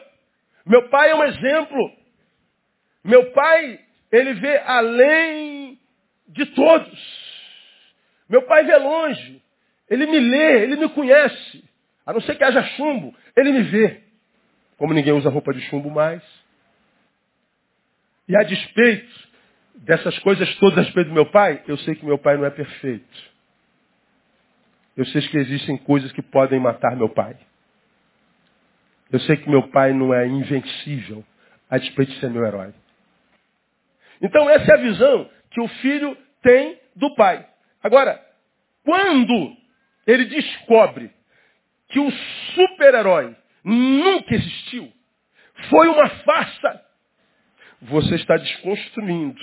Meu 0.66 0.88
pai 0.88 1.10
é 1.10 1.14
um 1.14 1.22
exemplo. 1.22 1.92
Meu 3.04 3.30
pai, 3.30 3.78
ele 4.10 4.34
vê 4.34 4.58
além 4.66 5.78
de 6.26 6.46
todos. 6.46 7.00
Meu 8.28 8.42
pai 8.42 8.64
vê 8.64 8.76
longe. 8.76 9.40
Ele 9.88 10.04
me 10.06 10.18
lê, 10.18 10.64
ele 10.64 10.74
me 10.74 10.88
conhece. 10.88 11.64
A 12.04 12.12
não 12.12 12.20
ser 12.22 12.34
que 12.34 12.42
haja 12.42 12.64
chumbo, 12.76 13.14
ele 13.36 13.52
me 13.52 13.62
vê. 13.62 14.00
Como 14.76 14.92
ninguém 14.92 15.12
usa 15.12 15.30
roupa 15.30 15.54
de 15.54 15.60
chumbo 15.60 15.88
mais. 15.88 16.24
E 18.29 18.37
a 18.37 18.43
despeito 18.43 19.29
dessas 19.77 20.18
coisas 20.20 20.53
todas 20.57 20.79
a 20.79 20.83
respeito 20.83 21.09
do 21.09 21.14
meu 21.14 21.27
pai, 21.27 21.62
eu 21.66 21.77
sei 21.79 21.95
que 21.95 22.05
meu 22.05 22.18
pai 22.18 22.37
não 22.37 22.45
é 22.45 22.51
perfeito. 22.51 23.37
Eu 24.97 25.05
sei 25.07 25.20
que 25.29 25.37
existem 25.37 25.77
coisas 25.77 26.11
que 26.12 26.22
podem 26.22 26.59
matar 26.59 26.97
meu 26.97 27.09
pai. 27.09 27.37
Eu 29.12 29.20
sei 29.20 29.37
que 29.37 29.49
meu 29.49 29.68
pai 29.68 29.93
não 29.93 30.12
é 30.12 30.27
invencível, 30.27 31.24
a 31.70 31.79
despeito 31.79 32.12
de 32.12 32.20
ser 32.20 32.31
meu 32.31 32.45
herói. 32.45 32.74
Então 34.20 34.49
essa 34.49 34.72
é 34.72 34.74
a 34.74 34.83
visão 34.83 35.31
que 35.51 35.61
o 35.61 35.68
filho 35.68 36.16
tem 36.43 36.81
do 36.97 37.14
pai. 37.14 37.47
Agora, 37.83 38.20
quando 38.85 39.57
ele 40.07 40.24
descobre 40.24 41.11
que 41.89 42.01
o 42.01 42.11
super-herói 42.55 43.37
nunca 43.62 44.35
existiu, 44.35 44.93
foi 45.68 45.89
uma 45.89 46.09
farsa, 46.09 46.86
você 47.83 48.14
está 48.14 48.37
desconstruindo 48.37 49.41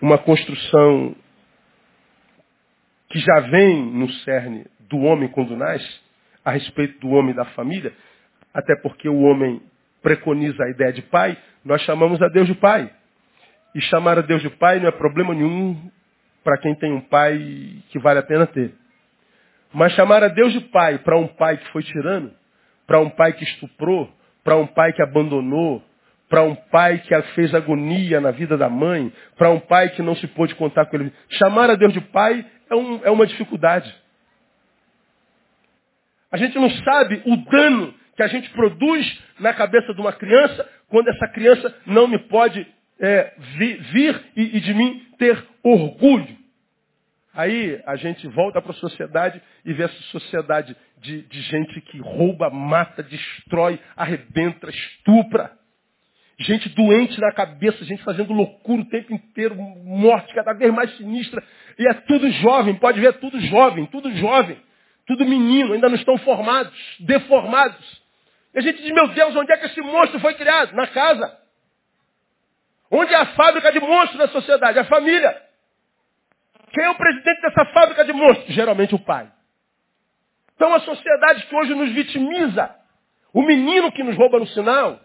uma 0.00 0.18
construção 0.18 1.14
que 3.08 3.18
já 3.18 3.40
vem 3.40 3.84
no 3.84 4.10
cerne 4.10 4.66
do 4.80 4.98
homem 5.00 5.28
quando 5.28 5.56
nasce, 5.56 6.00
a 6.44 6.50
respeito 6.50 6.98
do 7.00 7.10
homem 7.10 7.34
da 7.34 7.44
família, 7.46 7.92
até 8.52 8.74
porque 8.76 9.08
o 9.08 9.20
homem 9.20 9.62
preconiza 10.02 10.64
a 10.64 10.70
ideia 10.70 10.92
de 10.92 11.02
pai, 11.02 11.38
nós 11.64 11.80
chamamos 11.82 12.20
a 12.20 12.28
Deus 12.28 12.46
de 12.46 12.54
pai. 12.54 12.90
E 13.74 13.80
chamar 13.82 14.18
a 14.18 14.22
Deus 14.22 14.42
de 14.42 14.50
pai 14.50 14.80
não 14.80 14.88
é 14.88 14.90
problema 14.90 15.34
nenhum 15.34 15.90
para 16.42 16.58
quem 16.58 16.74
tem 16.74 16.92
um 16.92 17.00
pai 17.00 17.38
que 17.88 17.98
vale 17.98 18.18
a 18.18 18.22
pena 18.22 18.46
ter. 18.46 18.74
Mas 19.72 19.92
chamar 19.92 20.22
a 20.22 20.28
Deus 20.28 20.52
de 20.52 20.60
pai 20.60 20.98
para 20.98 21.16
um 21.16 21.28
pai 21.28 21.56
que 21.56 21.68
foi 21.70 21.82
tirano, 21.82 22.32
para 22.86 23.00
um 23.00 23.08
pai 23.08 23.32
que 23.32 23.44
estuprou, 23.44 24.12
para 24.44 24.56
um 24.56 24.66
pai 24.66 24.92
que 24.92 25.02
abandonou, 25.02 25.82
para 26.32 26.44
um 26.44 26.54
pai 26.54 26.98
que 27.00 27.22
fez 27.34 27.54
agonia 27.54 28.18
na 28.18 28.30
vida 28.30 28.56
da 28.56 28.66
mãe, 28.66 29.12
para 29.36 29.50
um 29.50 29.60
pai 29.60 29.90
que 29.90 30.00
não 30.00 30.16
se 30.16 30.26
pôde 30.28 30.54
contar 30.54 30.86
com 30.86 30.96
ele. 30.96 31.12
Chamar 31.28 31.68
a 31.68 31.74
Deus 31.74 31.92
de 31.92 32.00
pai 32.00 32.42
é, 32.70 32.74
um, 32.74 33.04
é 33.04 33.10
uma 33.10 33.26
dificuldade. 33.26 33.94
A 36.30 36.38
gente 36.38 36.58
não 36.58 36.70
sabe 36.70 37.20
o 37.26 37.36
dano 37.36 37.94
que 38.16 38.22
a 38.22 38.28
gente 38.28 38.48
produz 38.48 39.22
na 39.40 39.52
cabeça 39.52 39.92
de 39.92 40.00
uma 40.00 40.14
criança 40.14 40.66
quando 40.88 41.08
essa 41.08 41.28
criança 41.28 41.76
não 41.84 42.08
me 42.08 42.18
pode 42.18 42.66
é, 42.98 43.34
vir, 43.58 43.82
vir 43.92 44.24
e, 44.34 44.56
e 44.56 44.60
de 44.62 44.72
mim 44.72 45.06
ter 45.18 45.46
orgulho. 45.62 46.34
Aí 47.34 47.78
a 47.84 47.96
gente 47.96 48.26
volta 48.28 48.62
para 48.62 48.72
a 48.72 48.76
sociedade 48.76 49.38
e 49.66 49.74
vê 49.74 49.82
essa 49.82 50.02
sociedade 50.04 50.74
de, 50.96 51.24
de 51.24 51.42
gente 51.42 51.78
que 51.82 51.98
rouba, 51.98 52.48
mata, 52.48 53.02
destrói, 53.02 53.78
arrebenta, 53.94 54.70
estupra. 54.70 55.60
Gente 56.38 56.68
doente 56.70 57.20
na 57.20 57.32
cabeça, 57.32 57.84
gente 57.84 58.02
fazendo 58.02 58.32
loucura 58.32 58.82
o 58.82 58.88
tempo 58.88 59.12
inteiro, 59.12 59.54
morte 59.54 60.34
cada 60.34 60.52
vez 60.52 60.72
mais 60.72 60.96
sinistra. 60.96 61.42
E 61.78 61.86
é 61.86 61.94
tudo 61.94 62.30
jovem, 62.30 62.74
pode 62.74 63.00
ver, 63.00 63.08
é 63.08 63.12
tudo 63.12 63.40
jovem, 63.40 63.86
tudo 63.86 64.10
jovem. 64.16 64.58
Tudo 65.06 65.26
menino, 65.26 65.74
ainda 65.74 65.88
não 65.88 65.96
estão 65.96 66.16
formados, 66.18 66.72
deformados. 67.00 68.02
E 68.54 68.58
a 68.58 68.62
gente 68.62 68.82
diz, 68.82 68.92
meu 68.92 69.08
Deus, 69.08 69.34
onde 69.34 69.52
é 69.52 69.56
que 69.56 69.66
esse 69.66 69.80
monstro 69.80 70.20
foi 70.20 70.34
criado? 70.34 70.74
Na 70.74 70.86
casa. 70.86 71.38
Onde 72.90 73.12
é 73.12 73.16
a 73.16 73.26
fábrica 73.26 73.72
de 73.72 73.80
monstros 73.80 74.18
da 74.18 74.28
sociedade? 74.28 74.78
A 74.78 74.84
família. 74.84 75.42
Quem 76.72 76.84
é 76.84 76.90
o 76.90 76.94
presidente 76.94 77.40
dessa 77.42 77.64
fábrica 77.66 78.04
de 78.04 78.12
monstros? 78.12 78.54
Geralmente 78.54 78.94
o 78.94 78.98
pai. 78.98 79.30
Então 80.54 80.72
a 80.74 80.80
sociedade 80.80 81.46
que 81.46 81.54
hoje 81.54 81.74
nos 81.74 81.90
vitimiza, 81.92 82.74
o 83.32 83.42
menino 83.42 83.90
que 83.92 84.02
nos 84.02 84.16
rouba 84.16 84.38
no 84.38 84.46
sinal, 84.48 85.00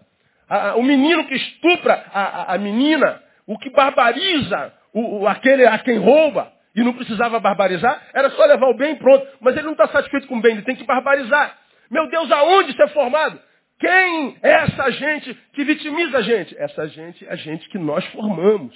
a, 0.50 0.76
o 0.76 0.84
menino 0.84 1.26
que 1.26 1.36
estupra 1.36 2.06
a, 2.14 2.54
a, 2.54 2.58
menina, 2.58 3.22
o 3.46 3.58
que 3.58 3.70
barbariza 3.70 4.74
o, 4.94 5.22
o, 5.22 5.28
aquele 5.28 5.66
a 5.66 5.78
quem 5.80 5.98
rouba, 5.98 6.52
e 6.76 6.84
não 6.84 6.94
precisava 6.94 7.40
barbarizar, 7.40 8.02
era 8.14 8.30
só 8.30 8.46
levar 8.46 8.68
o 8.68 8.78
bem 8.78 8.94
e 8.94 8.96
pronto. 8.98 9.28
Mas 9.42 9.56
ele 9.56 9.66
não 9.66 9.72
está 9.72 9.88
satisfeito 9.88 10.28
com 10.28 10.38
o 10.38 10.42
bem, 10.42 10.54
ele 10.54 10.62
tem 10.62 10.76
que 10.76 10.86
barbarizar. 10.86 11.58
Meu 11.90 12.08
Deus, 12.08 12.32
aonde 12.32 12.72
isso 12.72 12.82
é 12.84 12.88
formado? 12.90 13.40
Quem 13.80 14.38
é 14.44 14.52
essa 14.52 14.92
gente 14.92 15.34
que 15.54 15.64
vitimiza 15.64 16.20
a 16.20 16.22
gente? 16.22 16.56
Essa 16.58 16.88
gente 16.88 17.26
é 17.26 17.32
a 17.32 17.36
gente 17.36 17.68
que 17.70 17.80
nós 17.80 18.06
formamos. 18.08 18.76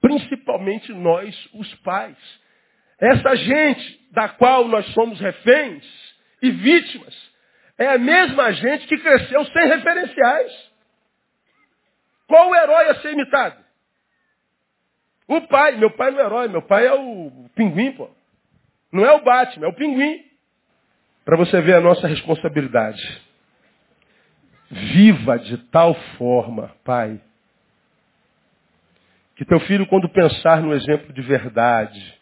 Principalmente 0.00 0.92
nós, 0.92 1.48
os 1.54 1.74
pais. 1.76 2.16
Essa 3.00 3.34
gente 3.36 4.00
da 4.12 4.28
qual 4.28 4.68
nós 4.68 4.86
somos 4.92 5.18
reféns 5.18 5.84
e 6.42 6.50
vítimas 6.50 7.32
é 7.78 7.88
a 7.88 7.98
mesma 7.98 8.52
gente 8.52 8.86
que 8.86 8.98
cresceu 8.98 9.44
sem 9.46 9.68
referenciais. 9.68 10.71
Qual 12.32 12.48
o 12.48 12.56
herói 12.56 12.88
a 12.88 12.94
ser 13.02 13.12
imitado? 13.12 13.62
O 15.28 15.42
pai. 15.42 15.76
Meu 15.76 15.90
pai 15.90 16.10
não 16.10 16.18
é 16.18 16.24
herói, 16.24 16.48
meu 16.48 16.62
pai 16.62 16.86
é 16.86 16.94
o 16.94 17.30
pinguim, 17.54 17.92
pô. 17.92 18.08
Não 18.90 19.04
é 19.04 19.12
o 19.12 19.22
Batman, 19.22 19.66
é 19.66 19.68
o 19.68 19.74
pinguim. 19.74 20.24
Para 21.26 21.36
você 21.36 21.60
ver 21.60 21.74
a 21.74 21.80
nossa 21.82 22.06
responsabilidade. 22.06 23.22
Viva 24.70 25.38
de 25.38 25.58
tal 25.58 25.94
forma, 26.16 26.74
pai, 26.82 27.20
que 29.36 29.44
teu 29.44 29.60
filho, 29.60 29.86
quando 29.86 30.08
pensar 30.08 30.62
no 30.62 30.72
exemplo 30.72 31.12
de 31.12 31.20
verdade, 31.20 32.18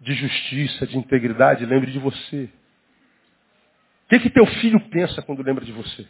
de 0.00 0.14
justiça, 0.14 0.86
de 0.86 0.96
integridade, 0.96 1.66
lembre 1.66 1.90
de 1.90 1.98
você. 1.98 2.48
O 4.04 4.08
que, 4.10 4.20
que 4.20 4.30
teu 4.30 4.46
filho 4.46 4.78
pensa 4.90 5.22
quando 5.22 5.42
lembra 5.42 5.64
de 5.64 5.72
você? 5.72 6.06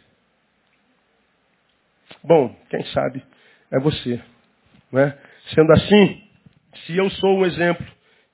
Bom, 2.25 2.55
quem 2.69 2.83
sabe 2.85 3.23
é 3.71 3.79
você. 3.79 4.21
Não 4.91 4.99
é? 4.99 5.17
Sendo 5.53 5.71
assim, 5.73 6.23
se 6.85 6.97
eu 6.97 7.09
sou 7.11 7.39
um 7.39 7.45
exemplo 7.45 7.85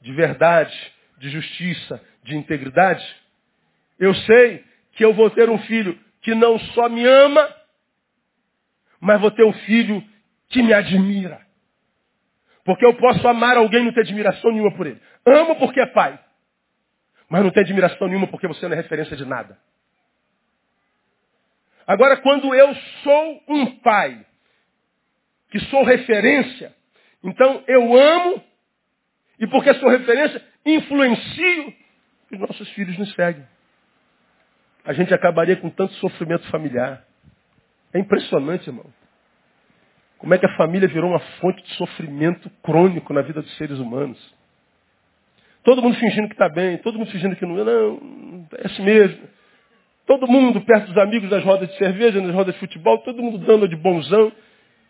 de 0.02 0.14
verdade, 0.14 0.74
de 1.18 1.30
justiça, 1.30 2.02
de 2.24 2.36
integridade, 2.36 3.06
eu 4.00 4.14
sei 4.16 4.64
que 4.94 5.04
eu 5.04 5.14
vou 5.14 5.30
ter 5.30 5.50
um 5.50 5.60
filho 5.60 5.98
que 6.22 6.34
não 6.34 6.58
só 6.60 6.88
me 6.90 7.06
ama, 7.06 7.48
mas 9.00 9.20
vou 9.20 9.32
ter 9.32 9.44
um 9.44 9.54
filho 9.54 10.04
que 10.50 10.62
me 10.64 10.74
admira. 10.74 11.42
Porque 12.64 12.86
eu 12.86 12.94
posso 12.94 13.28
amar 13.28 13.58
alguém 13.58 13.82
e 13.82 13.86
não 13.86 13.94
ter 13.94 14.02
admiração 14.02 14.52
nenhuma 14.52 14.76
por 14.76 14.88
ele. 14.88 15.02
Amo 15.26 15.56
porque 15.58 15.80
é 15.80 15.86
pai. 15.88 16.20
Mas 17.30 17.44
não 17.44 17.52
tem 17.52 17.64
admiração 17.64 18.08
nenhuma 18.08 18.28
porque 18.28 18.48
você 18.48 18.68
não 18.68 18.74
é 18.74 18.78
referência 18.78 19.16
de 19.16 19.26
nada. 19.26 19.58
Agora, 21.86 22.18
quando 22.18 22.54
eu 22.54 22.74
sou 23.04 23.44
um 23.48 23.66
pai, 23.80 24.26
que 25.50 25.60
sou 25.66 25.84
referência, 25.84 26.74
então 27.24 27.64
eu 27.68 27.96
amo, 27.98 28.44
e 29.40 29.48
porque 29.48 29.74
sou 29.76 29.90
referência, 29.90 30.42
influencio, 30.66 31.74
os 32.32 32.40
nossos 32.40 32.70
filhos 32.72 32.98
nos 32.98 33.14
seguem. 33.14 33.46
A 34.86 34.94
gente 34.94 35.14
acabaria 35.14 35.58
com 35.58 35.70
tanto 35.70 35.94
sofrimento 35.96 36.48
familiar. 36.50 37.04
É 37.94 38.00
impressionante, 38.00 38.68
irmão. 38.68 38.86
Como 40.18 40.34
é 40.34 40.38
que 40.38 40.46
a 40.46 40.56
família 40.56 40.88
virou 40.88 41.10
uma 41.10 41.20
fonte 41.40 41.62
de 41.64 41.74
sofrimento 41.76 42.50
crônico 42.64 43.12
na 43.14 43.22
vida 43.22 43.42
dos 43.42 43.58
seres 43.58 43.80
humanos. 43.80 44.20
Todo 45.64 45.82
mundo 45.82 45.98
fingindo 45.98 46.28
que 46.28 46.34
está 46.34 46.48
bem, 46.48 46.78
todo 46.78 46.98
mundo 46.98 47.12
fingindo 47.12 47.36
que 47.36 47.46
não. 47.46 47.56
Não, 47.56 48.48
é 48.58 48.68
assim 48.68 48.84
mesmo. 48.84 49.28
Todo 50.06 50.28
mundo 50.28 50.62
perto 50.62 50.88
dos 50.88 50.98
amigos 50.98 51.30
nas 51.30 51.44
rodas 51.44 51.70
de 51.70 51.78
cerveja, 51.78 52.20
nas 52.22 52.34
rodas 52.34 52.54
de 52.54 52.60
futebol, 52.60 52.98
todo 53.00 53.22
mundo 53.22 53.38
dando 53.40 53.68
de 53.68 53.76
bonzão. 53.76 54.32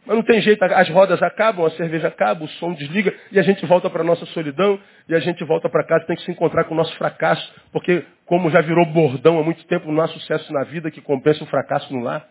Mas 0.05 0.15
não 0.15 0.23
tem 0.23 0.41
jeito, 0.41 0.63
as 0.63 0.89
rodas 0.89 1.21
acabam, 1.21 1.65
a 1.65 1.69
cerveja 1.71 2.07
acaba, 2.07 2.43
o 2.43 2.47
som 2.47 2.73
desliga 2.73 3.13
e 3.31 3.39
a 3.39 3.43
gente 3.43 3.63
volta 3.67 3.87
para 3.87 4.01
a 4.01 4.03
nossa 4.03 4.25
solidão 4.27 4.79
e 5.07 5.13
a 5.13 5.19
gente 5.19 5.43
volta 5.43 5.69
para 5.69 5.85
casa, 5.85 6.05
tem 6.05 6.15
que 6.15 6.23
se 6.23 6.31
encontrar 6.31 6.63
com 6.63 6.73
o 6.73 6.77
nosso 6.77 6.95
fracasso, 6.97 7.53
porque 7.71 8.03
como 8.25 8.49
já 8.49 8.61
virou 8.61 8.83
bordão 8.87 9.39
há 9.39 9.43
muito 9.43 9.63
tempo, 9.67 9.91
não 9.91 10.01
há 10.01 10.07
sucesso 10.07 10.51
na 10.51 10.63
vida 10.63 10.89
que 10.89 11.01
compensa 11.01 11.43
o 11.43 11.47
fracasso 11.47 11.93
no 11.93 12.01
lar. 12.01 12.27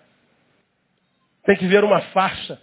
Tem 1.45 1.57
que 1.57 1.67
ver 1.67 1.85
uma 1.85 2.01
farsa. 2.13 2.61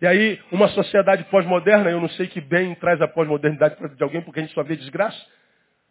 E 0.00 0.06
aí, 0.06 0.40
uma 0.52 0.68
sociedade 0.68 1.24
pós-moderna, 1.24 1.90
eu 1.90 2.00
não 2.00 2.08
sei 2.10 2.26
que 2.28 2.40
bem 2.40 2.74
traz 2.76 3.00
a 3.00 3.08
pós-modernidade 3.08 3.76
de 3.96 4.02
alguém, 4.02 4.22
porque 4.22 4.40
a 4.40 4.42
gente 4.42 4.54
só 4.54 4.62
vê 4.62 4.76
desgraça. 4.76 5.20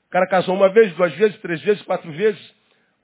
O 0.07 0.09
cara 0.09 0.25
casou 0.27 0.55
uma 0.55 0.69
vez, 0.69 0.93
duas 0.93 1.13
vezes, 1.15 1.37
três 1.39 1.61
vezes, 1.61 1.81
quatro 1.83 2.09
vezes. 2.11 2.55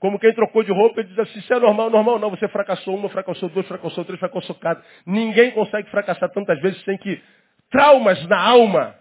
Como 0.04 0.18
quem 0.18 0.34
trocou 0.34 0.62
de 0.62 0.70
roupa 0.70 1.00
e 1.00 1.04
diz 1.04 1.18
assim, 1.18 1.38
isso 1.38 1.54
é 1.54 1.58
normal, 1.58 1.88
normal 1.88 2.18
não. 2.18 2.28
Você 2.28 2.46
fracassou 2.48 2.94
uma, 2.94 3.08
fracassou 3.08 3.48
duas, 3.48 3.66
fracassou 3.66 4.04
três, 4.04 4.20
fracassou 4.20 4.54
quatro. 4.54 4.84
Ninguém 5.06 5.50
consegue 5.52 5.88
fracassar 5.88 6.28
tantas 6.28 6.60
vezes 6.60 6.78
sem 6.82 6.98
que 6.98 7.22
traumas 7.70 8.22
na 8.28 8.38
alma 8.38 8.94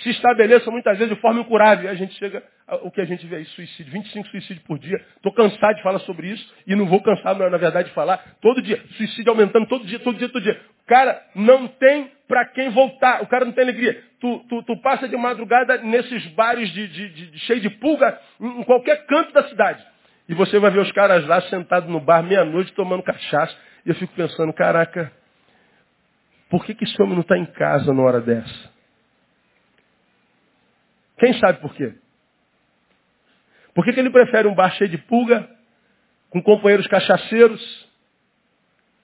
se 0.00 0.08
estabeleçam 0.08 0.72
muitas 0.72 0.96
vezes 0.96 1.14
de 1.14 1.20
forma 1.20 1.40
incurável. 1.40 1.84
E 1.84 1.88
a 1.88 1.94
gente 1.94 2.14
chega, 2.14 2.42
o 2.82 2.90
que 2.90 3.00
a 3.00 3.04
gente 3.04 3.26
vê 3.26 3.36
aí, 3.36 3.44
suicídio, 3.46 3.92
25 3.92 4.28
suicídios 4.28 4.64
por 4.66 4.78
dia. 4.78 5.00
Estou 5.16 5.32
cansado 5.32 5.76
de 5.76 5.82
falar 5.82 5.98
sobre 6.00 6.28
isso 6.28 6.54
e 6.66 6.76
não 6.76 6.86
vou 6.86 7.02
cansar, 7.02 7.34
na 7.36 7.56
verdade, 7.56 7.88
de 7.88 7.94
falar. 7.94 8.18
Todo 8.40 8.60
dia, 8.60 8.82
suicídio 8.96 9.30
aumentando, 9.30 9.66
todo 9.66 9.86
dia, 9.86 9.98
todo 9.98 10.18
dia, 10.18 10.28
todo 10.28 10.42
dia. 10.42 10.60
Cara, 10.86 11.20
não 11.34 11.66
tem 11.66 12.10
para 12.26 12.44
quem 12.46 12.70
voltar. 12.70 13.22
O 13.22 13.26
cara 13.26 13.44
não 13.44 13.52
tem 13.52 13.64
alegria. 13.64 14.02
Tu, 14.20 14.38
tu, 14.48 14.62
tu 14.62 14.76
passa 14.82 15.08
de 15.08 15.16
madrugada 15.16 15.78
nesses 15.78 16.26
bares 16.28 16.68
de, 16.70 16.88
de, 16.88 17.08
de, 17.08 17.30
de 17.30 17.38
cheio 17.40 17.60
de 17.60 17.70
pulga 17.70 18.20
em, 18.40 18.60
em 18.60 18.64
qualquer 18.64 19.06
canto 19.06 19.32
da 19.32 19.48
cidade. 19.48 19.82
E 20.28 20.34
você 20.34 20.58
vai 20.58 20.70
ver 20.70 20.80
os 20.80 20.92
caras 20.92 21.26
lá 21.26 21.40
sentados 21.42 21.88
no 21.88 22.00
bar 22.00 22.22
meia-noite 22.22 22.72
tomando 22.74 23.02
cachaça. 23.02 23.56
E 23.86 23.88
eu 23.88 23.94
fico 23.94 24.12
pensando, 24.14 24.52
caraca, 24.52 25.10
por 26.50 26.64
que, 26.64 26.74
que 26.74 26.84
esse 26.84 27.00
homem 27.00 27.14
não 27.14 27.22
está 27.22 27.38
em 27.38 27.46
casa 27.46 27.94
na 27.94 28.02
hora 28.02 28.20
dessa? 28.20 28.70
Quem 31.18 31.32
sabe 31.34 31.60
por 31.60 31.74
quê? 31.74 31.94
Por 33.78 33.84
que, 33.84 33.92
que 33.92 34.00
ele 34.00 34.10
prefere 34.10 34.48
um 34.48 34.56
bar 34.56 34.72
cheio 34.72 34.90
de 34.90 34.98
pulga, 34.98 35.48
com 36.30 36.42
companheiros 36.42 36.88
cachaceiros 36.88 37.88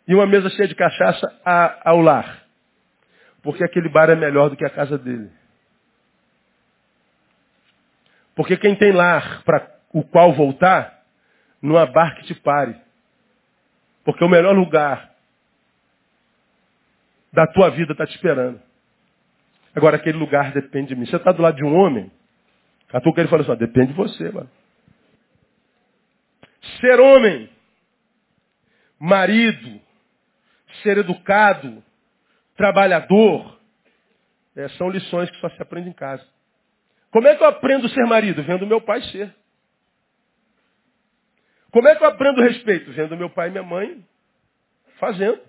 e 0.09 0.13
uma 0.17 0.27
mesa 0.27 0.51
cheia 0.51 0.67
de 0.67 0.75
cachaça 0.75 1.33
a, 1.45 1.91
ao 1.91 2.01
lar? 2.01 2.43
Porque 3.41 3.63
aquele 3.63 3.89
bar 3.89 4.11
é 4.11 4.17
melhor 4.17 4.51
do 4.51 4.57
que 4.57 4.65
a 4.65 4.71
casa 4.71 4.99
dele. 4.99 5.31
Porque 8.35 8.57
quem 8.57 8.75
tem 8.75 8.91
lar 8.91 9.45
para 9.45 9.65
o 9.93 10.03
qual 10.03 10.33
voltar, 10.33 11.05
não 11.63 11.77
há 11.77 11.87
bar 11.87 12.17
que 12.17 12.25
te 12.25 12.35
pare. 12.35 12.75
Porque 14.05 14.25
o 14.25 14.29
melhor 14.29 14.57
lugar 14.57 15.09
da 17.33 17.47
tua 17.47 17.71
vida 17.71 17.93
está 17.93 18.05
te 18.05 18.17
esperando. 18.17 18.61
Agora, 19.73 19.99
aquele 19.99 20.19
lugar 20.19 20.51
depende 20.51 20.89
de 20.89 20.97
mim. 20.97 21.07
Você 21.07 21.15
está 21.15 21.31
do 21.31 21.43
lado 21.43 21.55
de 21.55 21.65
um 21.65 21.77
homem, 21.77 22.11
a 22.93 23.01
tua 23.01 23.15
ele 23.19 23.29
fala 23.29 23.43
assim, 23.43 23.55
depende 23.55 23.93
de 23.93 23.95
você, 23.95 24.33
mano. 24.33 24.51
Ser 26.81 27.01
homem, 27.01 27.51
marido, 28.99 29.81
ser 30.83 30.99
educado, 30.99 31.83
trabalhador, 32.57 33.59
é, 34.57 34.69
são 34.71 34.89
lições 34.89 35.31
que 35.31 35.37
só 35.39 35.49
se 35.51 35.63
aprende 35.63 35.89
em 35.89 35.93
casa. 35.93 36.25
Como 37.11 37.29
é 37.29 37.37
que 37.37 37.43
eu 37.43 37.49
aprendo 37.49 37.87
a 37.87 37.91
ser 37.91 38.05
marido? 38.07 38.43
Vendo 38.43 38.67
meu 38.67 38.81
pai 38.81 39.03
ser. 39.03 39.35
Como 41.71 41.89
é 41.89 41.97
que 41.97 42.05
eu 42.05 42.09
aprendo 42.09 42.41
respeito? 42.41 42.93
Vendo 42.93 43.17
meu 43.17 43.31
pai 43.31 43.49
e 43.49 43.51
minha 43.51 43.63
mãe 43.63 44.05
fazendo. 44.99 45.41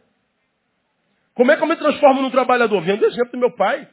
Como 1.33 1.51
é 1.51 1.57
que 1.57 1.63
eu 1.63 1.67
me 1.67 1.75
transformo 1.75 2.21
num 2.21 2.31
trabalhador? 2.31 2.81
Vendo 2.81 3.03
o 3.03 3.05
exemplo 3.05 3.31
do 3.31 3.37
meu 3.37 3.51
pai. 3.51 3.87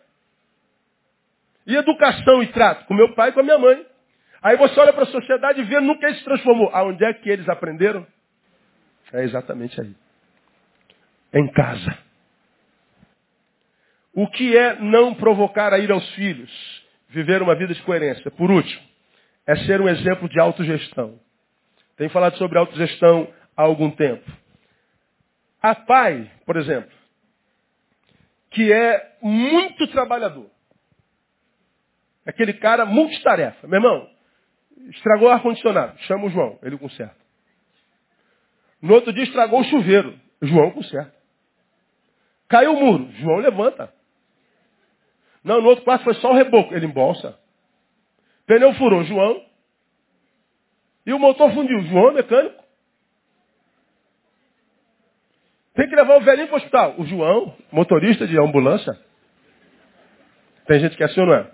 E 1.67 1.77
educação 1.77 2.43
e 2.43 2.47
trato? 2.49 2.87
Com 2.87 2.95
meu 2.95 3.15
pai 3.15 3.31
e 3.31 3.33
com 3.33 3.41
a 3.41 3.43
minha 3.43 3.59
mãe. 3.59 3.87
Aí 4.43 4.57
você 4.57 4.79
olha 4.81 4.93
para 4.93 5.05
a 5.05 5.07
sociedade 5.07 5.61
e 5.61 5.65
vê 5.65 5.81
no 5.81 5.99
que 5.99 6.15
se 6.15 6.25
transformou. 6.25 6.69
Aonde 6.75 7.05
é 7.05 7.15
que 7.15 7.31
eles 7.31 7.49
aprenderam? 7.49 8.07
É 9.13 9.23
exatamente 9.23 9.81
aí. 9.81 9.95
Em 11.35 11.51
casa. 11.53 11.99
O 14.15 14.27
que 14.29 14.57
é 14.57 14.79
não 14.81 15.15
provocar 15.15 15.73
a 15.73 15.79
ira 15.79 15.95
aos 15.95 16.09
filhos? 16.15 16.51
Viver 17.09 17.41
uma 17.41 17.55
vida 17.55 17.73
de 17.73 17.83
coerência. 17.83 18.31
Por 18.31 18.51
último, 18.51 18.83
é 19.47 19.57
ser 19.57 19.81
um 19.81 19.89
exemplo 19.89 20.29
de 20.29 20.41
autogestão. 20.41 21.19
Tem 21.97 22.09
falado 22.09 22.37
sobre 22.37 22.59
autogestão 22.59 23.33
há 23.57 23.63
algum 23.63 23.91
tempo. 23.91 24.29
A 25.63 25.75
pai, 25.75 26.31
por 26.45 26.57
exemplo, 26.57 26.91
que 28.51 28.73
é 28.73 29.17
muito 29.23 29.87
trabalhador. 29.89 30.51
Aquele 32.27 32.55
cara 32.55 32.85
multitarefa. 32.85 33.67
Meu 33.67 33.79
irmão, 33.79 34.12
estragou 34.91 35.29
o 35.29 35.31
ar-condicionado. 35.31 35.99
Chama 36.01 36.27
o 36.27 36.31
João, 36.31 36.59
ele 36.63 36.79
conserta. 36.79 37.17
No 38.81 38.95
outro 38.95 39.13
dia 39.13 39.25
estragou 39.25 39.61
o 39.61 39.65
chuveiro. 39.65 40.19
João 40.43 40.73
conserta. 40.73 41.15
Caiu 42.49 42.73
o 42.75 42.81
muro. 42.81 43.11
João 43.13 43.39
levanta. 43.39 43.93
Não, 45.45 45.61
no 45.61 45.69
outro 45.69 45.85
quarto 45.85 46.05
foi 46.05 46.15
só 46.15 46.33
o 46.33 46.35
reboco. 46.35 46.75
Ele 46.75 46.87
embolsa. 46.87 47.39
Pneu 48.47 48.75
furou. 48.75 49.05
João. 49.05 49.45
E 51.07 51.13
o 51.13 51.19
motor 51.19 51.53
fundiu. 51.53 51.81
João 51.83 52.11
é 52.11 52.15
mecânico. 52.15 52.63
Tem 55.75 55.89
que 55.89 55.97
levar 55.97 56.17
o 56.17 56.21
velhinho 56.21 56.49
para 56.49 56.55
o 56.55 56.59
hospital. 56.59 56.95
O 56.99 57.07
João, 57.07 57.57
motorista 57.71 58.27
de 58.27 58.39
ambulância. 58.39 58.93
Tem 60.67 60.81
gente 60.81 60.97
que 60.97 61.03
é 61.03 61.07
assim 61.07 61.21
ou 61.21 61.27
não 61.27 61.35
é? 61.35 61.51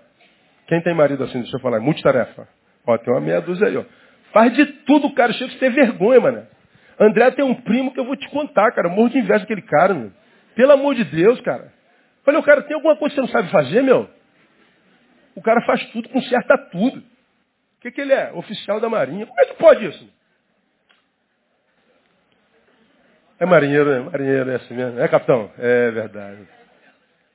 Quem 0.67 0.81
tem 0.81 0.93
marido 0.93 1.23
assim, 1.23 1.39
deixa 1.39 1.55
eu 1.55 1.61
falar, 1.61 1.79
multitarefa. 1.79 2.47
Ó, 2.89 2.97
tem 2.97 3.13
uma 3.13 3.21
meia 3.21 3.39
dúzia 3.39 3.67
aí, 3.67 3.77
ó. 3.77 3.85
Faz 4.33 4.51
de 4.53 4.65
tudo, 4.65 5.13
cara. 5.13 5.31
Chega 5.33 5.51
de 5.51 5.59
ter 5.59 5.71
vergonha, 5.71 6.19
mano. 6.19 6.47
André 6.99 7.29
tem 7.31 7.45
um 7.45 7.53
primo 7.53 7.93
que 7.93 7.99
eu 7.99 8.05
vou 8.05 8.15
te 8.15 8.27
contar, 8.29 8.71
cara. 8.71 8.89
Morro 8.89 9.09
de 9.09 9.19
inveja 9.19 9.41
daquele 9.41 9.61
cara, 9.61 9.93
meu. 9.93 10.11
Pelo 10.55 10.71
amor 10.71 10.95
de 10.95 11.03
Deus, 11.03 11.39
cara. 11.41 11.71
Falei, 12.25 12.39
o 12.39 12.43
cara 12.43 12.63
tem 12.63 12.73
alguma 12.75 12.95
coisa 12.95 13.13
que 13.13 13.21
você 13.21 13.27
não 13.27 13.31
sabe 13.31 13.51
fazer, 13.51 13.83
meu? 13.83 14.09
O 15.35 15.41
cara 15.41 15.61
faz 15.61 15.85
tudo, 15.91 16.09
conserta 16.09 16.57
tudo. 16.71 16.97
O 16.97 17.81
que, 17.81 17.91
que 17.91 18.01
ele 18.01 18.11
é? 18.11 18.31
Oficial 18.33 18.79
da 18.79 18.89
Marinha. 18.89 19.27
Como 19.27 19.39
é 19.39 19.45
que 19.45 19.53
pode 19.53 19.85
isso? 19.85 20.09
É 23.39 23.45
marinheiro, 23.45 23.89
é 23.91 23.99
marinheiro, 23.99 24.49
é 24.49 24.55
assim 24.55 24.73
mesmo. 24.73 24.99
É, 24.99 25.07
capitão? 25.07 25.49
É 25.59 25.91
verdade. 25.91 26.41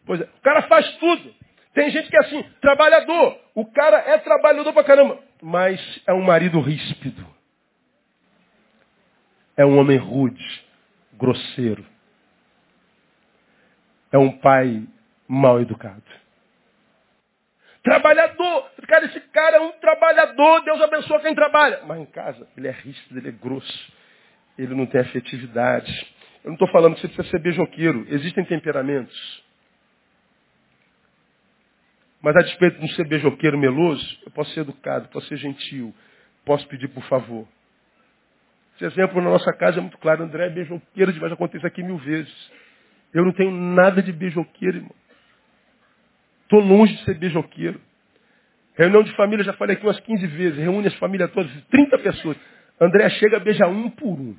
Pois 0.04 0.20
é, 0.20 0.24
o 0.24 0.42
cara 0.42 0.62
faz 0.62 0.86
tudo. 0.96 1.32
Tem 1.72 1.90
gente 1.90 2.10
que 2.10 2.16
é 2.16 2.20
assim, 2.20 2.42
trabalhador. 2.60 3.38
O 3.54 3.64
cara 3.72 3.98
é 3.98 4.18
trabalhador 4.18 4.72
pra 4.72 4.84
caramba. 4.84 5.18
Mas 5.46 5.78
é 6.06 6.12
um 6.14 6.22
marido 6.22 6.58
ríspido. 6.58 7.22
É 9.54 9.66
um 9.66 9.78
homem 9.78 9.98
rude, 9.98 10.42
grosseiro. 11.12 11.84
É 14.10 14.16
um 14.16 14.38
pai 14.38 14.88
mal 15.28 15.60
educado. 15.60 16.02
Trabalhador. 17.82 18.70
Cara, 18.88 19.04
esse 19.04 19.20
cara 19.20 19.58
é 19.58 19.60
um 19.60 19.72
trabalhador. 19.72 20.64
Deus 20.64 20.80
abençoa 20.80 21.20
quem 21.20 21.34
trabalha. 21.34 21.82
Mas 21.84 22.00
em 22.00 22.06
casa, 22.06 22.48
ele 22.56 22.66
é 22.66 22.70
ríspido, 22.70 23.18
ele 23.18 23.28
é 23.28 23.32
grosso. 23.32 23.92
Ele 24.56 24.74
não 24.74 24.86
tem 24.86 25.02
afetividade. 25.02 25.92
Eu 26.42 26.48
não 26.48 26.54
estou 26.54 26.68
falando 26.68 26.94
que 26.94 27.02
você 27.02 27.08
precisa 27.08 27.28
ser 27.28 27.42
beijoqueiro. 27.42 28.06
Existem 28.08 28.46
temperamentos. 28.46 29.43
Mas 32.24 32.34
a 32.36 32.40
despeito 32.40 32.76
de 32.76 32.80
não 32.80 32.88
ser 32.94 33.06
beijoqueiro 33.06 33.58
meloso, 33.58 34.18
eu 34.24 34.30
posso 34.30 34.50
ser 34.54 34.60
educado, 34.60 35.08
posso 35.08 35.28
ser 35.28 35.36
gentil, 35.36 35.94
posso 36.42 36.66
pedir 36.68 36.88
por 36.88 37.04
favor. 37.04 37.46
Esse 38.76 38.86
exemplo 38.86 39.20
na 39.20 39.28
nossa 39.28 39.52
casa 39.52 39.76
é 39.76 39.80
muito 39.82 39.98
claro. 39.98 40.24
André 40.24 40.46
é 40.46 40.48
beijoqueiro 40.48 41.12
demais, 41.12 41.34
acontece 41.34 41.66
aqui 41.66 41.82
mil 41.82 41.98
vezes. 41.98 42.32
Eu 43.12 43.26
não 43.26 43.32
tenho 43.32 43.50
nada 43.50 44.02
de 44.02 44.10
beijoqueiro, 44.10 44.78
irmão. 44.78 44.94
Estou 46.44 46.60
longe 46.60 46.96
de 46.96 47.04
ser 47.04 47.18
beijoqueiro. 47.18 47.78
Reunião 48.74 49.02
de 49.02 49.14
família, 49.16 49.44
já 49.44 49.52
falei 49.52 49.76
aqui 49.76 49.84
umas 49.84 50.00
15 50.00 50.26
vezes. 50.28 50.58
Reúne 50.58 50.86
as 50.86 50.94
famílias 50.94 51.30
todas, 51.30 51.52
30 51.66 51.98
pessoas. 51.98 52.38
André 52.80 53.06
chega, 53.10 53.38
beija 53.38 53.66
um 53.66 53.90
por 53.90 54.18
um. 54.18 54.34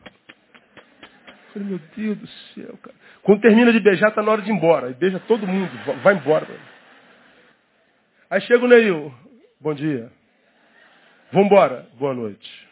Falei, 1.53 1.67
meu 1.67 1.79
Deus 1.95 2.17
do 2.17 2.27
céu, 2.27 2.79
cara. 2.81 2.95
Quando 3.21 3.41
termina 3.41 3.71
de 3.71 3.79
beijar, 3.79 4.09
está 4.09 4.23
na 4.23 4.31
hora 4.31 4.41
de 4.41 4.49
ir 4.49 4.55
embora. 4.55 4.89
E 4.89 4.95
beija 4.95 5.19
todo 5.19 5.45
mundo, 5.45 5.69
vai 6.01 6.15
embora. 6.15 6.47
Mano. 6.47 6.74
Aí 8.36 8.41
chega 8.41 8.65
o 8.65 8.67
Neil. 8.67 9.13
Bom 9.61 9.73
dia. 9.73 10.11
Vambora. 11.31 11.88
Boa 11.97 12.13
noite. 12.13 12.69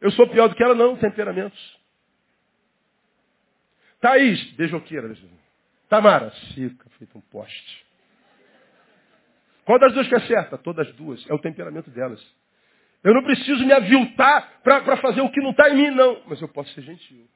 Eu 0.00 0.10
sou 0.10 0.26
pior 0.26 0.48
do 0.48 0.56
que 0.56 0.64
ela, 0.64 0.74
não, 0.74 0.96
temperamentos. 0.96 1.78
Thaís, 4.00 4.42
beijoqueira. 4.54 5.16
Tamara, 5.88 6.32
seca, 6.56 6.90
feito 6.98 7.16
um 7.16 7.20
poste. 7.20 7.86
Qual 9.64 9.78
das 9.78 9.94
duas 9.94 10.08
que 10.08 10.14
é 10.16 10.20
certa? 10.22 10.58
Todas 10.58 10.88
as 10.88 10.94
duas. 10.96 11.24
É 11.30 11.34
o 11.34 11.38
temperamento 11.38 11.88
delas. 11.88 12.20
Eu 13.04 13.14
não 13.14 13.22
preciso 13.22 13.64
me 13.64 13.72
aviltar 13.72 14.60
para 14.64 14.96
fazer 14.96 15.20
o 15.20 15.30
que 15.30 15.40
não 15.40 15.52
está 15.52 15.70
em 15.70 15.76
mim, 15.76 15.90
não. 15.92 16.20
Mas 16.26 16.42
eu 16.42 16.48
posso 16.48 16.74
ser 16.74 16.82
gentil. 16.82 17.28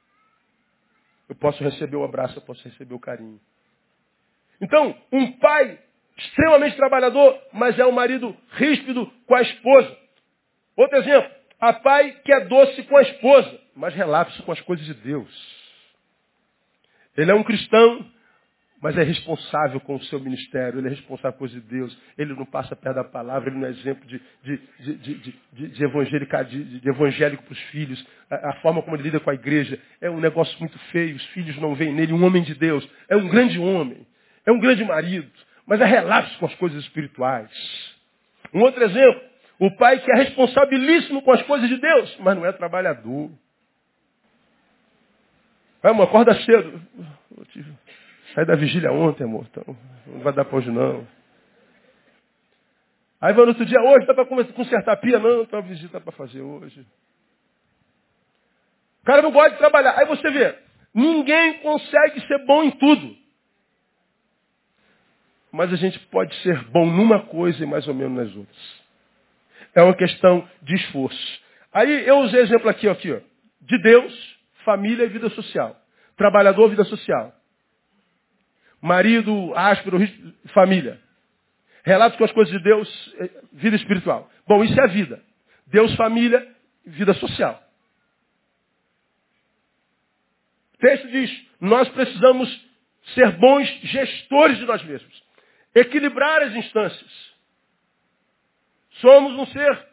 Eu 1.28 1.36
posso 1.36 1.62
receber 1.62 1.95
o 1.95 2.03
abraço, 2.03 2.36
eu 2.36 2.43
posso 2.43 2.64
receber 2.64 2.95
o 2.95 2.99
carinho. 2.99 3.40
Então, 4.61 5.01
um 5.12 5.38
pai 5.38 5.78
extremamente 6.16 6.76
trabalhador, 6.76 7.38
mas 7.52 7.78
é 7.78 7.86
um 7.86 7.92
marido 7.92 8.36
ríspido 8.52 9.10
com 9.26 9.34
a 9.34 9.42
esposa. 9.42 9.96
Outro 10.76 10.98
exemplo, 10.98 11.30
a 11.60 11.72
pai 11.72 12.16
que 12.24 12.32
é 12.32 12.40
doce 12.40 12.82
com 12.84 12.96
a 12.96 13.02
esposa, 13.02 13.60
mas 13.74 13.94
relapso 13.94 14.42
com 14.42 14.52
as 14.52 14.60
coisas 14.60 14.84
de 14.84 14.94
Deus. 14.94 15.62
Ele 17.16 17.30
é 17.30 17.34
um 17.34 17.42
cristão, 17.42 18.06
mas 18.82 18.98
é 18.98 19.02
responsável 19.04 19.78
com 19.80 19.94
o 19.94 20.02
seu 20.04 20.18
ministério, 20.18 20.80
ele 20.80 20.88
é 20.88 20.90
responsável 20.90 21.32
por 21.34 21.38
coisas 21.38 21.62
de 21.62 21.68
Deus, 21.68 21.96
ele 22.18 22.34
não 22.34 22.44
passa 22.44 22.74
perto 22.74 22.96
da 22.96 23.04
palavra, 23.04 23.48
ele 23.48 23.60
não 23.60 23.66
é 23.68 23.70
exemplo 23.70 24.04
de, 24.08 24.20
de, 24.42 24.58
de, 24.80 25.34
de, 25.52 25.68
de 25.68 25.84
evangélico 25.84 27.44
para 27.44 27.52
os 27.52 27.60
filhos, 27.70 28.04
a, 28.28 28.50
a, 28.50 28.52
forma 28.54 28.82
como 28.82 28.96
ele 28.96 29.04
lida 29.04 29.20
com 29.20 29.30
a 29.30 29.34
igreja 29.34 29.78
é 30.00 30.10
um 30.10 30.18
negócio 30.18 30.58
muito 30.58 30.76
feio, 30.90 31.14
os 31.14 31.24
filhos 31.26 31.56
não 31.58 31.76
veem 31.76 31.94
nele, 31.94 32.12
um 32.12 32.24
homem 32.24 32.42
de 32.42 32.56
Deus, 32.56 32.86
é 33.08 33.16
um 33.16 33.28
grande 33.28 33.56
homem, 33.56 34.04
é 34.44 34.50
um 34.50 34.58
grande 34.58 34.82
marido, 34.82 35.30
mas 35.73 35.81
é 35.81 35.87
relapso 35.87 36.39
com 36.39 36.45
as 36.45 36.55
coisas 36.57 36.85
espirituais. 36.85 37.51
Um 38.53 38.61
outro 38.61 38.85
exemplo, 38.85 39.23
o 39.59 39.75
pai 39.75 39.99
que 40.01 40.12
é 40.12 40.16
responsabilíssimo 40.16 41.23
com 41.23 41.33
as 41.33 41.43
coisas 41.45 41.66
de 41.66 41.79
Deus, 41.79 42.14
mas 42.20 42.37
não 42.37 42.45
é 42.45 42.53
trabalhador. 42.53 43.31
Vamos, 45.83 46.05
acorda 46.05 46.35
cedo. 46.43 46.79
Sai 48.35 48.45
da 48.45 48.55
vigília 48.55 48.93
ontem, 48.93 49.25
amor. 49.25 49.47
Então, 49.51 49.75
não 50.09 50.20
vai 50.20 50.35
dar 50.35 50.45
para 50.45 50.59
hoje, 50.59 50.70
não. 50.70 51.09
Aí 53.18 53.33
vai 53.33 53.43
no 53.43 53.53
outro 53.53 53.64
dia, 53.64 53.81
hoje 53.81 54.05
dá 54.05 54.12
para 54.12 54.27
consertar 54.27 54.93
a 54.93 54.97
pia? 54.99 55.18
Não, 55.18 55.47
tem 55.47 55.59
uma 55.59 55.66
visita 55.66 55.99
para 56.03 56.12
fazer 56.12 56.43
hoje. 56.43 56.87
O 59.01 59.07
cara 59.07 59.23
não 59.23 59.33
gosta 59.33 59.53
de 59.53 59.57
trabalhar. 59.57 59.99
Aí 59.99 60.05
você 60.05 60.31
vê, 60.31 60.55
ninguém 60.95 61.61
consegue 61.61 62.20
ser 62.27 62.45
bom 62.45 62.62
em 62.62 62.73
tudo. 62.73 63.22
Mas 65.53 65.70
a 65.70 65.76
gente 65.76 65.98
pode 66.07 66.34
ser 66.36 66.59
bom 66.70 66.86
numa 66.86 67.26
coisa 67.26 67.62
e 67.62 67.66
mais 67.66 67.86
ou 67.86 67.92
menos 67.92 68.16
nas 68.16 68.34
outras. 68.34 68.82
É 69.74 69.82
uma 69.82 69.94
questão 69.94 70.48
de 70.62 70.74
esforço. 70.74 71.42
Aí 71.72 72.07
eu 72.07 72.20
usei 72.20 72.40
exemplo 72.40 72.68
aqui, 72.68 72.88
aqui 72.88 73.12
ó, 73.12 73.20
de 73.61 73.82
Deus, 73.82 74.38
família 74.64 75.05
e 75.05 75.09
vida 75.09 75.28
social. 75.30 75.76
Trabalhador, 76.16 76.68
vida 76.70 76.84
social. 76.84 77.34
Marido, 78.80 79.53
áspero, 79.55 79.98
família. 80.55 80.98
Relatos 81.84 82.16
com 82.16 82.24
as 82.24 82.32
coisas 82.32 82.53
de 82.53 82.62
Deus, 82.62 83.14
eh, 83.18 83.30
vida 83.53 83.76
espiritual. 83.76 84.30
Bom, 84.46 84.64
isso 84.64 84.78
é 84.80 84.84
a 84.84 84.88
vida. 84.88 85.22
Deus, 85.66 85.94
família, 85.96 86.46
vida 86.86 87.12
social. 87.14 87.62
O 90.74 90.78
texto 90.78 91.09
diz, 91.11 91.46
nós 91.61 91.88
precisamos 91.90 92.72
ser 93.14 93.30
bons 93.38 93.68
gestores 93.82 94.59
de 94.59 94.64
nós 94.64 94.82
mesmos. 94.84 95.22
Equilibrar 95.75 96.43
as 96.43 96.55
instâncias. 96.55 97.33
Somos 99.01 99.33
um 99.33 99.47
ser 99.47 99.87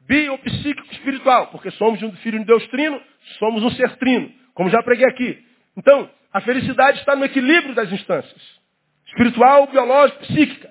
biopsíquico 0.00 0.92
espiritual, 0.92 1.48
porque 1.48 1.70
somos 1.72 2.02
um 2.02 2.12
filho 2.16 2.38
de 2.40 2.44
Deus 2.44 2.66
trino, 2.68 3.00
somos 3.38 3.62
um 3.62 3.70
ser 3.70 3.96
trino, 3.96 4.32
como 4.54 4.68
já 4.68 4.82
preguei 4.82 5.06
aqui. 5.06 5.46
Então, 5.76 6.10
a 6.32 6.40
felicidade 6.40 6.98
está 6.98 7.16
no 7.16 7.24
equilíbrio 7.24 7.74
das 7.74 7.90
instâncias. 7.90 8.60
Espiritual, 9.06 9.66
biológica, 9.66 10.20
psíquica. 10.20 10.70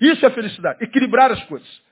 Isso 0.00 0.24
é 0.24 0.30
felicidade. 0.30 0.82
Equilibrar 0.82 1.30
as 1.30 1.42
coisas. 1.44 1.82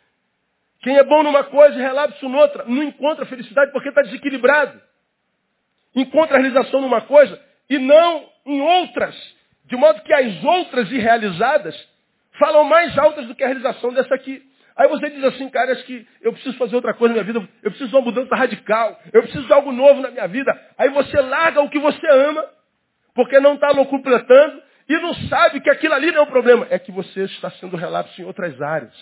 Quem 0.81 0.97
é 0.97 1.03
bom 1.03 1.23
numa 1.23 1.45
coisa 1.45 1.77
e 1.77 1.83
relapso 1.83 2.29
noutra, 2.29 2.65
não 2.65 2.83
encontra 2.83 3.27
felicidade 3.27 3.73
porque 3.73 3.89
está 3.89 4.03
desequilibrado. 4.03 4.81
Encontra 5.95 6.37
a 6.37 6.41
realização 6.41 6.81
numa 6.81 7.01
coisa 7.03 7.43
e 7.69 7.79
não 7.79 8.29
em 8.45 8.61
outras. 8.61 9.37
De 9.67 9.77
modo 9.77 10.03
que 10.03 10.12
as 10.12 10.45
outras 10.45 10.91
irrealizadas 10.91 11.77
falam 12.39 12.64
mais 12.64 12.97
altas 12.99 13.27
do 13.27 13.35
que 13.35 13.43
a 13.43 13.47
realização 13.47 13.93
dessa 13.93 14.14
aqui. 14.14 14.43
Aí 14.77 14.89
você 14.89 15.09
diz 15.09 15.25
assim, 15.25 15.49
cara, 15.49 15.73
acho 15.73 15.85
que 15.85 16.07
eu 16.21 16.33
preciso 16.33 16.57
fazer 16.59 16.77
outra 16.77 16.93
coisa 16.93 17.14
na 17.14 17.23
minha 17.23 17.33
vida, 17.33 17.49
eu 17.62 17.71
preciso 17.71 17.89
de 17.89 17.97
uma 17.97 18.03
mudança 18.03 18.37
radical, 18.37 19.01
eu 19.11 19.23
preciso 19.23 19.47
de 19.47 19.53
algo 19.53 19.73
novo 19.73 20.03
na 20.03 20.11
minha 20.11 20.29
vida. 20.29 20.53
Aí 20.77 20.91
você 20.91 21.19
larga 21.19 21.62
o 21.62 21.71
que 21.71 21.79
você 21.79 22.07
ama, 22.07 22.45
porque 23.14 23.41
não 23.41 23.55
está 23.55 23.75
completando, 23.87 24.62
e 24.89 24.99
não 24.99 25.14
sabe 25.29 25.61
que 25.61 25.71
aquilo 25.71 25.95
ali 25.95 26.12
não 26.12 26.21
é 26.21 26.23
o 26.23 26.27
problema. 26.27 26.67
É 26.71 26.79
que 26.79 26.93
você 26.93 27.23
está 27.23 27.51
sendo 27.53 27.77
relapso 27.77 28.21
em 28.21 28.25
outras 28.25 28.61
áreas. 28.61 28.93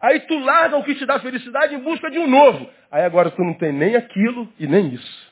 Aí 0.00 0.20
tu 0.20 0.38
larga 0.38 0.76
o 0.76 0.84
que 0.84 0.94
te 0.94 1.04
dá 1.04 1.18
felicidade 1.18 1.74
em 1.74 1.78
busca 1.78 2.10
de 2.10 2.18
um 2.18 2.26
novo. 2.26 2.70
Aí 2.90 3.04
agora 3.04 3.30
tu 3.30 3.42
não 3.42 3.54
tem 3.54 3.72
nem 3.72 3.96
aquilo 3.96 4.48
e 4.58 4.66
nem 4.66 4.94
isso. 4.94 5.25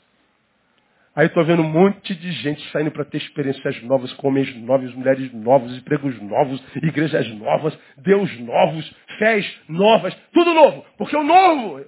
Aí 1.17 1.27
estou 1.27 1.45
vendo 1.45 1.63
um 1.63 1.69
monte 1.69 2.13
de 2.13 2.33
gente 2.33 2.61
saindo 2.73 2.91
para 2.91 3.05
ter 3.05 3.19
experiências 3.19 3.81
novas, 3.85 4.13
com 4.15 4.29
homens 4.29 4.53
novos, 4.57 4.93
mulheres 4.95 5.33
novas, 5.33 5.71
empregos 5.77 6.21
novos, 6.21 6.61
igrejas 6.83 7.29
novas, 7.35 7.79
Deus 7.99 8.37
novos, 8.41 8.93
fés 9.19 9.61
novas, 9.69 10.13
tudo 10.33 10.53
novo. 10.53 10.85
Porque 10.99 11.17
o 11.17 11.23
novo, 11.23 11.85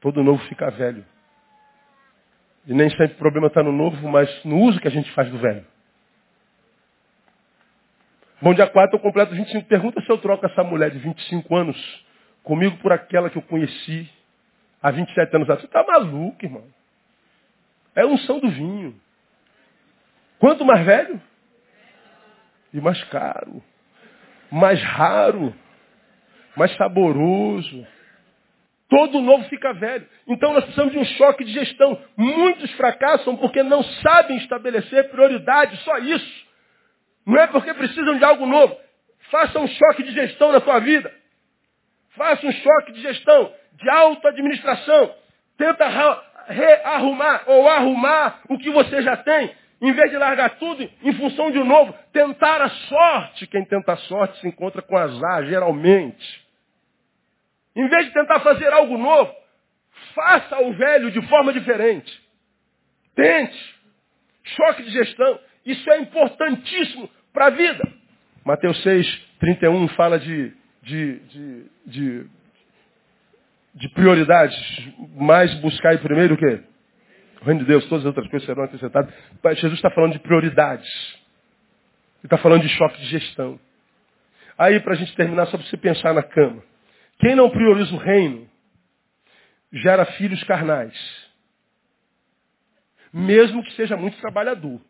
todo 0.00 0.22
novo 0.22 0.40
fica 0.44 0.70
velho. 0.70 1.04
E 2.66 2.72
nem 2.72 2.88
sempre 2.90 3.14
o 3.14 3.18
problema 3.18 3.48
está 3.48 3.60
no 3.62 3.72
novo, 3.72 4.08
mas 4.08 4.44
no 4.44 4.56
uso 4.60 4.80
que 4.80 4.88
a 4.88 4.92
gente 4.92 5.10
faz 5.10 5.28
do 5.28 5.38
velho. 5.38 5.66
Bom, 8.40 8.54
dia 8.54 8.68
4 8.68 8.96
eu 8.96 9.00
completo 9.00 9.34
25. 9.34 9.66
Pergunta 9.66 10.00
se 10.00 10.10
eu 10.10 10.18
troco 10.18 10.46
essa 10.46 10.62
mulher 10.62 10.92
de 10.92 10.98
25 10.98 11.56
anos 11.56 12.04
comigo 12.44 12.76
por 12.76 12.92
aquela 12.92 13.28
que 13.30 13.36
eu 13.36 13.42
conheci 13.42 14.08
há 14.80 14.92
27 14.92 15.34
anos 15.34 15.50
atrás. 15.50 15.60
Você 15.60 15.66
está 15.66 15.82
maluco, 15.82 16.44
irmão. 16.44 16.64
É 17.94 18.02
a 18.02 18.06
unção 18.06 18.40
do 18.40 18.50
vinho. 18.50 19.00
Quanto 20.38 20.64
mais 20.64 20.84
velho? 20.84 21.20
E 22.72 22.80
mais 22.80 23.02
caro. 23.04 23.62
Mais 24.50 24.82
raro. 24.82 25.54
Mais 26.56 26.74
saboroso. 26.76 27.86
Todo 28.88 29.20
novo 29.20 29.44
fica 29.44 29.72
velho. 29.72 30.06
Então 30.26 30.52
nós 30.52 30.64
precisamos 30.64 30.92
de 30.92 30.98
um 30.98 31.04
choque 31.04 31.44
de 31.44 31.52
gestão. 31.52 32.00
Muitos 32.16 32.70
fracassam 32.72 33.36
porque 33.36 33.62
não 33.62 33.82
sabem 33.82 34.36
estabelecer 34.38 35.10
prioridade, 35.10 35.76
só 35.78 35.98
isso. 35.98 36.44
Não 37.26 37.40
é 37.40 37.46
porque 37.46 37.72
precisam 37.74 38.18
de 38.18 38.24
algo 38.24 38.44
novo. 38.46 38.76
Faça 39.30 39.58
um 39.58 39.66
choque 39.66 40.02
de 40.02 40.12
gestão 40.12 40.52
na 40.52 40.60
sua 40.60 40.78
vida. 40.80 41.12
Faça 42.10 42.46
um 42.46 42.52
choque 42.52 42.92
de 42.92 43.00
gestão, 43.00 43.52
de 43.72 43.90
auto-administração. 43.90 45.14
Tenta 45.56 45.88
rearrumar 46.48 47.44
ou 47.46 47.68
arrumar 47.68 48.40
o 48.48 48.58
que 48.58 48.70
você 48.70 49.02
já 49.02 49.16
tem, 49.16 49.54
em 49.80 49.92
vez 49.92 50.10
de 50.10 50.16
largar 50.16 50.58
tudo 50.58 50.88
em 51.02 51.12
função 51.14 51.50
de 51.50 51.58
um 51.58 51.64
novo, 51.64 51.94
tentar 52.12 52.62
a 52.62 52.68
sorte. 52.68 53.46
Quem 53.46 53.64
tenta 53.64 53.92
a 53.92 53.96
sorte 53.96 54.40
se 54.40 54.48
encontra 54.48 54.80
com 54.82 54.96
azar, 54.96 55.44
geralmente. 55.46 56.44
Em 57.76 57.88
vez 57.88 58.06
de 58.06 58.12
tentar 58.12 58.40
fazer 58.40 58.72
algo 58.72 58.96
novo, 58.96 59.34
faça 60.14 60.58
o 60.60 60.72
velho 60.72 61.10
de 61.10 61.20
forma 61.28 61.52
diferente. 61.52 62.22
Tente. 63.14 63.74
Choque 64.44 64.82
de 64.84 64.90
gestão. 64.90 65.40
Isso 65.66 65.90
é 65.90 65.98
importantíssimo 65.98 67.10
para 67.32 67.46
a 67.46 67.50
vida. 67.50 67.82
Mateus 68.44 68.82
6, 68.82 69.06
31 69.40 69.88
fala 69.88 70.18
de, 70.18 70.52
de, 70.82 71.18
de, 71.20 71.66
de 71.86 72.26
de 73.74 73.88
prioridades, 73.90 74.56
mais 75.16 75.52
buscar 75.60 75.98
primeiro 75.98 76.34
o 76.34 76.36
quê? 76.38 76.62
O 77.40 77.44
reino 77.44 77.60
de 77.60 77.66
Deus, 77.66 77.84
todas 77.86 78.04
as 78.04 78.06
outras 78.06 78.28
coisas 78.28 78.46
serão 78.46 78.64
acrescentadas. 78.64 79.12
Jesus 79.54 79.74
está 79.74 79.90
falando 79.90 80.12
de 80.12 80.20
prioridades. 80.20 80.88
Ele 82.18 82.26
está 82.26 82.38
falando 82.38 82.62
de 82.62 82.68
choque 82.68 83.00
de 83.00 83.06
gestão. 83.06 83.60
Aí, 84.56 84.80
para 84.80 84.94
a 84.94 84.96
gente 84.96 85.14
terminar, 85.16 85.46
só 85.46 85.58
para 85.58 85.66
você 85.66 85.76
pensar 85.76 86.14
na 86.14 86.22
cama. 86.22 86.62
Quem 87.18 87.34
não 87.34 87.50
prioriza 87.50 87.94
o 87.94 87.98
reino, 87.98 88.48
gera 89.72 90.04
filhos 90.04 90.42
carnais. 90.44 90.96
Mesmo 93.12 93.62
que 93.62 93.72
seja 93.74 93.96
muito 93.96 94.18
trabalhador. 94.20 94.80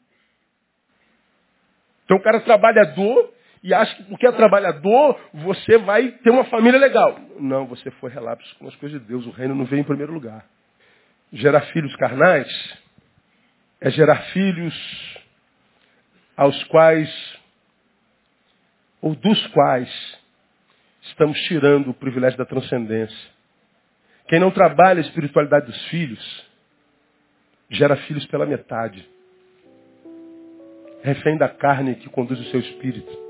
Então 2.05 2.18
o 2.18 2.22
cara 2.22 2.41
trabalhador 2.41 3.32
e 3.64 3.72
acha 3.72 3.96
que 3.96 4.02
porque 4.02 4.26
é 4.26 4.32
trabalhador, 4.32 5.18
você 5.32 5.78
vai 5.78 6.10
ter 6.18 6.28
uma 6.28 6.44
família 6.44 6.78
legal. 6.78 7.18
Não, 7.40 7.64
você 7.64 7.90
foi 7.92 8.10
relapso 8.10 8.54
com 8.58 8.68
as 8.68 8.76
coisas 8.76 9.00
de 9.00 9.08
Deus. 9.08 9.26
O 9.26 9.30
reino 9.30 9.54
não 9.54 9.64
vem 9.64 9.80
em 9.80 9.84
primeiro 9.84 10.12
lugar. 10.12 10.44
Gerar 11.32 11.62
filhos 11.72 11.96
carnais 11.96 12.46
é 13.80 13.90
gerar 13.90 14.16
filhos 14.34 15.18
aos 16.36 16.62
quais, 16.64 17.38
ou 19.00 19.14
dos 19.14 19.46
quais, 19.46 20.18
estamos 21.00 21.40
tirando 21.44 21.88
o 21.88 21.94
privilégio 21.94 22.36
da 22.36 22.44
transcendência. 22.44 23.30
Quem 24.28 24.40
não 24.40 24.50
trabalha 24.50 24.98
a 24.98 25.06
espiritualidade 25.06 25.66
dos 25.66 25.86
filhos, 25.86 26.50
gera 27.70 27.96
filhos 27.96 28.26
pela 28.26 28.44
metade. 28.44 29.08
Refém 31.02 31.38
da 31.38 31.48
carne 31.48 31.94
que 31.94 32.10
conduz 32.10 32.38
o 32.38 32.50
seu 32.50 32.60
espírito. 32.60 33.23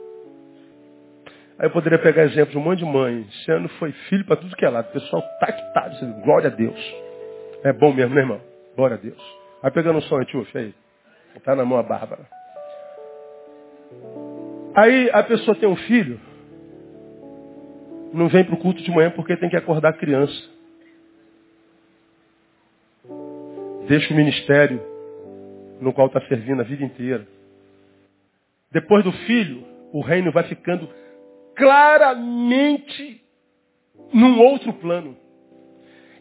Aí 1.59 1.67
eu 1.67 1.71
poderia 1.71 1.99
pegar 1.99 2.25
exemplo 2.25 2.51
de 2.51 2.59
um 2.59 2.63
monte 2.63 2.79
de 2.81 2.85
mãe. 2.85 3.27
Esse 3.31 3.51
ano 3.53 3.69
foi 3.81 3.93
filho 4.09 4.25
para 4.25 4.37
tudo 4.37 4.57
que 4.57 4.65
é 4.65 4.69
lado. 4.69 4.89
O 4.89 4.93
pessoal 4.93 5.23
tactado. 5.41 6.01
Tá 6.01 6.07
Glória 6.25 6.49
a 6.49 6.55
Deus. 6.55 6.95
É 7.63 7.73
bom 7.73 7.93
mesmo, 7.93 8.15
né, 8.15 8.23
irmão? 8.23 8.41
Glória 8.77 8.97
a 8.97 9.01
Deus. 9.01 9.23
Vai 9.63 9.71
pegando 9.71 9.99
o 9.99 10.03
som, 10.03 10.23
Tchuf, 10.25 10.59
aí. 10.59 10.75
Tá 11.45 11.55
na 11.55 11.65
mão 11.65 11.79
a 11.79 11.83
Bárbara. 11.83 12.27
Aí 14.75 15.09
a 15.13 15.23
pessoa 15.23 15.57
tem 15.57 15.69
um 15.69 15.77
filho, 15.77 16.21
não 18.13 18.29
vem 18.29 18.45
para 18.45 18.55
o 18.55 18.59
culto 18.59 18.83
de 18.83 18.91
manhã 18.91 19.11
porque 19.11 19.37
tem 19.37 19.49
que 19.49 19.57
acordar 19.57 19.91
a 19.91 19.97
criança. 19.97 20.51
Deixa 23.87 24.13
o 24.13 24.17
ministério 24.17 24.81
no 25.81 25.93
qual 25.93 26.09
está 26.09 26.21
servindo 26.23 26.61
a 26.61 26.65
vida 26.65 26.83
inteira. 26.83 27.27
Depois 28.73 29.05
do 29.05 29.13
filho, 29.13 29.65
o 29.93 30.01
reino 30.01 30.33
vai 30.33 30.43
ficando 30.45 30.89
claramente 31.57 33.23
num 34.13 34.41
outro 34.41 34.73
plano. 34.75 35.17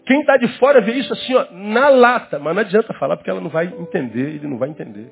Quem 0.06 0.20
está 0.20 0.38
de 0.38 0.48
fora 0.60 0.82
vê 0.82 0.94
isso 0.94 1.14
assim, 1.14 1.34
ó, 1.34 1.48
na 1.52 1.90
lata, 1.90 2.38
mas 2.40 2.54
não 2.54 2.62
adianta 2.62 2.94
falar 2.96 3.16
porque 3.16 3.30
ela 3.30 3.40
não 3.40 3.50
vai 3.50 3.68
entender, 3.68 4.36
ele 4.36 4.48
não 4.48 4.58
vai 4.58 4.70
entender. 4.70 5.10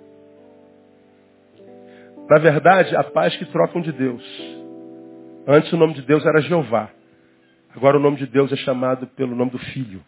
Na 2.30 2.40
verdade, 2.40 2.96
a 2.96 3.04
paz 3.04 3.36
que 3.38 3.46
trocam 3.46 3.82
de 3.82 3.92
Deus. 3.92 4.24
Antes 5.48 5.72
o 5.72 5.78
nome 5.78 5.94
de 5.94 6.02
Deus 6.02 6.26
era 6.26 6.42
Jeová. 6.42 6.90
Agora 7.76 7.98
o 7.98 8.02
nome 8.02 8.18
de 8.18 8.28
Deus 8.28 8.52
é 8.52 8.56
chamado 8.58 9.08
pelo 9.08 9.36
nome 9.36 9.52
do 9.52 9.60
Filho. 9.60 10.02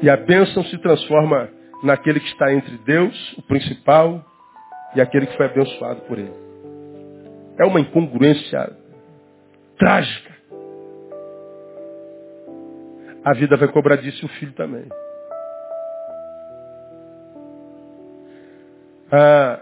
E 0.00 0.08
a 0.08 0.16
bênção 0.16 0.62
se 0.64 0.78
transforma 0.78 1.48
naquele 1.82 2.20
que 2.20 2.28
está 2.28 2.52
entre 2.52 2.76
Deus, 2.78 3.32
o 3.36 3.42
principal, 3.42 4.24
e 4.94 5.00
aquele 5.00 5.26
que 5.26 5.36
foi 5.36 5.46
abençoado 5.46 6.00
por 6.02 6.18
ele. 6.18 6.47
É 7.58 7.64
uma 7.64 7.80
incongruência 7.80 8.72
trágica. 9.78 10.28
a 13.24 13.34
vida 13.34 13.56
vai 13.56 13.68
cobrar 13.68 13.96
disso 13.96 14.24
e 14.24 14.26
o 14.26 14.28
filho 14.28 14.52
também. 14.52 14.86
Ah, 19.12 19.60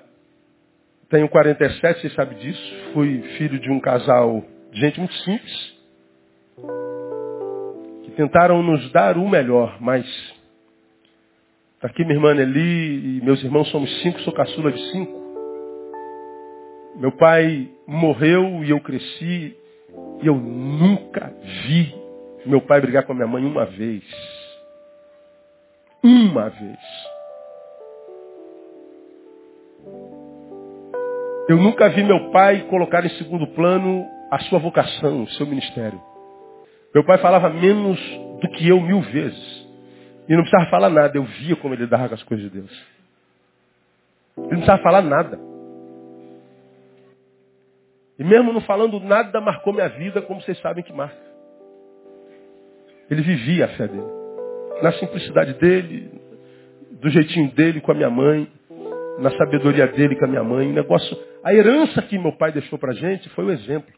tenho 1.08 1.28
47, 1.28 2.00
você 2.00 2.10
sabe 2.10 2.36
disso. 2.36 2.92
Fui 2.92 3.22
filho 3.38 3.58
de 3.58 3.70
um 3.70 3.80
casal 3.80 4.44
de 4.70 4.80
gente 4.80 5.00
muito 5.00 5.14
simples. 5.14 5.76
Que 8.04 8.10
tentaram 8.12 8.62
nos 8.62 8.92
dar 8.92 9.16
o 9.16 9.28
melhor, 9.28 9.80
mas 9.80 10.06
Está 11.76 11.88
aqui 11.88 12.04
minha 12.04 12.16
irmã 12.16 12.32
Nelly 12.32 13.18
e 13.18 13.20
meus 13.22 13.42
irmãos 13.44 13.68
somos 13.70 14.00
cinco, 14.00 14.18
sou 14.20 14.32
caçula 14.32 14.72
de 14.72 14.80
cinco. 14.92 15.25
Meu 16.96 17.12
pai 17.12 17.68
morreu 17.86 18.64
e 18.64 18.70
eu 18.70 18.80
cresci 18.80 19.56
e 20.22 20.26
eu 20.26 20.34
nunca 20.34 21.32
vi 21.66 21.94
meu 22.46 22.60
pai 22.60 22.80
brigar 22.80 23.04
com 23.04 23.12
a 23.12 23.14
minha 23.14 23.26
mãe 23.26 23.44
uma 23.44 23.66
vez. 23.66 24.02
Uma 26.02 26.48
vez. 26.48 26.78
Eu 31.48 31.56
nunca 31.58 31.88
vi 31.90 32.02
meu 32.02 32.30
pai 32.30 32.66
colocar 32.70 33.04
em 33.04 33.10
segundo 33.10 33.46
plano 33.48 34.06
a 34.30 34.38
sua 34.40 34.58
vocação, 34.58 35.24
o 35.24 35.28
seu 35.30 35.46
ministério. 35.46 36.00
Meu 36.94 37.04
pai 37.04 37.18
falava 37.18 37.50
menos 37.50 38.00
do 38.40 38.48
que 38.50 38.68
eu 38.68 38.80
mil 38.80 39.00
vezes. 39.02 39.66
E 40.28 40.34
não 40.34 40.42
precisava 40.42 40.70
falar 40.70 40.90
nada, 40.90 41.16
eu 41.16 41.24
via 41.24 41.56
como 41.56 41.74
ele 41.74 41.86
dava 41.86 42.08
com 42.08 42.14
as 42.14 42.22
coisas 42.22 42.50
de 42.50 42.58
Deus. 42.58 42.86
Ele 44.36 44.46
não 44.46 44.48
precisava 44.48 44.82
falar 44.82 45.02
nada. 45.02 45.38
E 48.18 48.24
mesmo 48.24 48.52
não 48.52 48.60
falando 48.62 48.98
nada, 49.00 49.40
marcou 49.40 49.72
minha 49.72 49.88
vida 49.88 50.22
como 50.22 50.40
vocês 50.40 50.58
sabem 50.60 50.82
que 50.82 50.92
marca. 50.92 51.16
Ele 53.10 53.22
vivia 53.22 53.66
a 53.66 53.68
fé 53.68 53.86
dele. 53.86 54.06
Na 54.82 54.92
simplicidade 54.92 55.54
dele, 55.54 56.10
do 56.92 57.08
jeitinho 57.10 57.50
dele 57.52 57.80
com 57.80 57.92
a 57.92 57.94
minha 57.94 58.10
mãe, 58.10 58.50
na 59.18 59.30
sabedoria 59.30 59.86
dele 59.86 60.16
com 60.16 60.24
a 60.24 60.28
minha 60.28 60.42
mãe. 60.42 60.72
Negócio, 60.72 61.16
a 61.44 61.54
herança 61.54 62.02
que 62.02 62.18
meu 62.18 62.32
pai 62.32 62.52
deixou 62.52 62.78
para 62.78 62.92
gente 62.92 63.28
foi 63.30 63.44
o 63.44 63.50
exemplo. 63.50 63.92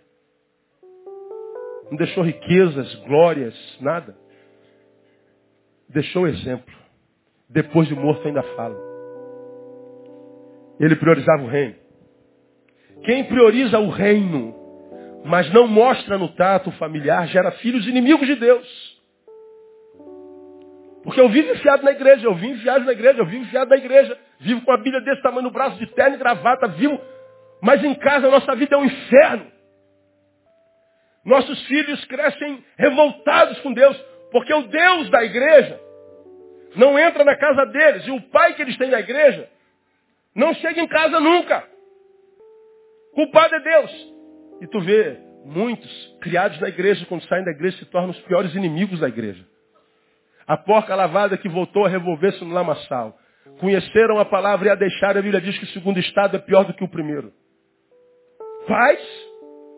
Não 1.90 1.96
deixou 1.96 2.22
riquezas, 2.22 2.94
glórias, 3.06 3.54
nada 3.80 4.14
deixou 5.88 6.24
o 6.24 6.26
exemplo. 6.26 6.74
Depois 7.48 7.88
de 7.88 7.94
morto 7.94 8.26
ainda 8.26 8.42
fala. 8.54 8.76
Ele 10.78 10.94
priorizava 10.96 11.42
o 11.42 11.48
reino. 11.48 11.74
Quem 13.04 13.24
prioriza 13.24 13.78
o 13.78 13.90
reino, 13.90 14.54
mas 15.24 15.52
não 15.52 15.66
mostra 15.66 16.18
no 16.18 16.28
trato 16.30 16.70
familiar, 16.72 17.26
gera 17.28 17.50
filhos 17.52 17.86
inimigos 17.86 18.26
de 18.26 18.34
Deus. 18.34 18.98
Porque 21.02 21.20
eu 21.20 21.28
vivo 21.28 21.52
enfiado 21.52 21.82
na 21.84 21.92
igreja, 21.92 22.26
eu 22.26 22.34
vivo 22.34 22.54
enfiado 22.54 22.84
na 22.84 22.92
igreja, 22.92 23.18
eu 23.20 23.26
vivo 23.26 23.44
enfiado 23.44 23.70
na 23.70 23.76
igreja, 23.76 24.18
vivo 24.40 24.60
com 24.62 24.72
a 24.72 24.76
Bíblia 24.76 25.00
desse 25.00 25.22
tamanho 25.22 25.44
no 25.44 25.50
braço, 25.50 25.78
de 25.78 25.86
terno 25.86 26.16
e 26.16 26.18
gravata, 26.18 26.68
vivo, 26.68 27.00
mas 27.62 27.82
em 27.82 27.94
casa 27.94 28.26
a 28.26 28.30
nossa 28.30 28.54
vida 28.54 28.74
é 28.74 28.78
um 28.78 28.84
inferno. 28.84 29.46
Nossos 31.24 31.62
filhos 31.66 32.04
crescem 32.06 32.64
revoltados 32.76 33.58
com 33.60 33.72
Deus, 33.72 33.96
porque 34.30 34.52
o 34.52 34.62
Deus 34.62 35.10
da 35.10 35.24
igreja 35.24 35.80
não 36.74 36.98
entra 36.98 37.24
na 37.24 37.36
casa 37.36 37.66
deles. 37.66 38.06
E 38.06 38.10
o 38.10 38.20
pai 38.22 38.54
que 38.54 38.62
eles 38.62 38.76
têm 38.76 38.90
na 38.90 39.00
igreja 39.00 39.48
não 40.34 40.54
chega 40.54 40.80
em 40.80 40.86
casa 40.86 41.20
nunca. 41.20 41.64
Culpado 43.18 43.52
é 43.52 43.58
Deus. 43.58 44.14
E 44.60 44.66
tu 44.68 44.80
vê 44.80 45.18
muitos 45.44 46.16
criados 46.20 46.60
na 46.60 46.68
igreja, 46.68 47.04
quando 47.06 47.24
saem 47.24 47.44
da 47.44 47.50
igreja, 47.50 47.78
se 47.78 47.84
tornam 47.86 48.10
os 48.10 48.20
piores 48.20 48.54
inimigos 48.54 49.00
da 49.00 49.08
igreja. 49.08 49.44
A 50.46 50.56
porca 50.56 50.94
lavada 50.94 51.36
que 51.36 51.48
voltou 51.48 51.84
a 51.84 51.88
revolver-se 51.88 52.44
no 52.44 52.54
lamaçal. 52.54 53.18
Conheceram 53.58 54.20
a 54.20 54.24
palavra 54.24 54.68
e 54.68 54.70
a 54.70 54.76
deixaram. 54.76 55.18
A 55.18 55.22
Bíblia 55.22 55.40
diz 55.40 55.58
que 55.58 55.64
o 55.64 55.68
segundo 55.70 55.98
estado 55.98 56.36
é 56.36 56.38
pior 56.38 56.64
do 56.64 56.72
que 56.72 56.84
o 56.84 56.88
primeiro. 56.88 57.32
Pais, 58.68 59.02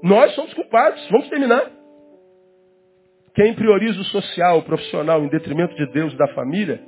nós 0.03 0.35
somos 0.35 0.53
culpados. 0.53 1.03
Vamos 1.09 1.31
terminar. 1.31 1.63
Quem 3.35 3.55
prioriza 3.55 4.03
o 4.03 4.05
social, 4.05 4.59
o 4.59 4.65
profissional, 4.65 5.25
em 5.25 5.29
detrimento 5.29 5.75
de 5.77 5.87
Deus 5.95 6.13
e 6.13 6.19
da 6.19 6.29
família, 6.35 6.79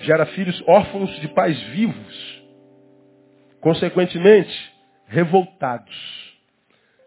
gera 0.00 0.26
filhos 0.26 0.60
órfãos 0.66 1.20
de 1.20 1.28
pais 1.28 1.62
vivos. 1.68 2.44
Consequentemente, 3.60 4.73
revoltados. 5.14 5.94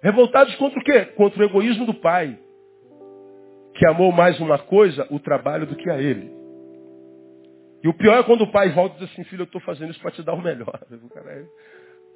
Revoltados 0.01 0.55
contra 0.55 0.79
o 0.79 0.83
quê? 0.83 1.05
Contra 1.17 1.41
o 1.41 1.45
egoísmo 1.45 1.85
do 1.85 1.93
pai, 1.93 2.39
que 3.75 3.85
amou 3.85 4.11
mais 4.13 4.39
uma 4.39 4.57
coisa, 4.57 5.05
o 5.11 5.19
trabalho, 5.19 5.67
do 5.67 5.75
que 5.75 5.89
a 5.89 6.01
ele. 6.01 6.31
E 7.83 7.87
o 7.87 7.93
pior 7.93 8.17
é 8.17 8.23
quando 8.23 8.43
o 8.43 8.51
pai 8.51 8.69
volta 8.69 8.95
e 8.95 8.99
diz 8.99 9.11
assim, 9.11 9.23
filho, 9.25 9.41
eu 9.41 9.45
estou 9.45 9.61
fazendo 9.61 9.91
isso 9.91 9.99
para 9.99 10.11
te 10.11 10.23
dar 10.23 10.33
o 10.33 10.41
melhor. 10.41 10.79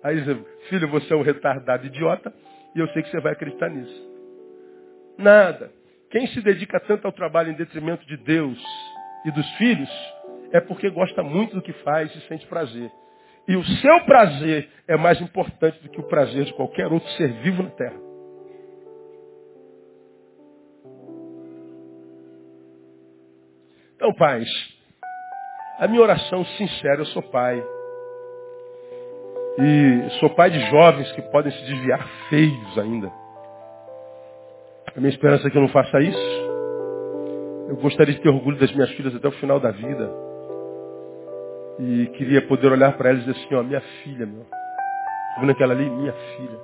Aí 0.04 0.22
diz, 0.22 0.38
filho, 0.70 0.88
você 0.88 1.14
é 1.14 1.16
um 1.16 1.22
retardado 1.22 1.86
idiota 1.86 2.34
e 2.74 2.80
eu 2.80 2.88
sei 2.90 3.04
que 3.04 3.10
você 3.10 3.20
vai 3.20 3.34
acreditar 3.34 3.70
nisso. 3.70 4.10
Nada. 5.18 5.72
Quem 6.10 6.26
se 6.28 6.42
dedica 6.42 6.80
tanto 6.80 7.06
ao 7.06 7.12
trabalho 7.12 7.52
em 7.52 7.56
detrimento 7.56 8.06
de 8.08 8.18
Deus 8.18 8.58
e 9.26 9.32
dos 9.32 9.48
filhos, 9.58 9.90
é 10.52 10.60
porque 10.60 10.90
gosta 10.90 11.22
muito 11.22 11.56
do 11.56 11.62
que 11.62 11.74
faz 11.84 12.14
e 12.16 12.22
sente 12.28 12.48
prazer. 12.48 12.92
E 13.48 13.56
o 13.56 13.64
seu 13.66 14.06
prazer 14.06 14.70
é 14.88 14.96
mais 14.96 15.20
importante 15.22 15.82
do 15.82 15.90
que 15.90 16.00
o 16.00 16.08
prazer 16.08 16.46
de 16.46 16.54
qualquer 16.54 16.92
outro 16.92 17.10
ser 17.12 17.32
vivo 17.42 17.64
na 17.64 17.70
terra. 17.72 18.00
Então, 23.96 24.14
pais, 24.16 24.48
a 25.80 25.88
minha 25.88 26.02
oração 26.02 26.44
sincera, 26.46 27.02
eu 27.02 27.06
sou 27.06 27.22
pai. 27.24 27.64
E 29.60 30.10
sou 30.20 30.30
pai 30.32 30.50
de 30.50 30.60
jovens 30.72 31.12
que 31.12 31.22
podem 31.24 31.52
se 31.52 31.66
desviar 31.66 32.08
feios 32.30 32.80
ainda. 32.80 33.12
A 34.96 35.00
minha 35.00 35.10
esperança 35.10 35.48
é 35.48 35.52
que 35.52 35.58
eu 35.58 35.62
não 35.62 35.70
faça 35.70 36.00
isso. 36.00 36.52
Eu 37.70 37.78
gostaria 37.78 38.14
de 38.14 38.22
ter 38.22 38.30
orgulho 38.30 38.58
das 38.58 38.72
minhas 38.74 38.90
filhas 38.92 39.16
até 39.16 39.28
o 39.28 39.32
final 39.34 39.60
da 39.60 39.72
vida. 39.72 40.31
E 41.82 42.08
queria 42.18 42.42
poder 42.44 42.72
olhar 42.72 42.96
para 42.98 43.10
elas 43.10 43.24
e 43.24 43.26
dizer 43.26 43.40
assim, 43.44 43.56
ó, 43.56 43.64
minha 43.64 43.82
filha, 43.82 44.26
meu. 44.26 44.46
Tá 44.46 45.42
vendo 45.42 45.52
aquela 45.52 45.74
ali? 45.74 45.90
Minha 45.90 46.14
filha. 46.14 46.60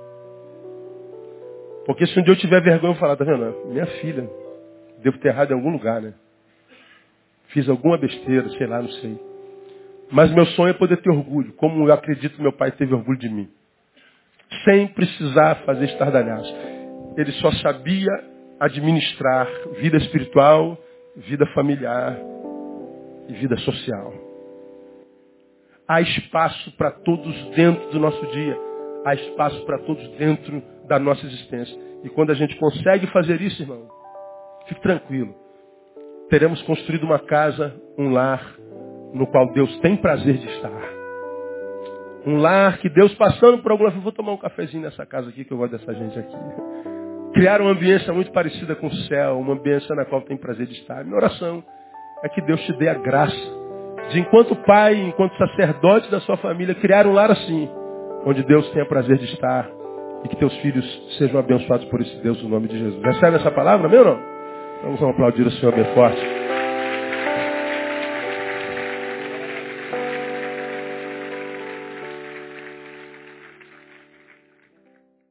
Porque 1.84 2.06
se 2.06 2.18
um 2.18 2.22
dia 2.22 2.32
eu 2.32 2.38
tiver 2.38 2.62
vergonha, 2.62 2.92
eu 2.92 2.98
falar, 2.98 3.16
tá 3.16 3.24
vendo? 3.24 3.66
Minha 3.66 3.86
filha. 3.86 4.28
Devo 5.02 5.18
ter 5.18 5.28
errado 5.28 5.50
em 5.50 5.54
algum 5.54 5.70
lugar, 5.70 6.00
né? 6.00 6.14
Fiz 7.48 7.68
alguma 7.68 7.98
besteira, 7.98 8.48
sei 8.50 8.66
lá, 8.66 8.80
não 8.80 8.90
sei. 8.90 9.18
Mas 10.10 10.30
meu 10.32 10.46
sonho 10.46 10.70
é 10.70 10.74
poder 10.74 10.98
ter 10.98 11.10
orgulho, 11.10 11.52
como 11.54 11.86
eu 11.86 11.92
acredito 11.92 12.36
que 12.36 12.42
meu 12.42 12.52
pai 12.52 12.70
teve 12.72 12.94
orgulho 12.94 13.18
de 13.18 13.28
mim. 13.28 13.48
Sem 14.64 14.86
precisar 14.88 15.56
fazer 15.66 15.86
estardalhaço 15.86 16.78
ele 17.20 17.32
só 17.32 17.50
sabia 17.50 18.12
administrar 18.60 19.48
vida 19.80 19.96
espiritual, 19.96 20.78
vida 21.16 21.44
familiar 21.46 22.16
e 23.28 23.32
vida 23.32 23.56
social. 23.58 24.27
Há 25.88 26.02
espaço 26.02 26.70
para 26.76 26.90
todos 26.90 27.34
dentro 27.56 27.90
do 27.90 27.98
nosso 27.98 28.26
dia. 28.26 28.58
Há 29.06 29.14
espaço 29.14 29.64
para 29.64 29.78
todos 29.78 30.06
dentro 30.18 30.62
da 30.86 30.98
nossa 30.98 31.24
existência. 31.24 31.74
E 32.04 32.10
quando 32.10 32.30
a 32.30 32.34
gente 32.34 32.54
consegue 32.56 33.06
fazer 33.06 33.40
isso, 33.40 33.62
irmão, 33.62 33.88
fique 34.66 34.82
tranquilo. 34.82 35.34
Teremos 36.28 36.60
construído 36.62 37.04
uma 37.04 37.18
casa, 37.18 37.74
um 37.96 38.12
lar, 38.12 38.54
no 39.14 39.26
qual 39.28 39.50
Deus 39.54 39.78
tem 39.78 39.96
prazer 39.96 40.36
de 40.36 40.46
estar. 40.46 40.98
Um 42.26 42.36
lar 42.36 42.76
que 42.78 42.90
Deus 42.90 43.14
passando 43.14 43.62
por 43.62 43.72
alguma... 43.72 43.88
Vou 43.90 44.12
tomar 44.12 44.32
um 44.32 44.36
cafezinho 44.36 44.82
nessa 44.82 45.06
casa 45.06 45.30
aqui, 45.30 45.42
que 45.42 45.52
eu 45.52 45.56
gosto 45.56 45.72
dessa 45.72 45.94
gente 45.94 46.18
aqui 46.18 46.36
criar 47.32 47.60
uma 47.60 47.70
ambiência 47.70 48.12
muito 48.12 48.30
parecida 48.32 48.74
com 48.74 48.88
o 48.88 48.94
céu, 49.06 49.38
uma 49.38 49.54
ambiência 49.54 49.94
na 49.94 50.04
qual 50.04 50.20
tem 50.22 50.36
prazer 50.36 50.66
de 50.66 50.74
estar. 50.74 51.04
Minha 51.04 51.16
oração 51.16 51.64
é 52.22 52.28
que 52.28 52.42
Deus 52.42 52.60
te 52.62 52.72
dê 52.74 52.88
a 52.88 52.94
graça 52.94 53.57
de, 54.10 54.20
enquanto 54.20 54.54
pai, 54.56 54.94
enquanto 54.94 55.36
sacerdote 55.36 56.10
da 56.10 56.20
sua 56.20 56.36
família, 56.38 56.74
criar 56.74 57.06
um 57.06 57.12
lar 57.12 57.30
assim, 57.30 57.68
onde 58.24 58.42
Deus 58.42 58.68
tenha 58.70 58.86
prazer 58.86 59.18
de 59.18 59.24
estar 59.26 59.68
e 60.24 60.28
que 60.28 60.36
teus 60.36 60.54
filhos 60.58 61.16
sejam 61.18 61.38
abençoados 61.38 61.86
por 61.86 62.00
esse 62.00 62.16
Deus 62.22 62.42
no 62.42 62.48
nome 62.48 62.68
de 62.68 62.78
Jesus. 62.78 63.02
Recebe 63.02 63.36
essa 63.36 63.50
palavra, 63.50 63.88
meu 63.88 64.04
não? 64.04 64.18
Vamos 64.82 65.02
aplaudir 65.02 65.46
o 65.46 65.50
Senhor 65.52 65.74
bem 65.74 65.84
forte. 65.94 66.47